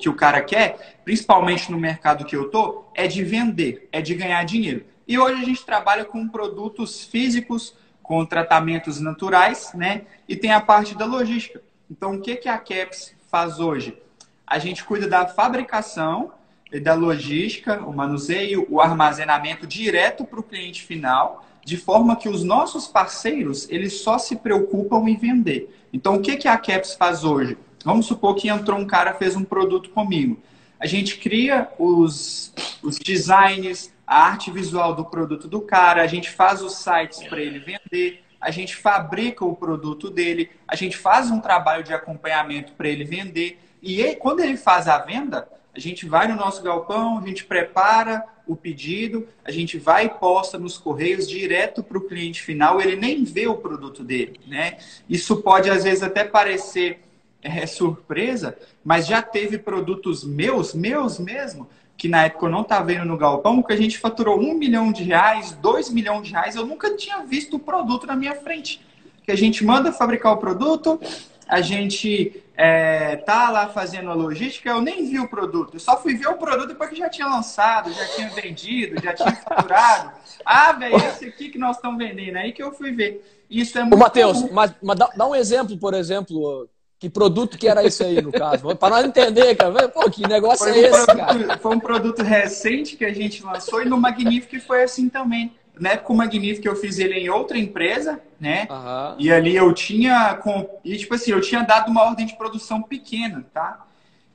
que 0.00 0.08
o 0.08 0.14
cara 0.14 0.42
quer, 0.42 1.00
principalmente 1.04 1.72
no 1.72 1.78
mercado 1.78 2.26
que 2.26 2.36
eu 2.36 2.50
tô, 2.50 2.84
é 2.94 3.06
de 3.06 3.24
vender, 3.24 3.88
é 3.90 4.02
de 4.02 4.14
ganhar 4.14 4.44
dinheiro. 4.44 4.84
E 5.08 5.18
hoje 5.18 5.42
a 5.42 5.44
gente 5.44 5.64
trabalha 5.64 6.04
com 6.04 6.28
produtos 6.28 7.04
físicos, 7.04 7.74
com 8.02 8.24
tratamentos 8.26 9.00
naturais, 9.00 9.72
né? 9.74 10.02
E 10.28 10.36
tem 10.36 10.52
a 10.52 10.60
parte 10.60 10.94
da 10.94 11.06
logística. 11.06 11.62
Então, 11.90 12.14
o 12.14 12.20
que, 12.20 12.36
que 12.36 12.48
a 12.48 12.58
CAPS 12.58 13.14
faz 13.30 13.58
hoje? 13.58 13.98
A 14.46 14.58
gente 14.58 14.84
cuida 14.84 15.08
da 15.08 15.26
fabricação 15.26 16.32
da 16.80 16.94
logística, 16.94 17.80
o 17.80 17.92
manuseio, 17.92 18.66
o 18.70 18.80
armazenamento 18.80 19.66
direto 19.66 20.24
para 20.24 20.40
o 20.40 20.42
cliente 20.42 20.82
final, 20.82 21.44
de 21.64 21.76
forma 21.76 22.16
que 22.16 22.28
os 22.28 22.42
nossos 22.42 22.86
parceiros, 22.86 23.68
eles 23.70 24.00
só 24.00 24.18
se 24.18 24.36
preocupam 24.36 25.08
em 25.08 25.16
vender. 25.16 25.74
Então, 25.92 26.16
o 26.16 26.20
que, 26.20 26.36
que 26.36 26.48
a 26.48 26.56
CAPS 26.56 26.94
faz 26.94 27.24
hoje? 27.24 27.56
Vamos 27.84 28.06
supor 28.06 28.34
que 28.34 28.48
entrou 28.48 28.78
um 28.78 28.86
cara 28.86 29.14
fez 29.14 29.36
um 29.36 29.44
produto 29.44 29.90
comigo. 29.90 30.40
A 30.80 30.86
gente 30.86 31.18
cria 31.18 31.68
os, 31.78 32.52
os 32.82 32.98
designs, 32.98 33.92
a 34.06 34.24
arte 34.24 34.50
visual 34.50 34.94
do 34.94 35.04
produto 35.04 35.46
do 35.46 35.60
cara, 35.60 36.02
a 36.02 36.06
gente 36.06 36.30
faz 36.30 36.60
os 36.62 36.76
sites 36.76 37.22
para 37.22 37.40
ele 37.40 37.60
vender, 37.60 38.24
a 38.40 38.50
gente 38.50 38.74
fabrica 38.74 39.44
o 39.44 39.54
produto 39.54 40.10
dele, 40.10 40.50
a 40.66 40.74
gente 40.74 40.96
faz 40.96 41.30
um 41.30 41.40
trabalho 41.40 41.84
de 41.84 41.94
acompanhamento 41.94 42.72
para 42.72 42.88
ele 42.88 43.04
vender. 43.04 43.60
E 43.80 44.00
ele, 44.00 44.16
quando 44.16 44.40
ele 44.40 44.56
faz 44.56 44.88
a 44.88 44.98
venda, 44.98 45.48
a 45.74 45.80
gente 45.80 46.06
vai 46.06 46.28
no 46.28 46.36
nosso 46.36 46.62
galpão, 46.62 47.18
a 47.18 47.26
gente 47.26 47.44
prepara 47.44 48.24
o 48.46 48.54
pedido, 48.54 49.26
a 49.44 49.50
gente 49.50 49.78
vai 49.78 50.06
e 50.06 50.08
posta 50.10 50.58
nos 50.58 50.76
correios 50.76 51.28
direto 51.28 51.82
para 51.82 51.96
o 51.96 52.02
cliente 52.02 52.42
final, 52.42 52.80
ele 52.80 52.96
nem 52.96 53.24
vê 53.24 53.46
o 53.46 53.56
produto 53.56 54.04
dele, 54.04 54.38
né? 54.46 54.76
Isso 55.08 55.36
pode 55.36 55.70
às 55.70 55.84
vezes 55.84 56.02
até 56.02 56.24
parecer 56.24 57.00
é, 57.42 57.66
surpresa, 57.66 58.56
mas 58.84 59.06
já 59.06 59.22
teve 59.22 59.58
produtos 59.58 60.24
meus, 60.24 60.74
meus 60.74 61.18
mesmo, 61.18 61.68
que 61.96 62.08
na 62.08 62.24
época 62.24 62.46
eu 62.46 62.50
não 62.50 62.62
estava 62.62 62.86
vendo 62.86 63.04
no 63.04 63.16
galpão, 63.16 63.62
que 63.62 63.72
a 63.72 63.76
gente 63.76 63.98
faturou 63.98 64.38
um 64.40 64.54
milhão 64.54 64.92
de 64.92 65.02
reais, 65.02 65.52
dois 65.52 65.88
milhões 65.88 66.26
de 66.26 66.32
reais. 66.32 66.56
Eu 66.56 66.66
nunca 66.66 66.96
tinha 66.96 67.24
visto 67.24 67.56
o 67.56 67.60
produto 67.60 68.06
na 68.06 68.16
minha 68.16 68.34
frente. 68.34 68.80
Que 69.24 69.30
a 69.30 69.36
gente 69.36 69.64
manda 69.64 69.92
fabricar 69.92 70.32
o 70.32 70.36
produto, 70.36 71.00
a 71.46 71.60
gente 71.60 72.41
é, 72.56 73.16
tá 73.16 73.50
lá 73.50 73.68
fazendo 73.68 74.10
a 74.10 74.14
logística, 74.14 74.68
eu 74.68 74.80
nem 74.80 75.08
vi 75.08 75.18
o 75.18 75.28
produto. 75.28 75.74
Eu 75.74 75.80
só 75.80 75.96
fui 76.00 76.14
ver 76.14 76.28
o 76.28 76.36
produto 76.36 76.68
depois 76.68 76.90
que 76.90 76.96
já 76.96 77.08
tinha 77.08 77.26
lançado, 77.26 77.92
já 77.92 78.06
tinha 78.08 78.28
vendido, 78.30 79.02
já 79.02 79.14
tinha 79.14 79.34
faturado. 79.36 80.12
Ah, 80.44 80.72
velho, 80.72 80.96
esse 80.96 81.26
aqui 81.26 81.50
que 81.50 81.58
nós 81.58 81.76
estamos 81.76 81.96
vendendo. 81.98 82.36
Aí 82.36 82.52
que 82.52 82.60
eu 82.60 82.72
fui 82.72 82.90
ver. 82.90 83.44
Isso 83.48 83.78
é 83.78 83.82
muito. 83.82 83.94
Ô, 83.94 83.96
Matheus, 83.96 84.50
mas, 84.50 84.74
mas 84.82 84.98
dá, 84.98 85.08
dá 85.14 85.24
um 85.28 85.36
exemplo, 85.36 85.78
por 85.78 85.94
exemplo, 85.94 86.68
que 86.98 87.08
produto 87.08 87.56
que 87.56 87.68
era 87.68 87.84
isso 87.84 88.02
aí, 88.02 88.20
no 88.20 88.32
caso? 88.32 88.74
Para 88.74 88.96
nós 88.96 89.04
entender, 89.04 89.54
cara. 89.54 89.88
Pô, 89.88 90.10
que 90.10 90.26
negócio 90.26 90.66
foi 90.66 90.84
é 90.84 90.90
um 90.90 90.94
esse, 90.94 91.06
produto? 91.06 91.58
Foi 91.58 91.76
um 91.76 91.80
produto 91.80 92.22
recente 92.22 92.96
que 92.96 93.04
a 93.04 93.12
gente 93.12 93.44
lançou 93.44 93.82
e 93.82 93.84
no 93.84 93.96
Magnífico 94.00 94.60
foi 94.64 94.82
assim 94.82 95.08
também. 95.08 95.52
Na 95.78 95.90
época, 95.90 96.12
o 96.12 96.16
Magnífico 96.16 96.68
eu 96.68 96.76
fiz 96.76 96.98
ele 96.98 97.14
em 97.14 97.28
outra 97.28 97.58
empresa, 97.58 98.20
né? 98.38 98.66
Uhum. 98.70 99.16
E 99.18 99.32
ali 99.32 99.56
eu 99.56 99.72
tinha... 99.72 100.38
E, 100.84 100.96
tipo 100.96 101.14
assim, 101.14 101.32
eu 101.32 101.40
tinha 101.40 101.62
dado 101.62 101.90
uma 101.90 102.02
ordem 102.02 102.26
de 102.26 102.36
produção 102.36 102.82
pequena, 102.82 103.44
tá? 103.52 103.84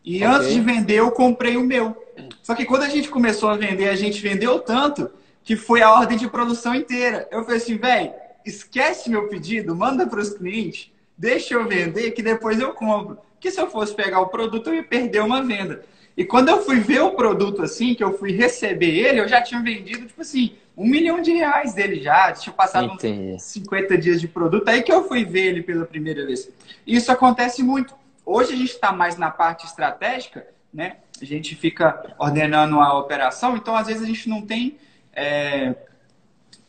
E 0.03 0.17
okay. 0.17 0.27
antes 0.27 0.53
de 0.53 0.61
vender, 0.61 0.95
eu 0.95 1.11
comprei 1.11 1.57
o 1.57 1.63
meu. 1.63 1.95
Só 2.41 2.55
que 2.55 2.65
quando 2.65 2.83
a 2.83 2.89
gente 2.89 3.09
começou 3.09 3.49
a 3.49 3.57
vender, 3.57 3.89
a 3.89 3.95
gente 3.95 4.21
vendeu 4.21 4.59
tanto 4.59 5.11
que 5.43 5.55
foi 5.55 5.81
a 5.81 5.91
ordem 5.91 6.17
de 6.17 6.27
produção 6.27 6.73
inteira. 6.73 7.27
Eu 7.31 7.43
falei 7.43 7.57
assim, 7.57 7.77
velho, 7.77 8.11
esquece 8.45 9.09
meu 9.09 9.27
pedido, 9.27 9.75
manda 9.75 10.07
para 10.07 10.19
os 10.19 10.29
clientes 10.29 10.91
deixa 11.17 11.55
eu 11.55 11.67
vender 11.67 12.11
que 12.11 12.21
depois 12.21 12.59
eu 12.59 12.73
compro. 12.73 13.17
Que 13.39 13.49
se 13.49 13.59
eu 13.59 13.69
fosse 13.69 13.95
pegar 13.95 14.21
o 14.21 14.27
produto, 14.27 14.69
eu 14.69 14.75
ia 14.75 14.83
perder 14.83 15.21
uma 15.21 15.41
venda. 15.41 15.83
E 16.15 16.23
quando 16.23 16.49
eu 16.49 16.63
fui 16.63 16.79
ver 16.79 17.01
o 17.01 17.11
produto 17.11 17.63
assim, 17.63 17.95
que 17.95 18.03
eu 18.03 18.17
fui 18.17 18.31
receber 18.31 18.89
ele, 18.89 19.19
eu 19.19 19.27
já 19.27 19.41
tinha 19.41 19.61
vendido, 19.61 20.05
tipo 20.05 20.21
assim, 20.21 20.55
um 20.77 20.87
milhão 20.87 21.19
de 21.21 21.31
reais 21.31 21.73
dele 21.73 21.99
já. 21.99 22.31
Tinha 22.31 22.53
passado 22.53 22.93
uns 22.93 23.41
50 23.41 23.97
dias 23.97 24.21
de 24.21 24.27
produto. 24.27 24.69
Aí 24.69 24.83
que 24.83 24.91
eu 24.93 25.07
fui 25.07 25.25
ver 25.25 25.47
ele 25.47 25.63
pela 25.63 25.85
primeira 25.85 26.23
vez. 26.23 26.49
Isso 26.85 27.11
acontece 27.11 27.63
muito. 27.63 27.95
Hoje 28.23 28.53
a 28.53 28.55
gente 28.55 28.73
está 28.73 28.91
mais 28.91 29.17
na 29.17 29.31
parte 29.31 29.65
estratégica, 29.65 30.45
né? 30.71 30.97
A 31.19 31.25
gente 31.25 31.55
fica 31.55 32.13
ordenando 32.19 32.79
a 32.79 32.95
operação, 32.97 33.57
então 33.57 33.75
às 33.75 33.87
vezes 33.87 34.03
a 34.03 34.05
gente 34.05 34.29
não 34.29 34.41
tem 34.41 34.77
é, 35.13 35.73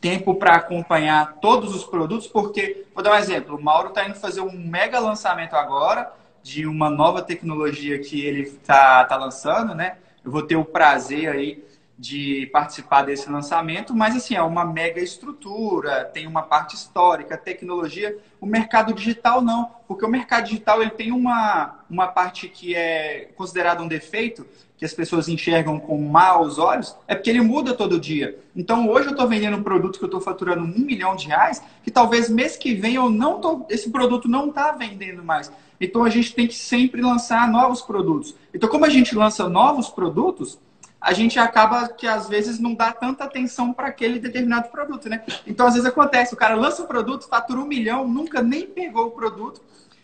tempo 0.01 0.33
para 0.35 0.55
acompanhar 0.55 1.35
todos 1.39 1.75
os 1.75 1.83
produtos, 1.83 2.25
porque, 2.25 2.85
vou 2.95 3.03
dar 3.03 3.11
um 3.11 3.17
exemplo, 3.17 3.57
o 3.57 3.61
Mauro 3.61 3.89
está 3.89 4.07
indo 4.07 4.15
fazer 4.15 4.41
um 4.41 4.51
mega 4.51 4.99
lançamento 4.99 5.53
agora 5.53 6.11
de 6.41 6.65
uma 6.65 6.89
nova 6.89 7.21
tecnologia 7.21 7.99
que 7.99 8.25
ele 8.25 8.41
está 8.41 9.03
tá 9.05 9.17
lançando, 9.17 9.75
né? 9.75 9.97
Eu 10.23 10.31
vou 10.31 10.41
ter 10.41 10.55
o 10.55 10.65
prazer 10.65 11.29
aí 11.29 11.63
de 11.99 12.49
participar 12.53 13.01
desse 13.01 13.29
lançamento, 13.29 13.93
mas 13.93 14.15
assim, 14.15 14.33
é 14.33 14.41
uma 14.41 14.63
mega 14.63 15.01
estrutura, 15.01 16.05
tem 16.05 16.25
uma 16.25 16.43
parte 16.43 16.73
histórica, 16.73 17.37
tecnologia. 17.37 18.17
O 18.39 18.45
mercado 18.45 18.93
digital 18.93 19.41
não, 19.41 19.69
porque 19.85 20.05
o 20.05 20.09
mercado 20.09 20.45
digital 20.45 20.81
ele 20.81 20.91
tem 20.91 21.11
uma, 21.11 21.83
uma 21.89 22.07
parte 22.07 22.47
que 22.47 22.73
é 22.73 23.29
considerada 23.35 23.83
um 23.83 23.87
defeito, 23.87 24.47
que 24.77 24.85
as 24.85 24.93
pessoas 24.93 25.27
enxergam 25.27 25.77
com 25.77 26.01
maus 26.01 26.57
olhos, 26.57 26.95
é 27.05 27.13
porque 27.13 27.29
ele 27.29 27.41
muda 27.41 27.73
todo 27.73 27.99
dia. 27.99 28.39
Então 28.55 28.87
hoje 28.87 29.07
eu 29.07 29.11
estou 29.11 29.27
vendendo 29.27 29.57
um 29.57 29.63
produto 29.63 29.99
que 29.99 30.05
eu 30.05 30.07
estou 30.07 30.21
faturando 30.21 30.63
um 30.63 30.79
milhão 30.85 31.17
de 31.17 31.27
reais, 31.27 31.61
que 31.83 31.91
talvez 31.91 32.29
mês 32.29 32.55
que 32.55 32.73
vem 32.73 32.95
eu 32.95 33.09
não 33.09 33.41
tô, 33.41 33.65
esse 33.69 33.89
produto 33.89 34.29
não 34.29 34.47
está 34.47 34.71
vendendo 34.71 35.21
mais. 35.21 35.51
Então 35.81 36.05
a 36.05 36.09
gente 36.09 36.33
tem 36.33 36.47
que 36.47 36.55
sempre 36.55 37.01
lançar 37.01 37.51
novos 37.51 37.81
produtos. 37.81 38.33
Então, 38.53 38.69
como 38.69 38.85
a 38.85 38.89
gente 38.89 39.15
lança 39.15 39.47
novos 39.49 39.89
produtos, 39.89 40.57
a 41.01 41.13
gente 41.13 41.39
acaba 41.39 41.87
que 41.87 42.05
às 42.05 42.27
vezes 42.27 42.59
não 42.59 42.73
dá 42.73 42.91
tanta 42.91 43.23
atenção 43.23 43.71
para 43.71 43.87
aquele 43.87 44.19
determinado 44.19 44.69
produto, 44.69 45.07
né? 45.07 45.23
Então, 45.47 45.65
às 45.65 45.73
vezes 45.73 45.87
acontece, 45.87 46.33
o 46.33 46.37
cara 46.37 46.55
lança 46.55 46.83
o 46.83 46.87
produto, 46.87 47.27
fatura 47.27 47.59
um 47.59 47.65
milhão, 47.65 48.07
nunca 48.07 48.41
nem 48.41 48.67
pegou 48.67 49.07
o 49.07 49.11
produto, 49.11 49.61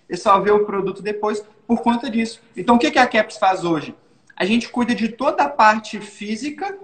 e 0.09 0.15
só 0.15 0.39
vê 0.39 0.51
o 0.51 0.65
produto 0.65 1.01
depois 1.01 1.43
por 1.67 1.81
conta 1.81 2.09
disso. 2.09 2.41
Então, 2.55 2.75
o 2.75 2.79
que 2.79 2.97
a 2.97 3.07
Caps 3.07 3.37
faz 3.37 3.65
hoje? 3.65 3.93
A 4.35 4.45
gente 4.45 4.69
cuida 4.69 4.93
de 4.93 5.09
toda 5.09 5.43
a 5.43 5.49
parte 5.49 5.99
física 5.99 6.77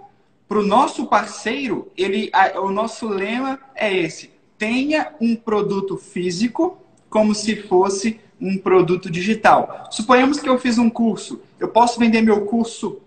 para 0.47 0.59
o 0.59 0.66
nosso 0.66 1.05
parceiro. 1.05 1.91
Ele, 1.95 2.30
a, 2.34 2.59
o 2.59 2.72
nosso 2.72 3.07
lema 3.07 3.59
é 3.76 3.93
esse: 3.95 4.32
tenha 4.57 5.14
um 5.22 5.36
produto 5.36 5.97
físico 5.97 6.78
como 7.09 7.36
se 7.36 7.55
fosse 7.55 8.20
um 8.39 8.57
produto 8.57 9.09
digital. 9.09 9.88
Suponhamos 9.91 10.39
que 10.39 10.49
eu 10.49 10.57
fiz 10.57 10.78
um 10.78 10.89
curso, 10.89 11.41
eu 11.59 11.68
posso 11.68 11.99
vender 11.99 12.22
meu 12.22 12.45
curso 12.45 12.99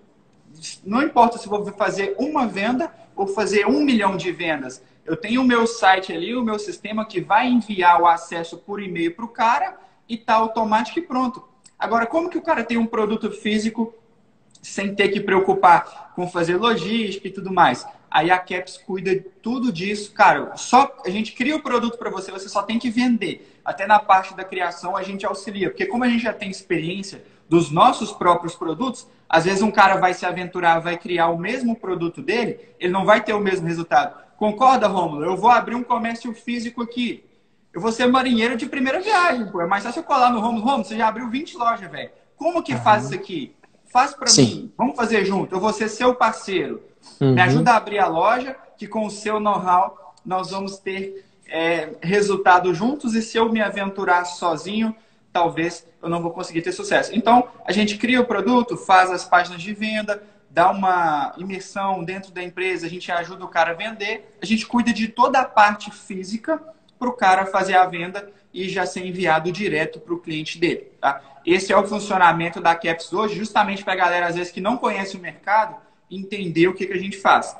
não 0.85 1.03
importa 1.03 1.39
se 1.39 1.49
vou 1.49 1.65
fazer 1.73 2.15
uma 2.19 2.47
venda 2.47 2.93
ou 3.17 3.27
fazer 3.27 3.67
um 3.67 3.81
milhão 3.83 4.17
de 4.17 4.33
vendas. 4.33 4.83
Eu 5.05 5.17
tenho 5.17 5.43
o 5.43 5.45
meu 5.45 5.67
site 5.67 6.13
ali, 6.13 6.35
o 6.35 6.43
meu 6.43 6.59
sistema 6.59 7.05
que 7.05 7.21
vai 7.21 7.49
enviar 7.49 8.01
o 8.01 8.07
acesso 8.07 8.57
por 8.59 8.83
e-mail 8.83 9.15
para 9.15 9.25
o 9.25 9.29
cara 9.29 9.77
e 10.09 10.17
tá 10.17 10.35
automático 10.35 10.99
e 10.99 11.03
pronto. 11.03 11.45
Agora, 11.79 12.07
como 12.07 12.31
que 12.31 12.39
o 12.39 12.43
cara 12.43 12.65
tem 12.65 12.79
um 12.79 12.87
produto 12.87 13.31
físico 13.31 13.95
sem 14.63 14.95
ter 14.95 15.09
que 15.09 15.21
preocupar 15.21 16.13
com 16.15 16.27
fazer 16.27 16.57
logística 16.57 17.29
e 17.29 17.31
tudo 17.31 17.53
mais? 17.53 17.87
Aí 18.11 18.31
a 18.31 18.39
Caps 18.39 18.79
cuida 18.79 19.15
de 19.15 19.23
tudo 19.43 19.73
disso. 19.73 20.13
Cara, 20.13 20.57
só 20.57 20.97
a 21.05 21.11
gente 21.11 21.33
cria 21.33 21.57
o 21.57 21.63
produto 21.63 21.99
para 21.99 22.11
você, 22.11 22.31
você 22.31 22.49
só 22.49 22.63
tem 22.63 22.79
que 22.79 22.89
vender. 22.89 23.61
Até 23.65 23.87
na 23.87 23.99
parte 23.99 24.35
da 24.35 24.45
criação 24.45 24.97
a 24.97 25.03
gente 25.03 25.27
auxilia, 25.27 25.69
porque 25.69 25.85
como 25.85 26.05
a 26.05 26.09
gente 26.09 26.23
já 26.23 26.33
tem 26.33 26.49
experiência 26.49 27.25
dos 27.49 27.71
nossos 27.71 28.13
próprios 28.13 28.55
produtos, 28.55 29.07
às 29.29 29.45
vezes 29.45 29.63
um 29.63 29.71
cara 29.71 29.97
vai 29.97 30.15
se 30.15 30.25
aventurar, 30.25 30.79
vai 30.79 30.97
criar 30.97 31.29
o 31.29 31.39
mesmo 31.39 31.77
produto 31.77 32.23
dele, 32.23 32.59
ele 32.79 32.93
não 32.93 33.05
vai 33.05 33.23
ter 33.23 33.33
o 33.33 33.41
mesmo 33.41 33.67
resultado. 33.67 34.23
Concorda, 34.37 34.87
Rômulo? 34.87 35.25
Eu 35.25 35.37
vou 35.37 35.51
abrir 35.51 35.75
um 35.75 35.83
comércio 35.83 36.33
físico 36.35 36.83
aqui. 36.83 37.25
Eu 37.73 37.81
vou 37.81 37.91
ser 37.91 38.07
marinheiro 38.07 38.57
de 38.57 38.67
primeira 38.67 39.01
viagem, 39.01 39.47
pô. 39.47 39.61
É 39.61 39.67
mais 39.67 39.83
fácil 39.83 40.01
eu 40.01 40.05
colar 40.05 40.31
no 40.31 40.41
Rômulo. 40.41 40.65
Rômulo, 40.65 40.85
você 40.85 40.97
já 40.97 41.09
abriu 41.09 41.29
20 41.29 41.57
lojas, 41.57 41.91
velho. 41.91 42.11
Como 42.37 42.63
que 42.63 42.73
uhum. 42.75 42.81
faz 42.81 43.07
isso 43.07 43.15
aqui? 43.15 43.55
Faz 43.93 44.15
para 44.15 44.33
mim. 44.33 44.73
Vamos 44.77 44.97
fazer 44.97 45.25
junto. 45.25 45.55
Eu 45.55 45.61
vou 45.61 45.73
ser 45.73 45.89
seu 45.89 46.15
parceiro. 46.15 46.83
Uhum. 47.21 47.35
Me 47.35 47.41
ajuda 47.41 47.73
a 47.73 47.77
abrir 47.77 47.99
a 47.99 48.07
loja, 48.07 48.57
que 48.77 48.87
com 48.87 49.07
o 49.07 49.11
seu 49.11 49.41
know-how 49.41 50.15
nós 50.25 50.51
vamos 50.51 50.79
ter 50.79 51.25
é, 51.49 51.91
resultado 52.01 52.73
juntos. 52.75 53.15
E 53.15 53.23
se 53.23 53.37
eu 53.37 53.51
me 53.51 53.61
aventurar 53.61 54.25
sozinho, 54.25 54.95
talvez 55.35 55.85
eu 56.01 56.09
não 56.09 56.23
vou 56.23 56.31
conseguir 56.31 56.63
ter 56.63 56.71
sucesso. 56.71 57.11
Então, 57.13 57.49
a 57.67 57.73
gente 57.73 57.99
cria 57.99 58.21
o 58.21 58.25
produto, 58.25 58.77
faz 58.77 59.11
as 59.11 59.25
páginas 59.25 59.61
de 59.61 59.75
venda, 59.75 60.23
dá 60.49 60.71
uma 60.71 61.35
imersão 61.37 62.05
dentro 62.05 62.31
da 62.31 62.41
empresa, 62.41 62.87
a 62.87 62.89
gente 62.89 63.11
ajuda 63.11 63.45
o 63.45 63.49
cara 63.49 63.73
a 63.73 63.75
vender, 63.75 64.37
a 64.41 64.47
gente 64.47 64.65
cuida 64.65 64.93
de 64.93 65.09
toda 65.09 65.41
a 65.41 65.45
parte 65.45 65.91
física 65.91 66.63
para 66.97 67.09
o 67.09 67.13
cara 67.13 67.47
fazer 67.47 67.75
a 67.75 67.85
venda 67.85 68.31
e 68.53 68.69
já 68.69 68.87
ser 68.87 69.05
enviado 69.05 69.51
direto 69.51 69.99
para 69.99 70.15
o 70.15 70.21
cliente 70.21 70.57
dele. 70.57 70.93
Tá? 71.01 71.21
Esse 71.45 71.73
é 71.73 71.77
o 71.77 71.85
funcionamento 71.85 72.61
da 72.61 72.77
Caps 72.77 73.13
hoje, 73.13 73.35
justamente 73.35 73.83
para 73.83 73.95
a 73.95 73.97
galera, 73.97 74.27
às 74.29 74.37
vezes, 74.37 74.53
que 74.53 74.61
não 74.61 74.77
conhece 74.77 75.17
o 75.17 75.21
mercado, 75.21 75.75
entender 76.09 76.69
o 76.69 76.75
que, 76.75 76.87
que 76.87 76.93
a 76.93 76.99
gente 76.99 77.19
faz. 77.19 77.57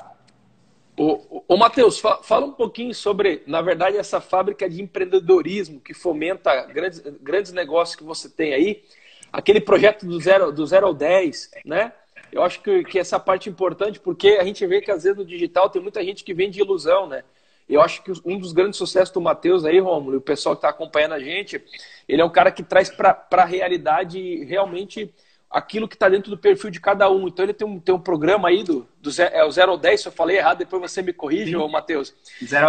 Ô, 0.97 1.43
ô 1.47 1.57
Matheus, 1.57 1.99
fala 1.99 2.45
um 2.45 2.53
pouquinho 2.53 2.93
sobre, 2.93 3.43
na 3.45 3.61
verdade, 3.61 3.97
essa 3.97 4.21
fábrica 4.21 4.69
de 4.69 4.81
empreendedorismo 4.81 5.79
que 5.81 5.93
fomenta 5.93 6.63
grandes, 6.67 6.99
grandes 7.21 7.51
negócios 7.51 7.97
que 7.97 8.03
você 8.03 8.29
tem 8.29 8.53
aí. 8.53 8.83
Aquele 9.31 9.59
projeto 9.59 10.05
do 10.05 10.17
zero, 10.21 10.53
do 10.53 10.65
zero 10.65 10.87
ao 10.87 10.93
10, 10.93 11.51
né? 11.65 11.91
Eu 12.31 12.41
acho 12.43 12.61
que, 12.61 12.83
que 12.85 12.97
essa 12.97 13.19
parte 13.19 13.49
é 13.49 13.51
importante, 13.51 13.99
porque 13.99 14.37
a 14.39 14.43
gente 14.45 14.65
vê 14.65 14.79
que 14.79 14.89
às 14.89 15.03
vezes 15.03 15.17
no 15.17 15.25
digital 15.25 15.69
tem 15.69 15.81
muita 15.81 16.03
gente 16.03 16.23
que 16.23 16.33
vende 16.33 16.61
ilusão, 16.61 17.07
né? 17.07 17.23
Eu 17.67 17.81
acho 17.81 18.01
que 18.01 18.11
um 18.23 18.37
dos 18.37 18.53
grandes 18.53 18.77
sucessos 18.77 19.13
do 19.13 19.19
Matheus 19.19 19.65
aí, 19.65 19.79
Romulo, 19.79 20.15
e 20.15 20.17
o 20.17 20.21
pessoal 20.21 20.55
que 20.55 20.59
está 20.59 20.69
acompanhando 20.69 21.13
a 21.13 21.19
gente, 21.19 21.61
ele 22.07 22.21
é 22.21 22.25
um 22.25 22.29
cara 22.29 22.51
que 22.51 22.63
traz 22.63 22.89
para 22.89 23.27
a 23.31 23.45
realidade 23.45 24.45
realmente 24.45 25.13
aquilo 25.49 25.87
que 25.87 25.95
está 25.95 26.09
dentro 26.09 26.29
do 26.29 26.37
perfil 26.37 26.69
de 26.69 26.79
cada 26.79 27.09
um. 27.09 27.27
Então 27.27 27.45
ele 27.45 27.53
tem 27.53 27.67
um, 27.67 27.79
tem 27.79 27.93
um 27.93 27.99
programa 27.99 28.49
aí 28.49 28.63
do, 28.63 28.87
do 28.99 29.11
zero, 29.11 29.33
é 29.35 29.43
o 29.45 29.51
0 29.51 29.71
ao 29.71 29.77
10, 29.77 30.01
se 30.01 30.07
eu 30.07 30.11
falei 30.11 30.37
errado, 30.37 30.59
depois 30.59 30.81
você 30.81 31.01
me 31.01 31.13
corrige, 31.13 31.55
ô 31.55 31.67
Matheus. 31.67 32.13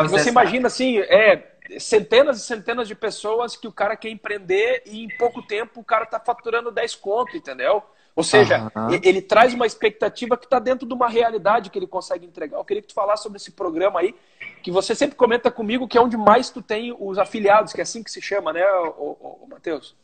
Você 0.09 0.29
imagina 0.31 0.68
assim, 0.68 0.99
é, 0.99 1.57
centenas 1.79 2.39
e 2.39 2.47
centenas 2.47 2.87
de 2.89 2.95
pessoas 2.95 3.57
que 3.57 3.66
o 3.66 3.72
cara 3.72 3.97
quer 3.97 4.11
empreender 4.11 4.83
e 4.87 5.05
em 5.05 5.09
pouco 5.16 5.43
tempo 5.43 5.81
o 5.81 5.85
cara 5.85 6.05
está 6.05 6.20
faturando 6.20 6.70
10 6.70 6.95
conto, 6.97 7.37
entendeu? 7.37 7.83
Ou 8.16 8.24
seja, 8.24 8.72
uhum. 8.74 8.99
ele 9.03 9.20
traz 9.20 9.53
uma 9.53 9.66
expectativa 9.66 10.39
que 10.39 10.47
está 10.47 10.59
dentro 10.59 10.89
de 10.89 10.95
uma 10.95 11.07
realidade 11.07 11.68
que 11.68 11.79
ele 11.79 11.87
consegue 11.87 12.24
entregar. 12.24 12.57
Eu 12.57 12.64
queria 12.64 12.81
que 12.81 12.89
tu 12.89 12.95
falasse 12.95 13.22
sobre 13.22 13.37
esse 13.37 13.51
programa 13.51 14.01
aí, 14.01 14.14
que 14.62 14.70
você 14.70 14.95
sempre 14.95 15.16
comenta 15.16 15.51
comigo 15.51 15.87
que 15.87 15.99
é 15.99 16.01
onde 16.01 16.16
mais 16.16 16.49
tu 16.49 16.62
tem 16.62 16.97
os 16.99 17.18
afiliados, 17.18 17.74
que 17.74 17.81
é 17.81 17.83
assim 17.83 18.03
que 18.03 18.11
se 18.11 18.22
chama, 18.22 18.55
né, 18.55 18.64
o, 18.97 19.47
Matheus? 19.47 19.95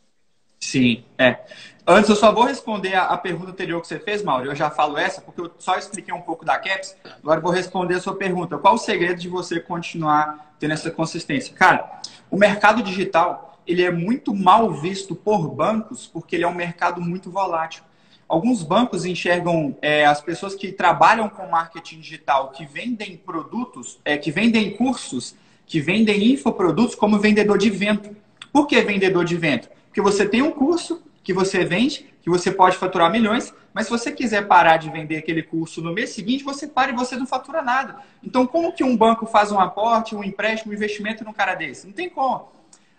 Sim, 0.59 1.03
é. 1.17 1.39
Antes, 1.85 2.09
eu 2.09 2.15
só 2.15 2.31
vou 2.31 2.45
responder 2.45 2.93
a, 2.93 3.07
a, 3.07 3.17
pergunta 3.17 3.51
anterior 3.51 3.81
que 3.81 3.87
você 3.87 3.99
fez, 3.99 4.23
Mauro. 4.23 4.45
Eu 4.45 4.55
já 4.55 4.71
falo 4.71 4.97
essa, 4.97 5.19
porque 5.19 5.41
eu 5.41 5.51
só 5.59 5.77
expliquei 5.77 6.13
um 6.13 6.21
pouco 6.21 6.45
da 6.45 6.57
CAPS. 6.57 6.95
Agora 7.21 7.41
vou 7.41 7.51
responder 7.51 7.95
a 7.95 7.99
sua 7.99 8.15
pergunta. 8.15 8.57
Qual 8.57 8.75
o 8.75 8.77
segredo 8.77 9.19
de 9.19 9.27
você 9.27 9.59
continuar 9.59 10.55
tendo 10.57 10.71
essa 10.71 10.89
consistência? 10.89 11.53
Cara, 11.53 11.99
o 12.31 12.37
mercado 12.37 12.81
digital, 12.81 13.59
ele 13.67 13.83
é 13.83 13.91
muito 13.91 14.33
mal 14.33 14.71
visto 14.71 15.13
por 15.13 15.49
bancos, 15.49 16.07
porque 16.07 16.37
ele 16.37 16.45
é 16.45 16.47
um 16.47 16.55
mercado 16.55 17.01
muito 17.01 17.29
volátil. 17.29 17.83
Alguns 18.29 18.63
bancos 18.63 19.03
enxergam 19.03 19.77
é, 19.81 20.05
as 20.05 20.21
pessoas 20.21 20.55
que 20.55 20.71
trabalham 20.71 21.27
com 21.27 21.45
marketing 21.47 21.99
digital, 21.99 22.51
que 22.51 22.65
vendem 22.65 23.17
produtos, 23.17 23.99
é, 24.05 24.17
que 24.17 24.31
vendem 24.31 24.77
cursos, 24.77 25.35
que 25.65 25.81
vendem 25.81 26.31
infoprodutos 26.31 26.95
como 26.95 27.19
vendedor 27.19 27.57
de 27.57 27.69
vento. 27.69 28.15
Por 28.53 28.67
que 28.67 28.79
vendedor 28.81 29.25
de 29.25 29.35
vento? 29.35 29.69
Porque 29.87 30.01
você 30.01 30.25
tem 30.25 30.41
um 30.41 30.51
curso 30.51 31.03
que 31.23 31.33
você 31.33 31.63
vende, 31.63 32.13
que 32.21 32.29
você 32.29 32.51
pode 32.51 32.77
faturar 32.77 33.11
milhões, 33.11 33.53
mas 33.73 33.85
se 33.85 33.91
você 33.91 34.11
quiser 34.11 34.47
parar 34.47 34.77
de 34.77 34.89
vender 34.89 35.17
aquele 35.17 35.41
curso 35.41 35.81
no 35.81 35.93
mês 35.93 36.11
seguinte, 36.11 36.43
você 36.43 36.67
para 36.67 36.91
e 36.91 36.95
você 36.95 37.15
não 37.15 37.25
fatura 37.25 37.61
nada. 37.61 37.97
Então, 38.23 38.45
como 38.45 38.73
que 38.73 38.83
um 38.83 38.95
banco 38.95 39.25
faz 39.25 39.51
um 39.51 39.59
aporte, 39.59 40.15
um 40.15 40.23
empréstimo, 40.23 40.71
um 40.71 40.75
investimento 40.75 41.23
num 41.23 41.33
cara 41.33 41.55
desse? 41.55 41.87
Não 41.87 41.93
tem 41.93 42.09
como. 42.09 42.51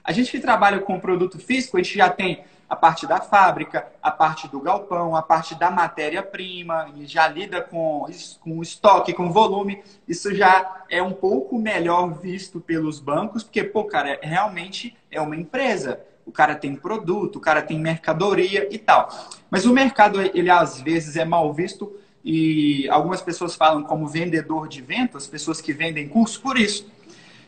A 0.03 0.13
gente 0.13 0.31
que 0.31 0.41
trabalha 0.41 0.81
com 0.81 0.99
produto 0.99 1.39
físico, 1.39 1.77
a 1.77 1.83
gente 1.83 1.97
já 1.97 2.11
tem 2.11 2.45
a 2.69 2.75
parte 2.75 3.07
da 3.07 3.21
fábrica, 3.21 3.87
a 4.03 4.11
parte 4.11 4.49
do 4.49 4.61
galpão, 4.61 5.15
a 5.15 5.23
parte 5.23 5.55
da 5.55 5.71
matéria-prima, 5.71 6.93
já 7.05 7.29
lida 7.29 7.61
com, 7.61 8.07
com 8.41 8.63
estoque, 8.63 9.13
com 9.13 9.31
volume. 9.31 9.83
Isso 10.09 10.35
já 10.35 10.83
é 10.91 11.03
um 11.03 11.13
pouco 11.13 11.59
melhor 11.59 12.13
visto 12.19 12.61
pelos 12.61 12.99
bancos, 12.99 13.43
porque, 13.43 13.63
pô, 13.63 13.85
cara, 13.85 14.19
realmente 14.23 14.97
é 15.11 15.21
uma 15.21 15.37
empresa 15.37 16.01
o 16.27 16.33
cara 16.33 16.55
tem 16.55 16.75
produto, 16.75 17.37
o 17.37 17.41
cara 17.41 17.63
tem 17.63 17.79
mercadoria 17.79 18.69
e 18.71 18.79
tal. 18.79 19.09
Mas 19.51 19.67
o 19.67 19.73
mercado, 19.73 20.21
ele 20.21 20.51
às 20.51 20.81
vezes 20.81 21.17
é 21.17 21.25
mal 21.25 21.53
visto 21.53 21.93
e 22.25 22.89
algumas 22.89 23.21
pessoas 23.21 23.55
falam 23.55 23.83
como 23.83 24.09
vendedor 24.09 24.67
de 24.67 24.81
ventas, 24.81 25.27
pessoas 25.27 25.61
que 25.61 25.73
vendem 25.73 26.09
curso 26.09 26.41
por 26.41 26.59
isso. 26.59 26.91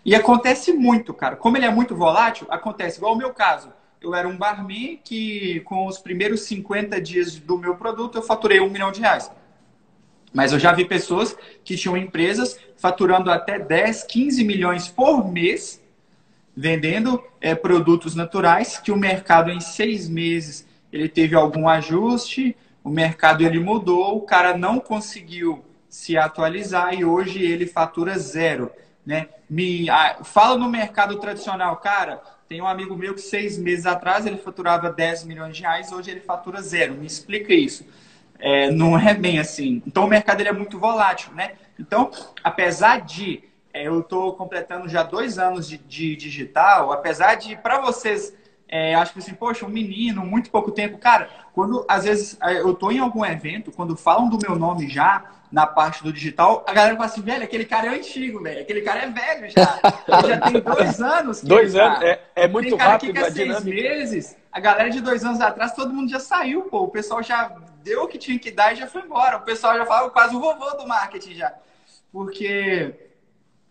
E 0.05 0.15
acontece 0.15 0.73
muito, 0.73 1.13
cara. 1.15 1.35
Como 1.35 1.57
ele 1.57 1.65
é 1.65 1.71
muito 1.71 1.97
volátil, 1.97 2.47
acontece 2.51 2.99
igual 2.99 3.15
o 3.15 3.17
meu 3.17 3.33
caso. 3.33 3.73
Eu 4.01 4.15
era 4.15 4.29
um 4.29 4.37
barman 4.37 5.01
que, 5.03 5.61
com 5.61 5.87
os 5.87 5.99
primeiros 5.99 6.43
50 6.43 7.01
dias 7.01 7.37
do 7.39 7.59
meu 7.59 7.77
produto, 7.77 8.19
eu 8.19 8.23
faturei 8.23 8.61
um 8.61 8.71
milhão 8.71 8.93
de 8.93 9.01
reais. 9.01 9.31
Mas 10.33 10.53
eu 10.53 10.59
já 10.59 10.71
vi 10.71 10.85
pessoas 10.85 11.35
que 11.65 11.77
tinham 11.77 11.97
empresas 11.97 12.59
faturando 12.77 13.31
até 13.31 13.59
10, 13.59 14.05
15 14.05 14.45
milhões 14.45 14.87
por 14.87 15.27
mês 15.27 15.81
vendendo 16.57 17.23
é, 17.41 17.55
produtos 17.55 18.15
naturais 18.15 18.79
que 18.79 18.91
o 18.91 18.97
mercado 18.97 19.51
em 19.51 19.61
seis 19.61 20.09
meses 20.09 20.67
ele 20.91 21.09
teve 21.09 21.35
algum 21.35 21.69
ajuste, 21.69 22.57
o 22.83 22.89
mercado 22.89 23.45
ele 23.45 23.61
mudou, 23.61 24.17
o 24.17 24.23
cara 24.23 24.57
não 24.57 24.81
conseguiu 24.81 25.65
se 25.89 26.17
atualizar 26.17 26.95
e 26.95 27.05
hoje 27.05 27.43
ele 27.43 27.67
fatura 27.67 28.19
zero, 28.19 28.71
né? 29.05 29.29
Me 29.49 29.89
ah, 29.91 30.19
fala 30.25 30.57
no 30.57 30.69
mercado 30.69 31.19
tradicional, 31.19 31.77
cara. 31.77 32.23
Tem 32.49 32.61
um 32.61 32.67
amigo 32.67 32.97
meu 32.97 33.15
que 33.15 33.21
seis 33.21 33.59
meses 33.59 33.87
atrás 33.87 34.25
ele 34.25 34.37
faturava 34.37 34.91
10 34.91 35.25
milhões 35.25 35.57
de 35.57 35.63
reais, 35.63 35.93
hoje 35.93 36.11
ele 36.11 36.21
fatura 36.21 36.63
zero. 36.63 36.95
Me 36.95 37.07
explica 37.07 37.53
isso. 37.53 37.85
é, 38.39 38.71
não 38.71 38.99
é 38.99 39.15
bem 39.15 39.39
assim. 39.39 39.83
Então 39.87 40.05
o 40.05 40.09
mercado 40.09 40.41
ele 40.41 40.49
é 40.49 40.53
muito 40.53 40.79
volátil, 40.79 41.33
né? 41.33 41.53
Então, 41.79 42.11
apesar 42.43 43.01
de 43.01 43.43
eu 43.85 44.01
estou 44.01 44.33
completando 44.35 44.89
já 44.89 45.03
dois 45.03 45.39
anos 45.39 45.69
de, 45.69 45.79
de 45.79 46.17
digital, 46.17 46.93
apesar 46.93 47.35
de 47.35 47.57
para 47.57 47.81
vocês 47.81 48.33
é, 48.69 48.95
acho 48.95 49.13
que 49.13 49.21
assim, 49.21 49.35
poxa, 49.35 49.65
um 49.65 49.69
menino, 49.69 50.25
muito 50.25 50.51
pouco 50.51 50.73
tempo. 50.73 50.99
Cara, 50.99 51.29
quando 51.53 51.85
às 51.89 52.05
vezes 52.05 52.37
eu 52.43 52.75
tô 52.75 52.91
em 52.91 52.99
algum 52.99 53.25
evento, 53.25 53.71
quando 53.71 53.97
falam 53.97 54.29
do 54.29 54.39
meu 54.39 54.59
nome 54.59 54.89
já 54.89 55.25
na 55.53 55.65
parte 55.65 56.03
do 56.03 56.13
digital, 56.13 56.65
a 56.67 56.73
galera 56.73 56.97
fala 56.97 57.07
assim, 57.07 57.23
velho, 57.23 57.45
aquele 57.45 57.65
cara 57.65 57.87
é 57.87 57.97
antigo, 57.97 58.43
velho, 58.43 58.61
aquele 58.61 58.81
cara 58.83 59.03
é 59.03 59.09
velho 59.09 59.51
já. 59.51 59.81
Ele 60.09 60.29
já 60.29 60.41
tem 60.41 60.59
dois 60.61 61.01
anos. 61.01 61.43
dois 61.43 61.77
anos, 61.77 62.03
é, 62.03 62.21
é, 62.35 62.49
muito 62.49 62.71
tem 62.71 62.79
cara 62.79 62.93
rápido. 62.93 63.13
Que 63.13 63.19
é 63.21 63.31
seis 63.31 63.65
meses, 63.65 64.37
a 64.51 64.59
galera 64.59 64.91
de 64.91 65.01
dois 65.01 65.25
anos 65.25 65.41
atrás, 65.41 65.73
todo 65.73 65.95
mundo 65.95 66.11
já 66.11 66.19
saiu, 66.19 66.63
pô. 66.63 66.83
O 66.83 66.89
pessoal 66.89 67.23
já 67.23 67.55
deu 67.85 68.03
o 68.03 68.09
que 68.09 68.19
tinha 68.19 68.39
que 68.39 68.51
dar 68.51 68.73
e 68.73 68.77
já 68.77 68.89
foi 68.89 69.03
embora. 69.03 69.37
O 69.37 69.43
pessoal 69.43 69.77
já 69.77 69.87
fala 69.87 70.11
quase 70.11 70.35
o 70.35 70.41
vovô 70.41 70.71
do 70.77 70.89
marketing 70.89 71.35
já. 71.35 71.55
Porque 72.11 72.93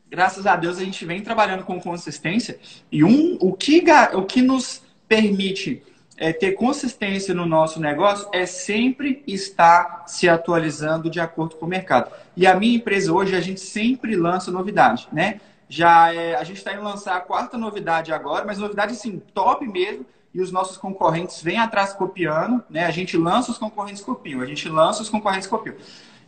graças 0.09 0.45
a 0.45 0.55
Deus 0.55 0.77
a 0.77 0.83
gente 0.83 1.05
vem 1.05 1.21
trabalhando 1.21 1.63
com 1.63 1.79
consistência 1.79 2.59
e 2.91 3.03
um 3.03 3.37
o 3.39 3.53
que 3.53 3.83
o 4.13 4.23
que 4.23 4.41
nos 4.41 4.81
permite 5.07 5.83
é, 6.17 6.31
ter 6.31 6.53
consistência 6.53 7.33
no 7.33 7.45
nosso 7.45 7.79
negócio 7.79 8.27
é 8.31 8.45
sempre 8.45 9.23
estar 9.27 10.05
se 10.07 10.29
atualizando 10.29 11.09
de 11.09 11.19
acordo 11.19 11.55
com 11.55 11.65
o 11.65 11.69
mercado. 11.69 12.11
E 12.35 12.47
a 12.47 12.55
minha 12.55 12.77
empresa 12.77 13.11
hoje, 13.11 13.35
a 13.35 13.41
gente 13.41 13.59
sempre 13.59 14.15
lança 14.15 14.51
novidade, 14.51 15.07
né? 15.11 15.41
Já 15.67 16.13
é, 16.13 16.35
a 16.35 16.43
gente 16.43 16.57
está 16.57 16.73
em 16.73 16.77
lançar 16.77 17.17
a 17.17 17.19
quarta 17.19 17.57
novidade 17.57 18.13
agora, 18.13 18.45
mas 18.45 18.57
novidade 18.57 18.93
assim, 18.93 19.21
top 19.33 19.67
mesmo, 19.67 20.05
e 20.33 20.41
os 20.41 20.51
nossos 20.51 20.77
concorrentes 20.77 21.41
vêm 21.41 21.57
atrás 21.57 21.93
copiando, 21.93 22.63
né? 22.69 22.85
A 22.85 22.91
gente 22.91 23.17
lança, 23.17 23.51
os 23.51 23.57
concorrentes 23.57 24.01
copiam, 24.01 24.41
a 24.41 24.45
gente 24.45 24.69
lança, 24.69 25.01
os 25.01 25.09
concorrentes 25.09 25.47
copiam. 25.47 25.75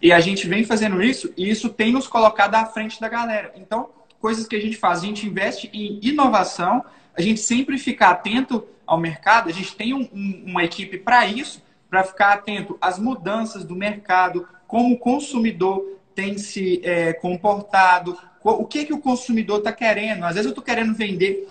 E 0.01 0.11
a 0.11 0.19
gente 0.19 0.47
vem 0.47 0.63
fazendo 0.63 1.01
isso, 1.01 1.33
e 1.35 1.49
isso 1.49 1.69
tem 1.69 1.91
nos 1.91 2.07
colocado 2.07 2.55
à 2.55 2.65
frente 2.65 3.01
da 3.01 3.09
galera. 3.09 3.51
Então, 3.55 3.89
coisas 4.19 4.47
que 4.47 4.55
a 4.55 4.61
gente 4.61 4.77
faz, 4.77 4.99
a 4.99 5.05
gente 5.05 5.25
investe 5.25 5.69
em 5.73 5.99
inovação, 6.01 6.83
a 7.15 7.21
gente 7.21 7.39
sempre 7.39 7.77
ficar 7.77 8.11
atento 8.11 8.63
ao 8.85 8.99
mercado, 8.99 9.49
a 9.49 9.53
gente 9.53 9.75
tem 9.75 9.93
um, 9.93 10.07
um, 10.13 10.43
uma 10.47 10.63
equipe 10.63 10.97
para 10.97 11.25
isso, 11.25 11.61
para 11.89 12.03
ficar 12.03 12.33
atento 12.33 12.77
às 12.79 12.99
mudanças 12.99 13.63
do 13.63 13.75
mercado, 13.75 14.47
como 14.67 14.93
o 14.93 14.99
consumidor 14.99 15.83
tem 16.13 16.37
se 16.37 16.81
é, 16.83 17.13
comportado, 17.13 18.17
o 18.43 18.65
que, 18.65 18.85
que 18.85 18.93
o 18.93 18.99
consumidor 18.99 19.59
está 19.59 19.71
querendo. 19.71 20.23
Às 20.23 20.35
vezes 20.35 20.45
eu 20.45 20.51
estou 20.51 20.63
querendo 20.63 20.93
vender 20.93 21.47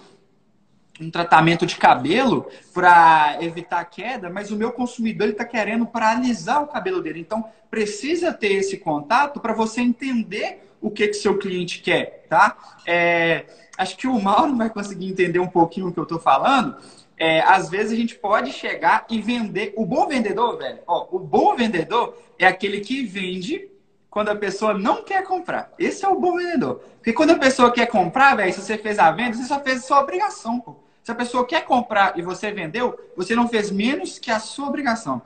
um 1.00 1.10
tratamento 1.10 1.66
de 1.66 1.76
cabelo 1.76 2.46
para 2.72 3.36
evitar 3.40 3.84
queda, 3.84 4.30
mas 4.30 4.50
o 4.50 4.56
meu 4.56 4.72
consumidor 4.72 5.28
está 5.28 5.44
querendo 5.44 5.86
para 5.86 6.10
alisar 6.10 6.62
o 6.62 6.66
cabelo 6.66 7.02
dele. 7.02 7.20
Então, 7.20 7.44
precisa 7.70 8.32
ter 8.32 8.52
esse 8.54 8.78
contato 8.78 9.40
para 9.40 9.52
você 9.52 9.80
entender 9.80 10.66
o 10.80 10.90
que, 10.90 11.08
que 11.08 11.14
seu 11.14 11.38
cliente 11.38 11.80
quer, 11.80 12.26
tá? 12.28 12.56
É, 12.86 13.44
acho 13.76 13.96
que 13.96 14.06
o 14.06 14.20
Mauro 14.20 14.56
vai 14.56 14.70
conseguir 14.70 15.06
entender 15.06 15.38
um 15.38 15.48
pouquinho 15.48 15.88
o 15.88 15.92
que 15.92 15.98
eu 15.98 16.04
estou 16.04 16.18
falando. 16.18 16.76
É, 17.18 17.40
às 17.40 17.68
vezes 17.70 17.92
a 17.92 17.96
gente 17.96 18.14
pode 18.14 18.52
chegar 18.52 19.06
e 19.10 19.20
vender. 19.20 19.72
O 19.76 19.86
bom 19.86 20.06
vendedor, 20.06 20.58
velho, 20.58 20.80
ó, 20.86 21.06
o 21.10 21.18
bom 21.18 21.56
vendedor 21.56 22.16
é 22.38 22.46
aquele 22.46 22.80
que 22.80 23.04
vende 23.04 23.68
quando 24.10 24.30
a 24.30 24.36
pessoa 24.36 24.72
não 24.72 25.02
quer 25.02 25.24
comprar. 25.24 25.72
Esse 25.78 26.04
é 26.04 26.08
o 26.08 26.18
bom 26.18 26.36
vendedor. 26.36 26.82
Porque 26.96 27.12
quando 27.12 27.32
a 27.32 27.38
pessoa 27.38 27.70
quer 27.70 27.86
comprar, 27.86 28.34
velho, 28.34 28.52
se 28.52 28.60
você 28.60 28.78
fez 28.78 28.98
a 28.98 29.10
venda, 29.10 29.36
você 29.36 29.44
só 29.44 29.60
fez 29.60 29.78
a 29.78 29.86
sua 29.86 30.00
obrigação, 30.00 30.60
pô. 30.60 30.85
Se 31.06 31.12
a 31.12 31.14
pessoa 31.14 31.46
quer 31.46 31.64
comprar 31.64 32.18
e 32.18 32.22
você 32.22 32.50
vendeu, 32.50 32.98
você 33.16 33.32
não 33.36 33.46
fez 33.46 33.70
menos 33.70 34.18
que 34.18 34.28
a 34.28 34.40
sua 34.40 34.66
obrigação. 34.66 35.22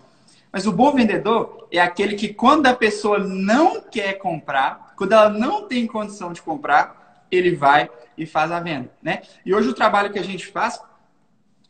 Mas 0.53 0.67
o 0.67 0.73
bom 0.73 0.93
vendedor 0.93 1.67
é 1.73 1.81
aquele 1.81 2.17
que, 2.17 2.35
quando 2.35 2.67
a 2.67 2.75
pessoa 2.75 3.19
não 3.19 3.81
quer 3.81 4.19
comprar, 4.19 4.93
quando 4.95 5.13
ela 5.13 5.31
não 5.31 5.67
tem 5.67 5.87
condição 5.87 6.35
de 6.35 6.43
comprar, 6.43 7.25
ele 7.31 7.57
vai 7.57 7.89
e 8.15 8.27
faz 8.27 8.53
a 8.53 8.61
venda, 8.61 8.93
né? 9.03 9.23
E 9.43 9.55
hoje 9.55 9.71
o 9.71 9.73
trabalho 9.73 10.13
que 10.13 10.19
a 10.19 10.23
gente 10.23 10.49
faz 10.49 10.79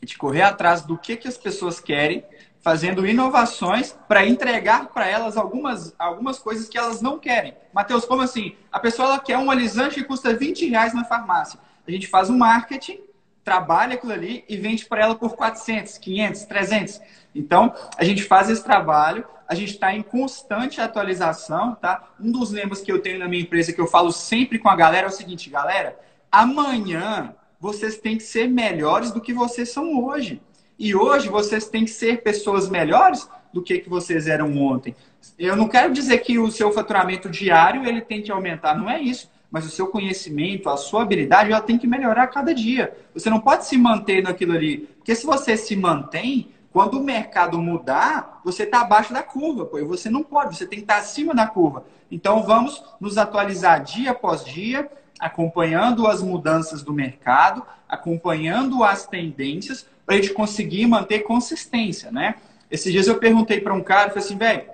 é 0.03 0.07
de 0.07 0.19
correr 0.19 0.43
atrás 0.43 0.83
do 0.83 0.99
que, 0.99 1.17
que 1.17 1.29
as 1.29 1.39
pessoas 1.39 1.79
querem, 1.79 2.25
fazendo 2.59 3.07
inovações 3.07 3.97
para 4.09 4.27
entregar 4.27 4.89
para 4.89 5.07
elas 5.07 5.37
algumas, 5.37 5.95
algumas 5.97 6.41
coisas 6.41 6.69
que 6.69 6.77
elas 6.77 7.01
não 7.01 7.17
querem. 7.17 7.55
Matheus, 7.73 8.05
como 8.05 8.23
assim? 8.23 8.57
A 8.73 8.81
pessoa 8.81 9.07
ela 9.07 9.21
quer 9.21 9.39
um 9.39 9.53
alisante 9.53 9.95
que 9.95 10.05
custa 10.05 10.35
20 10.35 10.69
reais 10.69 10.93
na 10.93 11.05
farmácia. 11.05 11.61
A 11.87 11.91
gente 11.93 12.09
faz 12.09 12.29
um 12.29 12.37
marketing, 12.37 13.09
trabalha 13.51 13.95
aquilo 13.95 14.13
ali 14.13 14.45
e 14.49 14.57
vende 14.57 14.87
para 14.87 15.03
ela 15.03 15.17
por 15.17 15.35
400, 15.35 15.99
500, 15.99 16.45
300. 16.45 17.01
Então, 17.35 17.75
a 17.99 18.05
gente 18.05 18.23
faz 18.23 18.49
esse 18.49 18.63
trabalho, 18.63 19.25
a 19.49 19.57
gente 19.57 19.73
está 19.73 19.93
em 19.93 20.03
constante 20.03 20.81
atualização, 20.81 21.75
tá? 21.75 22.11
Um 22.21 22.31
dos 22.31 22.53
lemas 22.53 22.81
que 22.81 22.93
eu 22.93 23.03
tenho 23.03 23.19
na 23.19 23.27
minha 23.27 23.43
empresa, 23.43 23.73
que 23.73 23.81
eu 23.81 23.89
falo 23.89 24.13
sempre 24.13 24.57
com 24.57 24.69
a 24.69 24.77
galera, 24.77 25.09
é 25.09 25.11
o 25.11 25.13
seguinte, 25.13 25.51
galera, 25.51 25.99
amanhã 26.31 27.35
vocês 27.59 27.99
têm 27.99 28.17
que 28.19 28.23
ser 28.23 28.49
melhores 28.49 29.11
do 29.11 29.21
que 29.21 29.35
vocês 29.35 29.69
são 29.71 30.01
hoje. 30.05 30.41
E 30.79 30.95
hoje 30.95 31.29
vocês 31.29 31.67
têm 31.67 31.85
que 31.85 31.91
ser 31.91 32.23
pessoas 32.23 32.69
melhores 32.69 33.29
do 33.53 33.65
que, 33.65 33.81
que 33.81 33.91
vocês 33.91 34.29
eram 34.29 34.57
ontem. 34.59 34.95
Eu 35.37 35.57
não 35.57 35.67
quero 35.67 35.93
dizer 35.93 36.19
que 36.19 36.39
o 36.39 36.53
seu 36.53 36.71
faturamento 36.71 37.29
diário 37.29 37.85
ele 37.85 38.01
tem 38.01 38.23
que 38.23 38.31
aumentar, 38.31 38.77
não 38.77 38.89
é 38.89 39.01
isso. 39.01 39.29
Mas 39.51 39.67
o 39.67 39.71
seu 39.71 39.89
conhecimento, 39.89 40.69
a 40.69 40.77
sua 40.77 41.03
habilidade, 41.03 41.51
ela 41.51 41.61
tem 41.61 41.77
que 41.77 41.87
melhorar 41.87 42.25
a 42.25 42.29
cada 42.29 42.55
dia. 42.55 42.97
Você 43.13 43.29
não 43.29 43.41
pode 43.41 43.67
se 43.67 43.77
manter 43.77 44.23
naquilo 44.23 44.53
ali. 44.53 44.89
Porque 44.99 45.15
se 45.15 45.27
você 45.27 45.57
se 45.57 45.75
mantém, 45.75 46.53
quando 46.73 46.99
o 46.99 47.03
mercado 47.03 47.61
mudar, 47.61 48.41
você 48.45 48.63
está 48.63 48.83
abaixo 48.83 49.13
da 49.13 49.23
curva, 49.23 49.67
pô, 49.67 49.79
e 49.79 49.85
você 49.85 50.09
não 50.09 50.23
pode, 50.23 50.57
você 50.57 50.67
tem 50.67 50.79
que 50.79 50.85
estar 50.85 50.95
tá 50.95 51.01
acima 51.01 51.35
da 51.35 51.47
curva. 51.47 51.85
Então 52.11 52.45
vamos 52.45 52.83
nos 53.01 53.19
atualizar 53.19 53.83
dia 53.83 54.13
após 54.13 54.45
dia, 54.45 54.89
acompanhando 55.19 56.07
as 56.07 56.23
mudanças 56.23 56.83
do 56.83 56.93
mercado, 56.93 57.65
acompanhando 57.89 58.85
as 58.85 59.07
tendências, 59.07 59.85
para 60.07 60.15
a 60.15 60.19
gente 60.19 60.33
conseguir 60.33 60.87
manter 60.87 61.21
consistência, 61.21 62.11
né? 62.11 62.37
Esses 62.71 62.93
dias 62.93 63.09
eu 63.09 63.19
perguntei 63.19 63.61
para 63.61 63.75
um 63.75 63.83
cara, 63.83 64.09
falei 64.09 64.25
assim, 64.25 64.37
velho, 64.37 64.65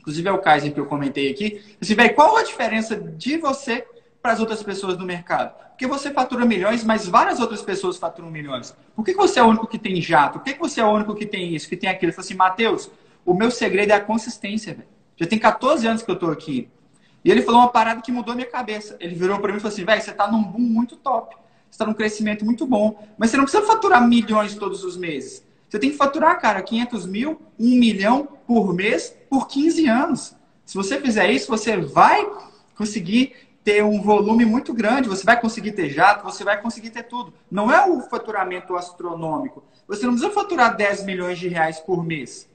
inclusive 0.00 0.28
é 0.28 0.32
o 0.32 0.38
Kaiser 0.38 0.72
que 0.72 0.80
eu 0.80 0.86
comentei 0.86 1.30
aqui, 1.30 1.62
assim, 1.80 1.94
velho, 1.94 2.14
qual 2.14 2.36
a 2.36 2.42
diferença 2.42 2.96
de 2.96 3.36
você 3.36 3.86
para 4.20 4.32
as 4.32 4.40
outras 4.40 4.62
pessoas 4.62 4.96
do 4.96 5.06
mercado? 5.06 5.54
Porque 5.70 5.86
você 5.86 6.10
fatura 6.10 6.44
milhões, 6.44 6.84
mas 6.84 7.06
várias 7.06 7.40
outras 7.40 7.62
pessoas 7.62 7.96
faturam 7.96 8.30
milhões. 8.30 8.74
Por 8.94 9.04
que 9.04 9.14
você 9.14 9.38
é 9.38 9.42
o 9.42 9.46
único 9.46 9.66
que 9.66 9.78
tem 9.78 10.00
jato? 10.02 10.38
Por 10.38 10.44
que 10.44 10.58
você 10.58 10.80
é 10.80 10.84
o 10.84 10.90
único 10.90 11.14
que 11.14 11.24
tem 11.24 11.54
isso, 11.54 11.68
que 11.68 11.76
tem 11.76 11.88
aquilo? 11.88 12.10
Eu 12.10 12.14
falei 12.14 12.26
assim, 12.26 12.34
Matheus, 12.34 12.90
o 13.24 13.32
meu 13.32 13.50
segredo 13.50 13.92
é 13.92 13.94
a 13.94 14.00
consistência, 14.00 14.74
velho. 14.74 14.88
Já 15.16 15.26
tem 15.26 15.38
14 15.38 15.86
anos 15.86 16.02
que 16.02 16.10
eu 16.10 16.14
estou 16.14 16.30
aqui. 16.30 16.68
E 17.24 17.30
ele 17.30 17.42
falou 17.42 17.60
uma 17.60 17.68
parada 17.68 18.00
que 18.00 18.10
mudou 18.10 18.34
minha 18.34 18.46
cabeça. 18.46 18.96
Ele 19.00 19.14
virou 19.14 19.38
para 19.38 19.52
mim 19.52 19.58
e 19.58 19.60
falou 19.60 19.72
assim, 19.72 19.84
velho, 19.84 20.02
você 20.02 20.10
está 20.10 20.30
num 20.30 20.42
boom 20.42 20.60
muito 20.60 20.96
top. 20.96 21.34
Você 21.34 21.76
está 21.76 21.86
num 21.86 21.94
crescimento 21.94 22.44
muito 22.44 22.66
bom. 22.66 23.06
Mas 23.18 23.30
você 23.30 23.36
não 23.36 23.44
precisa 23.44 23.66
faturar 23.66 24.06
milhões 24.06 24.54
todos 24.54 24.84
os 24.84 24.96
meses. 24.96 25.44
Você 25.70 25.78
tem 25.78 25.90
que 25.90 25.96
faturar, 25.96 26.40
cara, 26.40 26.60
500 26.60 27.06
mil, 27.06 27.40
1 27.56 27.64
milhão 27.78 28.28
por 28.44 28.74
mês 28.74 29.16
por 29.30 29.46
15 29.46 29.86
anos. 29.86 30.34
Se 30.66 30.74
você 30.74 31.00
fizer 31.00 31.30
isso, 31.30 31.48
você 31.48 31.76
vai 31.76 32.28
conseguir 32.76 33.34
ter 33.62 33.84
um 33.84 34.02
volume 34.02 34.44
muito 34.44 34.74
grande, 34.74 35.08
você 35.08 35.22
vai 35.24 35.40
conseguir 35.40 35.70
ter 35.72 35.88
jato, 35.88 36.24
você 36.24 36.42
vai 36.42 36.60
conseguir 36.60 36.90
ter 36.90 37.04
tudo. 37.04 37.32
Não 37.48 37.70
é 37.70 37.88
o 37.88 38.00
faturamento 38.00 38.74
astronômico. 38.74 39.62
Você 39.86 40.04
não 40.06 40.14
precisa 40.14 40.32
faturar 40.34 40.76
10 40.76 41.04
milhões 41.04 41.38
de 41.38 41.46
reais 41.46 41.78
por 41.78 42.04
mês. 42.04 42.48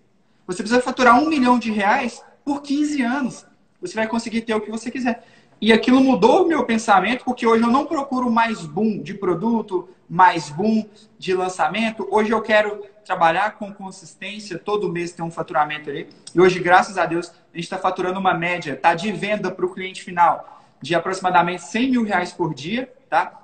Você 0.45 0.61
precisa 0.61 0.81
faturar 0.81 1.17
1 1.17 1.29
milhão 1.29 1.57
de 1.57 1.71
reais 1.71 2.21
por 2.43 2.61
15 2.61 3.01
anos. 3.01 3.45
Você 3.79 3.95
vai 3.95 4.07
conseguir 4.07 4.41
ter 4.41 4.53
o 4.55 4.59
que 4.59 4.69
você 4.69 4.91
quiser. 4.91 5.25
E 5.61 5.71
aquilo 5.71 6.01
mudou 6.01 6.43
o 6.43 6.47
meu 6.49 6.65
pensamento, 6.65 7.23
porque 7.23 7.47
hoje 7.47 7.63
eu 7.63 7.71
não 7.71 7.85
procuro 7.85 8.29
mais 8.29 8.65
boom 8.65 9.01
de 9.01 9.13
produto, 9.13 9.87
mais 10.09 10.49
boom 10.49 10.85
de 11.17 11.33
lançamento. 11.33 12.05
Hoje 12.11 12.31
eu 12.31 12.41
quero 12.41 12.83
trabalhar 13.05 13.51
com 13.51 13.71
consistência, 13.71 14.57
todo 14.57 14.91
mês 14.91 15.13
tem 15.13 15.23
um 15.23 15.31
faturamento 15.31 15.89
ali. 15.89 16.09
E 16.33 16.41
hoje, 16.41 16.59
graças 16.59 16.97
a 16.97 17.05
Deus, 17.05 17.29
a 17.29 17.55
gente 17.55 17.65
está 17.65 17.77
faturando 17.77 18.19
uma 18.19 18.33
média, 18.33 18.75
tá 18.75 18.93
de 18.93 19.11
venda 19.11 19.51
para 19.51 19.65
o 19.65 19.73
cliente 19.73 20.03
final 20.03 20.55
de 20.81 20.93
aproximadamente 20.93 21.63
100 21.63 21.91
mil 21.91 22.03
reais 22.03 22.33
por 22.33 22.53
dia, 22.53 22.91
tá? 23.09 23.41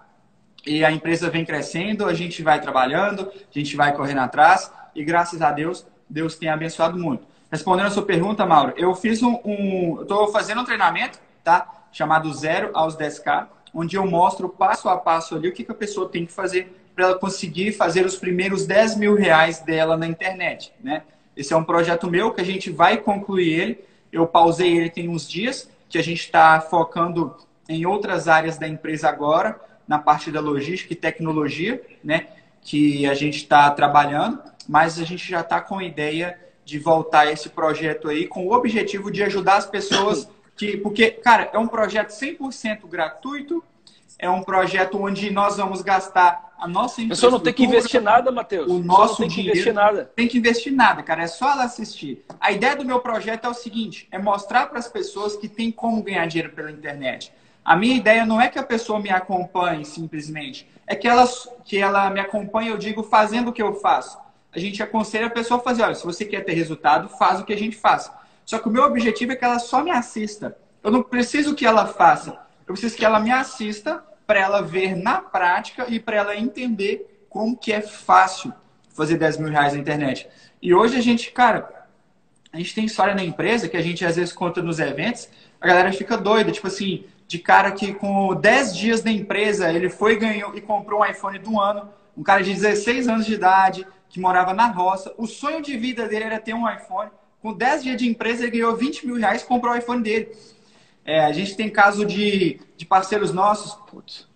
E 0.66 0.84
a 0.84 0.92
empresa 0.92 1.30
vem 1.30 1.46
crescendo, 1.46 2.06
a 2.06 2.14
gente 2.14 2.44
vai 2.44 2.60
trabalhando, 2.62 3.32
a 3.32 3.60
gente 3.60 3.76
vai 3.76 3.96
correndo 3.96 4.20
atrás 4.20 4.72
e 4.94 5.04
graças 5.04 5.42
a 5.42 5.52
Deus, 5.52 5.86
Deus 6.10 6.36
tem 6.36 6.50
abençoado 6.50 6.98
muito. 6.98 7.26
Respondendo 7.52 7.88
a 7.88 7.92
sua 7.92 8.04
pergunta, 8.04 8.46
Mauro, 8.46 8.74
eu 8.78 8.94
fiz 8.94 9.24
um, 9.24 9.40
um 9.44 10.02
estou 10.02 10.32
fazendo 10.32 10.62
um 10.62 10.66
treinamento, 10.66 11.20
tá? 11.44 11.86
Chamado 11.92 12.32
Zero 12.34 12.70
aos 12.74 12.96
10K, 12.96 13.48
onde 13.74 13.96
eu 13.96 14.06
mostro 14.06 14.48
passo 14.48 14.88
a 14.88 14.98
passo 14.98 15.36
ali 15.36 15.48
o 15.48 15.54
que, 15.54 15.64
que 15.64 15.72
a 15.72 15.76
pessoa 15.76 16.10
tem 16.10 16.26
que 16.26 16.32
fazer 16.32 16.81
para 16.96 17.06
ela 17.06 17.20
conseguir 17.20 17.72
fazer 17.72 18.06
os 18.06 18.16
primeiros 18.16 18.66
10 18.66 18.98
mil 18.98 19.16
reais 19.16 19.60
dela 19.60 19.98
na 19.98 20.08
internet, 20.08 20.74
né? 20.84 21.04
Esse 21.36 21.54
é 21.54 21.58
um 21.58 21.64
projeto 21.64 22.10
meu 22.10 22.32
que 22.32 22.42
a 22.42 22.46
gente 22.46 22.70
vai 22.70 22.98
concluir 22.98 23.60
ele. 23.60 23.86
Eu 24.12 24.28
pausei 24.28 24.78
ele 24.78 24.90
tem 24.90 25.08
uns 25.08 25.30
dias, 25.30 25.70
que 25.90 25.98
a 25.98 26.04
gente 26.04 26.20
está 26.20 26.60
focando 26.60 27.36
em 27.68 27.86
outras 27.86 28.28
áreas 28.28 28.58
da 28.58 28.68
empresa 28.68 29.08
agora, 29.08 29.60
na 29.88 29.98
parte 29.98 30.32
da 30.32 30.42
logística 30.42 30.94
e 30.94 30.96
tecnologia, 30.96 31.82
né? 32.04 32.28
Que 32.62 33.06
a 33.06 33.14
gente 33.14 33.38
está 33.38 33.70
trabalhando, 33.72 34.42
mas 34.68 35.00
a 35.00 35.04
gente 35.04 35.30
já 35.30 35.42
está 35.42 35.60
com 35.62 35.80
a 35.80 35.84
ideia 35.84 36.38
de 36.64 36.78
voltar 36.78 37.32
esse 37.32 37.50
projeto 37.50 38.08
aí 38.08 38.28
com 38.28 38.46
o 38.46 38.54
objetivo 38.54 39.10
de 39.10 39.24
ajudar 39.24 39.58
as 39.58 39.66
pessoas 39.66 40.30
que, 40.56 40.78
porque, 40.78 41.12
cara, 41.12 41.50
é 41.52 41.58
um 41.58 41.68
projeto 41.68 42.10
100% 42.10 42.88
gratuito, 42.88 43.64
é 44.22 44.30
um 44.30 44.44
projeto 44.44 45.02
onde 45.02 45.32
nós 45.32 45.58
vamos 45.58 45.82
gastar 45.82 46.54
a 46.60 46.68
nossa 46.68 47.02
infraestrutura. 47.02 47.08
A 47.08 47.16
pessoa 47.16 47.32
não 47.32 47.40
tem 47.40 47.54
que 47.54 47.64
investir 47.64 48.00
nada, 48.00 48.32
Matheus. 48.32 48.72
O 48.72 48.78
nosso 48.78 49.18
tem 49.18 49.28
dinheiro. 49.28 49.52
Que 49.52 49.60
investir 49.60 49.74
nada. 49.74 50.12
Tem 50.16 50.28
que 50.28 50.38
investir 50.38 50.72
nada, 50.72 51.02
cara. 51.02 51.24
É 51.24 51.28
só 51.28 51.52
ela 51.52 51.64
assistir. 51.64 52.24
A 52.40 52.52
ideia 52.52 52.76
do 52.76 52.86
meu 52.86 53.00
projeto 53.00 53.46
é 53.46 53.50
o 53.50 53.54
seguinte: 53.54 54.08
é 54.12 54.20
mostrar 54.20 54.68
para 54.68 54.78
as 54.78 54.88
pessoas 54.88 55.36
que 55.36 55.50
tem 55.50 55.72
como 55.72 56.04
ganhar 56.04 56.28
dinheiro 56.28 56.54
pela 56.54 56.72
internet. 56.72 57.34
A 57.66 57.76
minha 57.76 57.96
ideia 57.96 58.24
não 58.24 58.40
é 58.40 58.48
que 58.48 58.60
a 58.60 58.64
pessoa 58.64 59.00
me 59.00 59.10
acompanhe 59.10 59.84
simplesmente, 59.86 60.68
é 60.86 60.96
que 60.96 61.08
ela, 61.08 61.28
que 61.64 61.78
ela 61.78 62.10
me 62.10 62.20
acompanhe, 62.20 62.70
eu 62.70 62.78
digo, 62.78 63.04
fazendo 63.04 63.50
o 63.50 63.54
que 63.54 63.62
eu 63.62 63.74
faço. 63.74 64.20
A 64.54 64.60
gente 64.60 64.82
aconselha 64.82 65.28
a 65.28 65.32
pessoa 65.32 65.60
a 65.60 65.64
fazer, 65.64 65.84
olha, 65.84 65.96
se 65.96 66.04
você 66.04 66.26
quer 66.26 66.44
ter 66.44 66.54
resultado, 66.54 67.08
faz 67.10 67.40
o 67.40 67.46
que 67.46 67.54
a 67.54 67.58
gente 67.58 67.76
faz. 67.76 68.12
Só 68.46 68.60
que 68.60 68.68
o 68.68 68.72
meu 68.72 68.84
objetivo 68.84 69.32
é 69.32 69.36
que 69.36 69.46
ela 69.46 69.60
só 69.60 69.84
me 69.84 69.92
assista. 69.92 70.58
Eu 70.84 70.92
não 70.92 71.04
preciso 71.04 71.56
que 71.56 71.66
ela 71.66 71.86
faça. 71.86 72.38
Eu 72.68 72.74
preciso 72.74 72.98
que 72.98 73.06
ela 73.06 73.20
me 73.20 73.32
assista 73.32 74.04
para 74.32 74.40
ela 74.40 74.62
ver 74.62 74.96
na 74.96 75.18
prática 75.18 75.88
e 75.90 76.00
para 76.00 76.16
ela 76.16 76.38
entender 76.38 77.26
como 77.28 77.58
que 77.58 77.74
é 77.74 77.82
fácil 77.82 78.54
fazer 78.96 79.18
10 79.18 79.40
mil 79.40 79.50
reais 79.50 79.74
na 79.74 79.80
internet. 79.80 80.26
E 80.62 80.74
hoje 80.74 80.96
a 80.96 81.02
gente, 81.02 81.32
cara, 81.32 81.86
a 82.54 82.58
gente 82.58 82.74
tem 82.74 82.86
história 82.86 83.14
na 83.14 83.26
empresa 83.26 83.68
que 83.68 83.76
a 83.76 83.82
gente 83.82 84.06
às 84.06 84.16
vezes 84.16 84.32
conta 84.32 84.62
nos 84.62 84.80
eventos, 84.80 85.28
a 85.60 85.68
galera 85.68 85.92
fica 85.92 86.18
doida, 86.18 86.50
tipo 86.50 86.68
assim, 86.68 87.04
de 87.28 87.40
cara 87.40 87.74
que 87.74 87.94
com 87.94 88.34
10 88.34 88.74
dias 88.74 89.02
da 89.02 89.12
empresa 89.12 89.70
ele 89.70 89.90
foi 89.90 90.16
ganhou 90.16 90.56
e 90.56 90.62
comprou 90.62 91.02
um 91.02 91.06
iPhone 91.06 91.38
do 91.38 91.60
ano, 91.60 91.90
um 92.16 92.24
cara 92.24 92.42
de 92.42 92.54
16 92.54 93.10
anos 93.10 93.26
de 93.26 93.34
idade, 93.34 93.86
que 94.08 94.18
morava 94.18 94.54
na 94.54 94.68
roça, 94.68 95.14
o 95.18 95.28
sonho 95.28 95.62
de 95.62 95.76
vida 95.76 96.08
dele 96.08 96.24
era 96.24 96.40
ter 96.40 96.54
um 96.54 96.70
iPhone, 96.74 97.12
com 97.42 97.52
10 97.52 97.84
dias 97.84 97.98
de 97.98 98.08
empresa 98.08 98.44
ele 98.44 98.52
ganhou 98.52 98.78
20 98.78 99.08
mil 99.08 99.18
reais 99.18 99.42
e 99.42 99.46
comprou 99.46 99.74
o 99.74 99.78
iPhone 99.78 100.02
dele. 100.02 100.32
É, 101.06 101.20
a 101.22 101.32
gente 101.32 101.56
tem 101.56 101.70
caso 101.70 102.06
de, 102.06 102.60
de 102.78 102.86
parceiros 102.86 103.32
nossos 103.34 103.74
putz, 103.90 104.28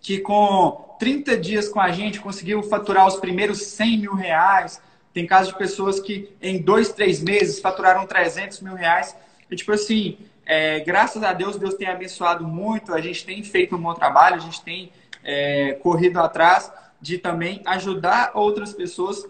que 0.00 0.18
com 0.18 0.96
30 0.98 1.36
dias 1.36 1.68
com 1.68 1.80
a 1.80 1.90
gente 1.90 2.20
conseguiu 2.20 2.62
faturar 2.62 3.06
os 3.06 3.16
primeiros 3.16 3.62
100 3.62 3.98
mil 3.98 4.14
reais. 4.14 4.80
Tem 5.12 5.26
caso 5.26 5.52
de 5.52 5.58
pessoas 5.58 5.98
que 5.98 6.30
em 6.40 6.60
dois, 6.60 6.92
três 6.92 7.22
meses 7.22 7.60
faturaram 7.60 8.06
300 8.06 8.60
mil 8.60 8.74
reais. 8.74 9.16
E, 9.50 9.56
tipo 9.56 9.72
assim, 9.72 10.18
é, 10.44 10.80
graças 10.80 11.22
a 11.22 11.32
Deus, 11.32 11.56
Deus 11.56 11.74
tem 11.74 11.88
abençoado 11.88 12.46
muito. 12.46 12.94
A 12.94 13.00
gente 13.00 13.24
tem 13.24 13.42
feito 13.42 13.76
um 13.76 13.80
bom 13.80 13.94
trabalho, 13.94 14.36
a 14.36 14.40
gente 14.40 14.62
tem 14.62 14.92
é, 15.24 15.72
corrido 15.82 16.20
atrás 16.20 16.70
de 17.00 17.18
também 17.18 17.62
ajudar 17.66 18.32
outras 18.34 18.72
pessoas 18.72 19.26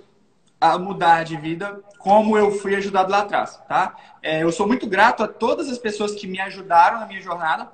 a 0.60 0.78
mudar 0.78 1.24
de 1.24 1.36
vida 1.36 1.80
como 1.98 2.38
eu 2.38 2.52
fui 2.52 2.74
ajudado 2.76 3.10
lá 3.10 3.20
atrás, 3.20 3.60
tá? 3.68 3.96
É, 4.22 4.42
eu 4.42 4.52
sou 4.52 4.66
muito 4.66 4.86
grato 4.86 5.22
a 5.22 5.28
todas 5.28 5.68
as 5.68 5.78
pessoas 5.78 6.14
que 6.14 6.26
me 6.26 6.40
ajudaram 6.40 7.00
na 7.00 7.06
minha 7.06 7.20
jornada 7.20 7.70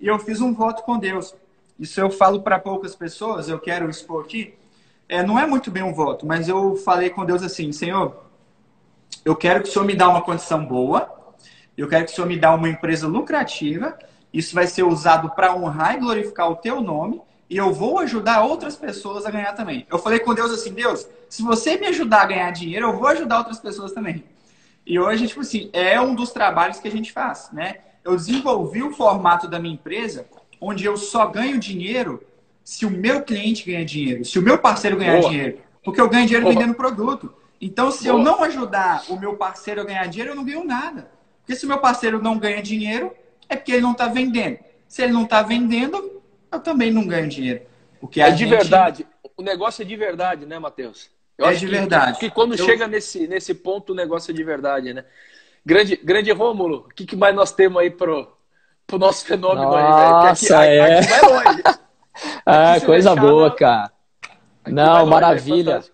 e 0.00 0.06
eu 0.06 0.18
fiz 0.18 0.40
um 0.40 0.52
voto 0.54 0.82
com 0.82 0.98
Deus. 0.98 1.34
Isso 1.78 2.00
eu 2.00 2.10
falo 2.10 2.42
para 2.42 2.58
poucas 2.58 2.94
pessoas, 2.94 3.48
eu 3.48 3.58
quero 3.58 3.90
expor 3.90 4.24
aqui. 4.24 4.54
É, 5.08 5.22
não 5.22 5.38
é 5.38 5.46
muito 5.46 5.70
bem 5.70 5.82
um 5.82 5.92
voto, 5.92 6.26
mas 6.26 6.48
eu 6.48 6.76
falei 6.76 7.10
com 7.10 7.24
Deus 7.24 7.42
assim, 7.42 7.70
Senhor, 7.70 8.24
eu 9.24 9.36
quero 9.36 9.62
que 9.62 9.68
o 9.68 9.72
Senhor 9.72 9.84
me 9.84 9.94
dê 9.94 10.04
uma 10.04 10.22
condição 10.22 10.64
boa, 10.64 11.34
eu 11.76 11.88
quero 11.88 12.06
que 12.06 12.12
o 12.12 12.14
Senhor 12.14 12.26
me 12.26 12.36
dê 12.36 12.46
uma 12.46 12.68
empresa 12.68 13.06
lucrativa, 13.06 13.96
isso 14.32 14.54
vai 14.54 14.66
ser 14.66 14.82
usado 14.82 15.30
para 15.30 15.54
honrar 15.54 15.94
e 15.94 16.00
glorificar 16.00 16.50
o 16.50 16.56
teu 16.56 16.80
nome, 16.80 17.20
e 17.48 17.56
eu 17.56 17.72
vou 17.72 18.00
ajudar 18.00 18.42
outras 18.42 18.76
pessoas 18.76 19.24
a 19.24 19.30
ganhar 19.30 19.52
também. 19.52 19.86
Eu 19.90 19.98
falei 19.98 20.18
com 20.18 20.34
Deus 20.34 20.50
assim, 20.50 20.72
Deus, 20.72 21.06
se 21.28 21.42
você 21.42 21.76
me 21.76 21.86
ajudar 21.86 22.22
a 22.22 22.26
ganhar 22.26 22.50
dinheiro, 22.50 22.86
eu 22.86 22.96
vou 22.98 23.06
ajudar 23.08 23.38
outras 23.38 23.60
pessoas 23.60 23.92
também. 23.92 24.24
E 24.84 24.98
hoje, 24.98 25.26
tipo 25.28 25.40
assim, 25.40 25.70
é 25.72 26.00
um 26.00 26.14
dos 26.14 26.30
trabalhos 26.30 26.78
que 26.78 26.88
a 26.88 26.90
gente 26.90 27.12
faz, 27.12 27.48
né? 27.52 27.78
Eu 28.04 28.16
desenvolvi 28.16 28.82
o 28.82 28.92
formato 28.92 29.48
da 29.48 29.58
minha 29.58 29.74
empresa 29.74 30.26
onde 30.60 30.84
eu 30.84 30.96
só 30.96 31.26
ganho 31.26 31.58
dinheiro 31.58 32.22
se 32.64 32.84
o 32.84 32.90
meu 32.90 33.22
cliente 33.22 33.64
ganha 33.64 33.84
dinheiro, 33.84 34.24
se 34.24 34.38
o 34.38 34.42
meu 34.42 34.58
parceiro 34.58 34.96
ganhar 34.96 35.20
Boa. 35.20 35.30
dinheiro. 35.30 35.58
Porque 35.84 36.00
eu 36.00 36.08
ganho 36.08 36.26
dinheiro 36.26 36.44
Boa. 36.44 36.54
vendendo 36.54 36.74
produto. 36.74 37.32
Então, 37.60 37.90
se 37.90 38.04
Boa. 38.08 38.18
eu 38.18 38.24
não 38.24 38.42
ajudar 38.42 39.04
o 39.08 39.18
meu 39.18 39.36
parceiro 39.36 39.80
a 39.80 39.84
ganhar 39.84 40.06
dinheiro, 40.08 40.32
eu 40.32 40.36
não 40.36 40.44
ganho 40.44 40.64
nada. 40.64 41.10
Porque 41.40 41.54
se 41.54 41.64
o 41.64 41.68
meu 41.68 41.78
parceiro 41.78 42.20
não 42.20 42.38
ganha 42.38 42.60
dinheiro, 42.60 43.12
é 43.48 43.54
porque 43.54 43.70
ele 43.70 43.82
não 43.82 43.92
está 43.92 44.08
vendendo. 44.08 44.58
Se 44.88 45.02
ele 45.02 45.12
não 45.12 45.22
está 45.22 45.42
vendendo, 45.42 46.15
eu 46.52 46.60
também 46.60 46.90
não 46.90 47.06
ganho 47.06 47.28
dinheiro. 47.28 47.62
Porque 48.00 48.20
é 48.20 48.30
de 48.30 48.38
gente... 48.38 48.50
verdade. 48.50 49.06
O 49.36 49.42
negócio 49.42 49.82
é 49.82 49.84
de 49.84 49.96
verdade, 49.96 50.46
né, 50.46 50.58
Matheus? 50.58 51.10
Eu 51.36 51.46
é 51.46 51.52
de 51.52 51.66
que, 51.66 51.72
verdade. 51.72 52.18
Que 52.18 52.30
quando 52.30 52.54
eu... 52.54 52.64
chega 52.64 52.86
nesse, 52.86 53.26
nesse 53.26 53.54
ponto, 53.54 53.92
o 53.92 53.96
negócio 53.96 54.30
é 54.30 54.34
de 54.34 54.42
verdade, 54.42 54.94
né? 54.94 55.04
Grande, 55.64 55.96
grande 55.96 56.30
Rômulo, 56.30 56.86
o 56.88 56.94
que, 56.94 57.04
que 57.04 57.16
mais 57.16 57.34
nós 57.34 57.52
temos 57.52 57.82
aí 57.82 57.90
pro, 57.90 58.32
pro 58.86 58.98
nosso 58.98 59.26
fenômeno 59.26 59.70
Nossa, 59.70 60.60
aí, 60.60 60.78
velho? 60.78 60.98
Aqui, 60.98 61.08
é. 61.08 61.66
aqui 61.66 61.86
ah, 62.46 62.80
coisa 62.80 63.10
deixar, 63.10 63.20
boa, 63.20 63.48
não. 63.48 63.56
cara. 63.56 63.92
Aqui 64.64 64.74
não, 64.74 64.98
longe, 65.00 65.10
maravilha. 65.10 65.84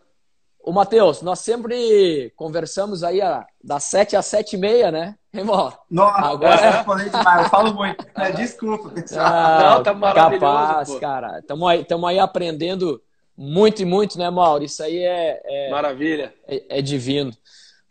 O 0.63 0.73
Matheus, 0.73 1.23
nós 1.23 1.41
sempre 1.41 2.33
conversamos 2.37 3.03
aí 3.03 3.21
a, 3.21 3.47
das 3.65 3.85
7 3.85 4.15
às 4.15 4.27
7 4.27 4.55
e 4.55 4.59
meia, 4.59 4.93
né? 4.93 5.17
Irmão, 5.35 5.73
Nossa, 5.91 6.27
agora 6.27 6.79
eu 6.79 6.85
falei 6.85 7.09
demais, 7.09 7.45
eu 7.45 7.49
falo 7.49 7.75
muito. 7.75 8.05
Desculpa, 8.37 8.91
pessoal. 8.91 9.27
Ah, 9.27 9.75
não, 9.77 9.83
tá 9.83 9.95
maravilhoso. 9.95 10.41
Capaz, 10.41 10.89
pô. 10.91 11.01
cara. 11.01 11.39
Estamos 11.39 11.69
aí, 11.71 11.87
aí 12.09 12.19
aprendendo 12.19 13.03
muito 13.37 13.81
e 13.81 13.85
muito, 13.87 14.19
né, 14.19 14.29
Mauro? 14.29 14.63
Isso 14.63 14.83
aí 14.83 14.99
é. 14.99 15.41
é 15.43 15.71
Maravilha. 15.71 16.35
É, 16.47 16.79
é 16.79 16.83
divino. 16.83 17.33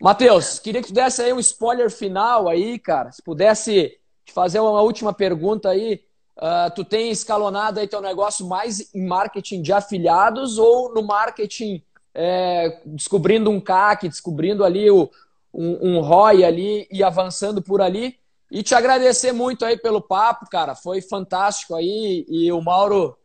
Matheus, 0.00 0.60
queria 0.60 0.80
que 0.80 0.88
tu 0.88 0.94
desse 0.94 1.20
aí 1.20 1.32
um 1.32 1.40
spoiler 1.40 1.90
final 1.90 2.48
aí, 2.48 2.78
cara. 2.78 3.10
Se 3.10 3.20
pudesse 3.20 3.98
te 4.24 4.32
fazer 4.32 4.60
uma 4.60 4.80
última 4.80 5.12
pergunta 5.12 5.68
aí. 5.68 6.00
Uh, 6.36 6.72
tu 6.74 6.84
tem 6.84 7.10
escalonado 7.10 7.78
aí 7.78 7.88
teu 7.88 8.00
negócio 8.00 8.48
mais 8.48 8.94
em 8.94 9.06
marketing 9.06 9.62
de 9.62 9.72
afiliados 9.72 10.58
ou 10.58 10.94
no 10.94 11.02
marketing 11.02 11.82
é, 12.14 12.80
descobrindo 12.86 13.50
um 13.50 13.60
CAC, 13.60 14.08
descobrindo 14.08 14.64
ali 14.64 14.90
o, 14.90 15.10
um, 15.52 15.96
um 15.96 16.00
ROI 16.00 16.44
ali 16.44 16.88
e 16.90 17.02
avançando 17.02 17.62
por 17.62 17.80
ali? 17.80 18.18
E 18.50 18.62
te 18.62 18.74
agradecer 18.74 19.32
muito 19.32 19.64
aí 19.64 19.78
pelo 19.78 20.00
papo, 20.00 20.48
cara. 20.50 20.74
Foi 20.74 21.00
fantástico 21.00 21.74
aí. 21.74 22.26
E 22.28 22.52
o 22.52 22.60
Mauro 22.60 23.16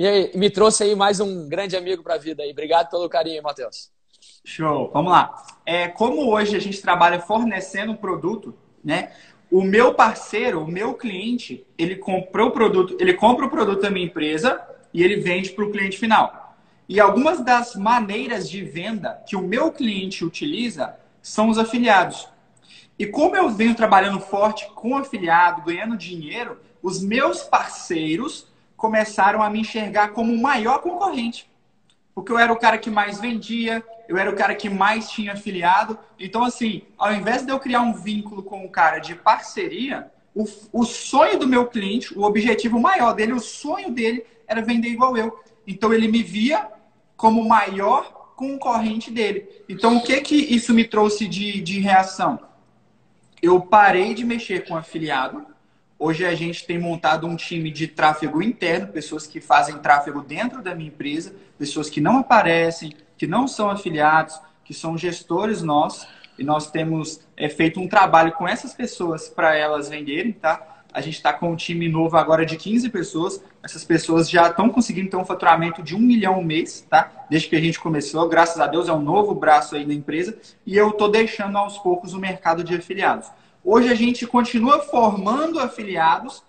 e 0.00 0.30
me 0.38 0.48
trouxe 0.48 0.84
aí 0.84 0.94
mais 0.94 1.18
um 1.18 1.48
grande 1.48 1.76
amigo 1.76 2.04
para 2.04 2.14
a 2.14 2.18
vida 2.18 2.44
aí. 2.44 2.52
Obrigado 2.52 2.88
pelo 2.88 3.08
carinho, 3.08 3.42
Matheus. 3.42 3.90
Show. 4.44 4.92
Vamos 4.92 5.10
lá. 5.10 5.44
É, 5.66 5.88
como 5.88 6.30
hoje 6.30 6.54
a 6.54 6.60
gente 6.60 6.80
trabalha 6.80 7.18
fornecendo 7.18 7.90
um 7.90 7.96
produto, 7.96 8.54
né? 8.84 9.10
O 9.50 9.60
meu 9.60 9.94
parceiro, 9.94 10.62
o 10.62 10.68
meu 10.68 10.94
cliente, 10.94 11.66
ele 11.76 11.96
comprou 11.96 12.48
o 12.48 12.50
produto, 12.52 12.96
ele 13.00 13.14
compra 13.14 13.46
o 13.46 13.50
produto 13.50 13.82
da 13.82 13.90
minha 13.90 14.06
empresa 14.06 14.60
e 14.94 15.02
ele 15.02 15.16
vende 15.16 15.50
para 15.50 15.64
o 15.64 15.72
cliente 15.72 15.98
final. 15.98 16.56
E 16.88 17.00
algumas 17.00 17.44
das 17.44 17.74
maneiras 17.74 18.48
de 18.48 18.62
venda 18.62 19.20
que 19.26 19.34
o 19.34 19.42
meu 19.42 19.72
cliente 19.72 20.24
utiliza 20.24 20.96
são 21.28 21.48
os 21.48 21.58
afiliados. 21.58 22.28
E 22.98 23.06
como 23.06 23.36
eu 23.36 23.48
venho 23.50 23.74
trabalhando 23.74 24.18
forte 24.18 24.66
com 24.74 24.96
afiliado, 24.96 25.62
ganhando 25.62 25.96
dinheiro, 25.96 26.58
os 26.82 27.00
meus 27.00 27.42
parceiros 27.42 28.48
começaram 28.76 29.42
a 29.42 29.50
me 29.50 29.60
enxergar 29.60 30.08
como 30.08 30.32
o 30.32 30.40
maior 30.40 30.80
concorrente. 30.80 31.48
Porque 32.14 32.32
eu 32.32 32.38
era 32.38 32.52
o 32.52 32.58
cara 32.58 32.78
que 32.78 32.90
mais 32.90 33.20
vendia, 33.20 33.84
eu 34.08 34.16
era 34.16 34.30
o 34.30 34.34
cara 34.34 34.54
que 34.54 34.68
mais 34.68 35.10
tinha 35.10 35.34
afiliado. 35.34 35.98
Então, 36.18 36.42
assim, 36.42 36.82
ao 36.96 37.12
invés 37.12 37.44
de 37.44 37.52
eu 37.52 37.60
criar 37.60 37.82
um 37.82 37.92
vínculo 37.92 38.42
com 38.42 38.64
o 38.64 38.70
cara 38.70 38.98
de 38.98 39.14
parceria, 39.14 40.10
o, 40.34 40.44
o 40.72 40.84
sonho 40.84 41.38
do 41.38 41.46
meu 41.46 41.66
cliente, 41.66 42.18
o 42.18 42.22
objetivo 42.22 42.80
maior 42.80 43.12
dele, 43.12 43.32
o 43.32 43.40
sonho 43.40 43.90
dele 43.90 44.24
era 44.46 44.62
vender 44.62 44.88
igual 44.88 45.16
eu. 45.16 45.38
Então, 45.66 45.92
ele 45.92 46.08
me 46.08 46.22
via 46.22 46.68
como 47.16 47.42
o 47.42 47.48
maior 47.48 48.17
concorrente 48.38 49.10
dele. 49.10 49.48
Então, 49.68 49.96
o 49.96 50.00
que 50.00 50.20
que 50.20 50.36
isso 50.36 50.72
me 50.72 50.84
trouxe 50.84 51.26
de, 51.26 51.60
de 51.60 51.80
reação? 51.80 52.38
Eu 53.42 53.60
parei 53.60 54.14
de 54.14 54.24
mexer 54.24 54.64
com 54.64 54.76
afiliado. 54.76 55.44
Hoje 55.98 56.24
a 56.24 56.32
gente 56.36 56.64
tem 56.64 56.78
montado 56.78 57.26
um 57.26 57.34
time 57.34 57.68
de 57.68 57.88
tráfego 57.88 58.40
interno, 58.40 58.92
pessoas 58.92 59.26
que 59.26 59.40
fazem 59.40 59.78
tráfego 59.78 60.22
dentro 60.22 60.62
da 60.62 60.72
minha 60.72 60.88
empresa, 60.88 61.34
pessoas 61.58 61.90
que 61.90 62.00
não 62.00 62.18
aparecem, 62.18 62.92
que 63.16 63.26
não 63.26 63.48
são 63.48 63.68
afiliados, 63.68 64.40
que 64.64 64.72
são 64.72 64.96
gestores 64.96 65.60
nossos, 65.60 66.06
e 66.38 66.44
nós 66.44 66.70
temos 66.70 67.20
é, 67.36 67.48
feito 67.48 67.80
um 67.80 67.88
trabalho 67.88 68.30
com 68.30 68.46
essas 68.46 68.72
pessoas 68.72 69.28
para 69.28 69.56
elas 69.56 69.88
venderem, 69.88 70.30
tá? 70.30 70.77
A 70.92 71.00
gente 71.00 71.14
está 71.14 71.32
com 71.32 71.52
um 71.52 71.56
time 71.56 71.88
novo 71.88 72.16
agora 72.16 72.44
de 72.46 72.56
15 72.56 72.88
pessoas. 72.88 73.42
Essas 73.62 73.84
pessoas 73.84 74.28
já 74.28 74.48
estão 74.48 74.68
conseguindo 74.70 75.10
ter 75.10 75.16
um 75.16 75.24
faturamento 75.24 75.82
de 75.82 75.94
um 75.94 75.98
milhão 75.98 76.34
ao 76.34 76.44
mês, 76.44 76.86
tá? 76.88 77.26
Desde 77.28 77.48
que 77.48 77.56
a 77.56 77.60
gente 77.60 77.78
começou, 77.78 78.28
graças 78.28 78.58
a 78.60 78.66
Deus, 78.66 78.88
é 78.88 78.92
um 78.92 79.02
novo 79.02 79.34
braço 79.34 79.76
aí 79.76 79.86
na 79.86 79.94
empresa. 79.94 80.36
E 80.66 80.76
eu 80.76 80.90
estou 80.90 81.10
deixando 81.10 81.58
aos 81.58 81.78
poucos 81.78 82.14
o 82.14 82.18
mercado 82.18 82.64
de 82.64 82.74
afiliados. 82.74 83.30
Hoje 83.62 83.88
a 83.90 83.94
gente 83.94 84.26
continua 84.26 84.80
formando 84.80 85.60
afiliados, 85.60 86.42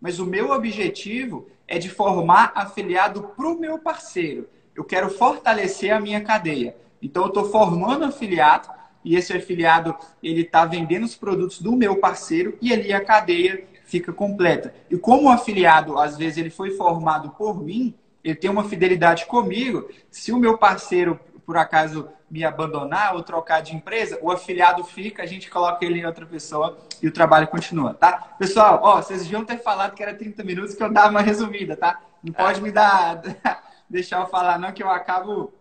mas 0.00 0.18
o 0.18 0.26
meu 0.26 0.50
objetivo 0.50 1.48
é 1.66 1.78
de 1.78 1.88
formar 1.88 2.52
afiliado 2.54 3.22
para 3.36 3.48
o 3.48 3.58
meu 3.58 3.78
parceiro 3.78 4.48
eu 4.74 4.84
quero 4.84 5.10
fortalecer 5.10 5.92
a 5.92 6.00
minha 6.00 6.20
cadeia. 6.20 6.74
Então, 7.00 7.24
eu 7.24 7.28
estou 7.28 7.50
formando 7.50 8.04
afiliado 8.04 8.68
e 9.04 9.16
esse 9.16 9.32
afiliado 9.32 9.94
ele 10.22 10.42
está 10.42 10.64
vendendo 10.64 11.04
os 11.04 11.16
produtos 11.16 11.60
do 11.60 11.72
meu 11.72 11.96
parceiro 11.96 12.56
e 12.62 12.72
ali 12.72 12.92
a 12.92 13.04
cadeia 13.04 13.64
fica 13.92 14.10
completa. 14.10 14.74
E 14.90 14.96
como 14.96 15.28
o 15.28 15.30
afiliado, 15.30 15.98
às 15.98 16.16
vezes, 16.16 16.38
ele 16.38 16.48
foi 16.48 16.70
formado 16.70 17.30
por 17.30 17.62
mim, 17.62 17.94
ele 18.24 18.34
tem 18.34 18.48
uma 18.48 18.64
fidelidade 18.64 19.26
comigo, 19.26 19.86
se 20.10 20.32
o 20.32 20.38
meu 20.38 20.56
parceiro, 20.56 21.20
por 21.44 21.58
acaso, 21.58 22.08
me 22.30 22.42
abandonar 22.42 23.14
ou 23.14 23.22
trocar 23.22 23.60
de 23.60 23.76
empresa, 23.76 24.18
o 24.22 24.30
afiliado 24.30 24.82
fica, 24.82 25.22
a 25.22 25.26
gente 25.26 25.50
coloca 25.50 25.84
ele 25.84 26.00
em 26.00 26.06
outra 26.06 26.24
pessoa 26.24 26.78
e 27.02 27.06
o 27.06 27.12
trabalho 27.12 27.46
continua, 27.48 27.92
tá? 27.92 28.34
Pessoal, 28.38 28.80
ó, 28.82 29.02
vocês 29.02 29.24
deviam 29.24 29.44
ter 29.44 29.58
falado 29.58 29.94
que 29.94 30.02
era 30.02 30.14
30 30.14 30.42
minutos 30.42 30.74
que 30.74 30.82
eu 30.82 30.90
dava 30.90 31.10
uma 31.10 31.20
resumida, 31.20 31.76
tá? 31.76 32.00
Não 32.24 32.32
pode 32.32 32.62
me 32.62 32.72
dar, 32.72 33.20
deixar 33.90 34.20
eu 34.20 34.26
falar 34.26 34.58
não, 34.58 34.72
que 34.72 34.82
eu 34.82 34.88
acabo 34.88 35.52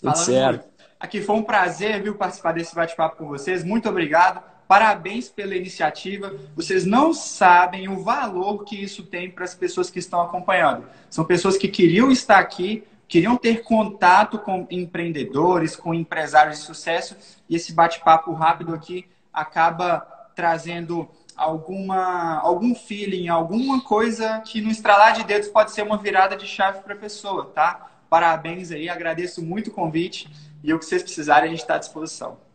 falando 0.00 0.16
certo. 0.24 0.62
Muito. 0.62 0.78
Aqui 1.00 1.20
foi 1.20 1.34
um 1.34 1.42
prazer, 1.42 2.00
viu, 2.02 2.14
participar 2.14 2.52
desse 2.52 2.74
bate-papo 2.74 3.16
com 3.16 3.26
vocês. 3.26 3.64
Muito 3.64 3.88
obrigado. 3.88 4.42
Parabéns 4.68 5.30
pela 5.30 5.56
iniciativa. 5.56 6.34
Vocês 6.54 6.84
não 6.84 7.14
sabem 7.14 7.88
o 7.88 8.02
valor 8.04 8.64
que 8.64 8.76
isso 8.76 9.02
tem 9.02 9.30
para 9.30 9.44
as 9.44 9.54
pessoas 9.54 9.88
que 9.88 9.98
estão 9.98 10.20
acompanhando. 10.20 10.84
São 11.08 11.24
pessoas 11.24 11.56
que 11.56 11.68
queriam 11.68 12.10
estar 12.10 12.38
aqui, 12.38 12.84
queriam 13.08 13.34
ter 13.34 13.62
contato 13.62 14.38
com 14.38 14.66
empreendedores, 14.70 15.74
com 15.74 15.94
empresários 15.94 16.58
de 16.58 16.64
sucesso, 16.64 17.16
e 17.48 17.56
esse 17.56 17.72
bate-papo 17.72 18.30
rápido 18.34 18.74
aqui 18.74 19.06
acaba 19.32 20.00
trazendo 20.36 21.08
alguma, 21.34 22.38
algum 22.40 22.74
feeling, 22.74 23.28
alguma 23.28 23.80
coisa 23.80 24.40
que 24.40 24.60
no 24.60 24.70
estralar 24.70 25.14
de 25.14 25.24
dedos 25.24 25.48
pode 25.48 25.70
ser 25.70 25.82
uma 25.82 25.96
virada 25.96 26.36
de 26.36 26.46
chave 26.46 26.80
para 26.82 26.92
a 26.92 26.98
pessoa, 26.98 27.46
tá? 27.54 27.90
Parabéns 28.10 28.70
aí, 28.70 28.86
agradeço 28.86 29.42
muito 29.42 29.68
o 29.68 29.72
convite 29.72 30.28
e 30.62 30.74
o 30.74 30.78
que 30.78 30.84
vocês 30.84 31.02
precisarem 31.02 31.48
a 31.48 31.50
gente 31.50 31.62
está 31.62 31.76
à 31.76 31.78
disposição. 31.78 32.47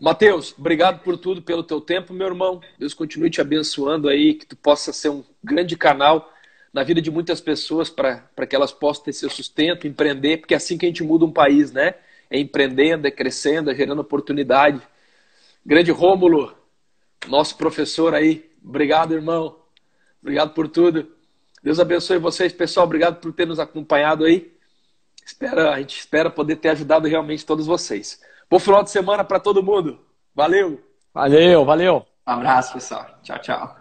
Mateus, 0.00 0.54
obrigado 0.56 1.02
por 1.02 1.18
tudo, 1.18 1.42
pelo 1.42 1.62
teu 1.62 1.78
tempo, 1.78 2.14
meu 2.14 2.26
irmão. 2.26 2.62
Deus 2.78 2.94
continue 2.94 3.28
te 3.28 3.42
abençoando 3.42 4.08
aí, 4.08 4.32
que 4.32 4.46
tu 4.46 4.56
possa 4.56 4.94
ser 4.94 5.10
um 5.10 5.22
grande 5.44 5.76
canal 5.76 6.32
na 6.72 6.82
vida 6.82 7.02
de 7.02 7.10
muitas 7.10 7.38
pessoas 7.38 7.90
para 7.90 8.46
que 8.48 8.56
elas 8.56 8.72
possam 8.72 9.04
ter 9.04 9.12
seu 9.12 9.28
sustento, 9.28 9.86
empreender, 9.86 10.38
porque 10.38 10.54
é 10.54 10.56
assim 10.56 10.78
que 10.78 10.86
a 10.86 10.88
gente 10.88 11.02
muda 11.02 11.26
um 11.26 11.30
país, 11.30 11.70
né? 11.70 11.96
É 12.30 12.38
empreendendo, 12.38 13.06
é 13.06 13.10
crescendo, 13.10 13.70
é 13.70 13.74
gerando 13.74 14.00
oportunidade. 14.00 14.80
Grande 15.66 15.90
Rômulo, 15.90 16.56
nosso 17.28 17.58
professor 17.58 18.14
aí. 18.14 18.50
Obrigado, 18.64 19.12
irmão. 19.12 19.58
Obrigado 20.22 20.54
por 20.54 20.66
tudo. 20.66 21.12
Deus 21.62 21.78
abençoe 21.78 22.16
vocês, 22.16 22.54
pessoal. 22.54 22.86
Obrigado 22.86 23.20
por 23.20 23.34
ter 23.34 23.46
nos 23.46 23.58
acompanhado 23.58 24.24
aí. 24.24 24.50
Espera, 25.26 25.74
a 25.74 25.78
gente 25.78 25.98
espera 25.98 26.30
poder 26.30 26.56
ter 26.56 26.70
ajudado 26.70 27.06
realmente 27.06 27.44
todos 27.44 27.66
vocês. 27.66 28.18
Bom 28.50 28.58
final 28.58 28.82
de 28.82 28.90
semana 28.90 29.22
para 29.22 29.38
todo 29.38 29.62
mundo. 29.62 30.00
Valeu. 30.34 30.80
Valeu, 31.14 31.64
valeu. 31.64 32.06
Um 32.26 32.32
abraço, 32.32 32.72
pessoal. 32.72 33.06
Tchau, 33.22 33.38
tchau. 33.38 33.79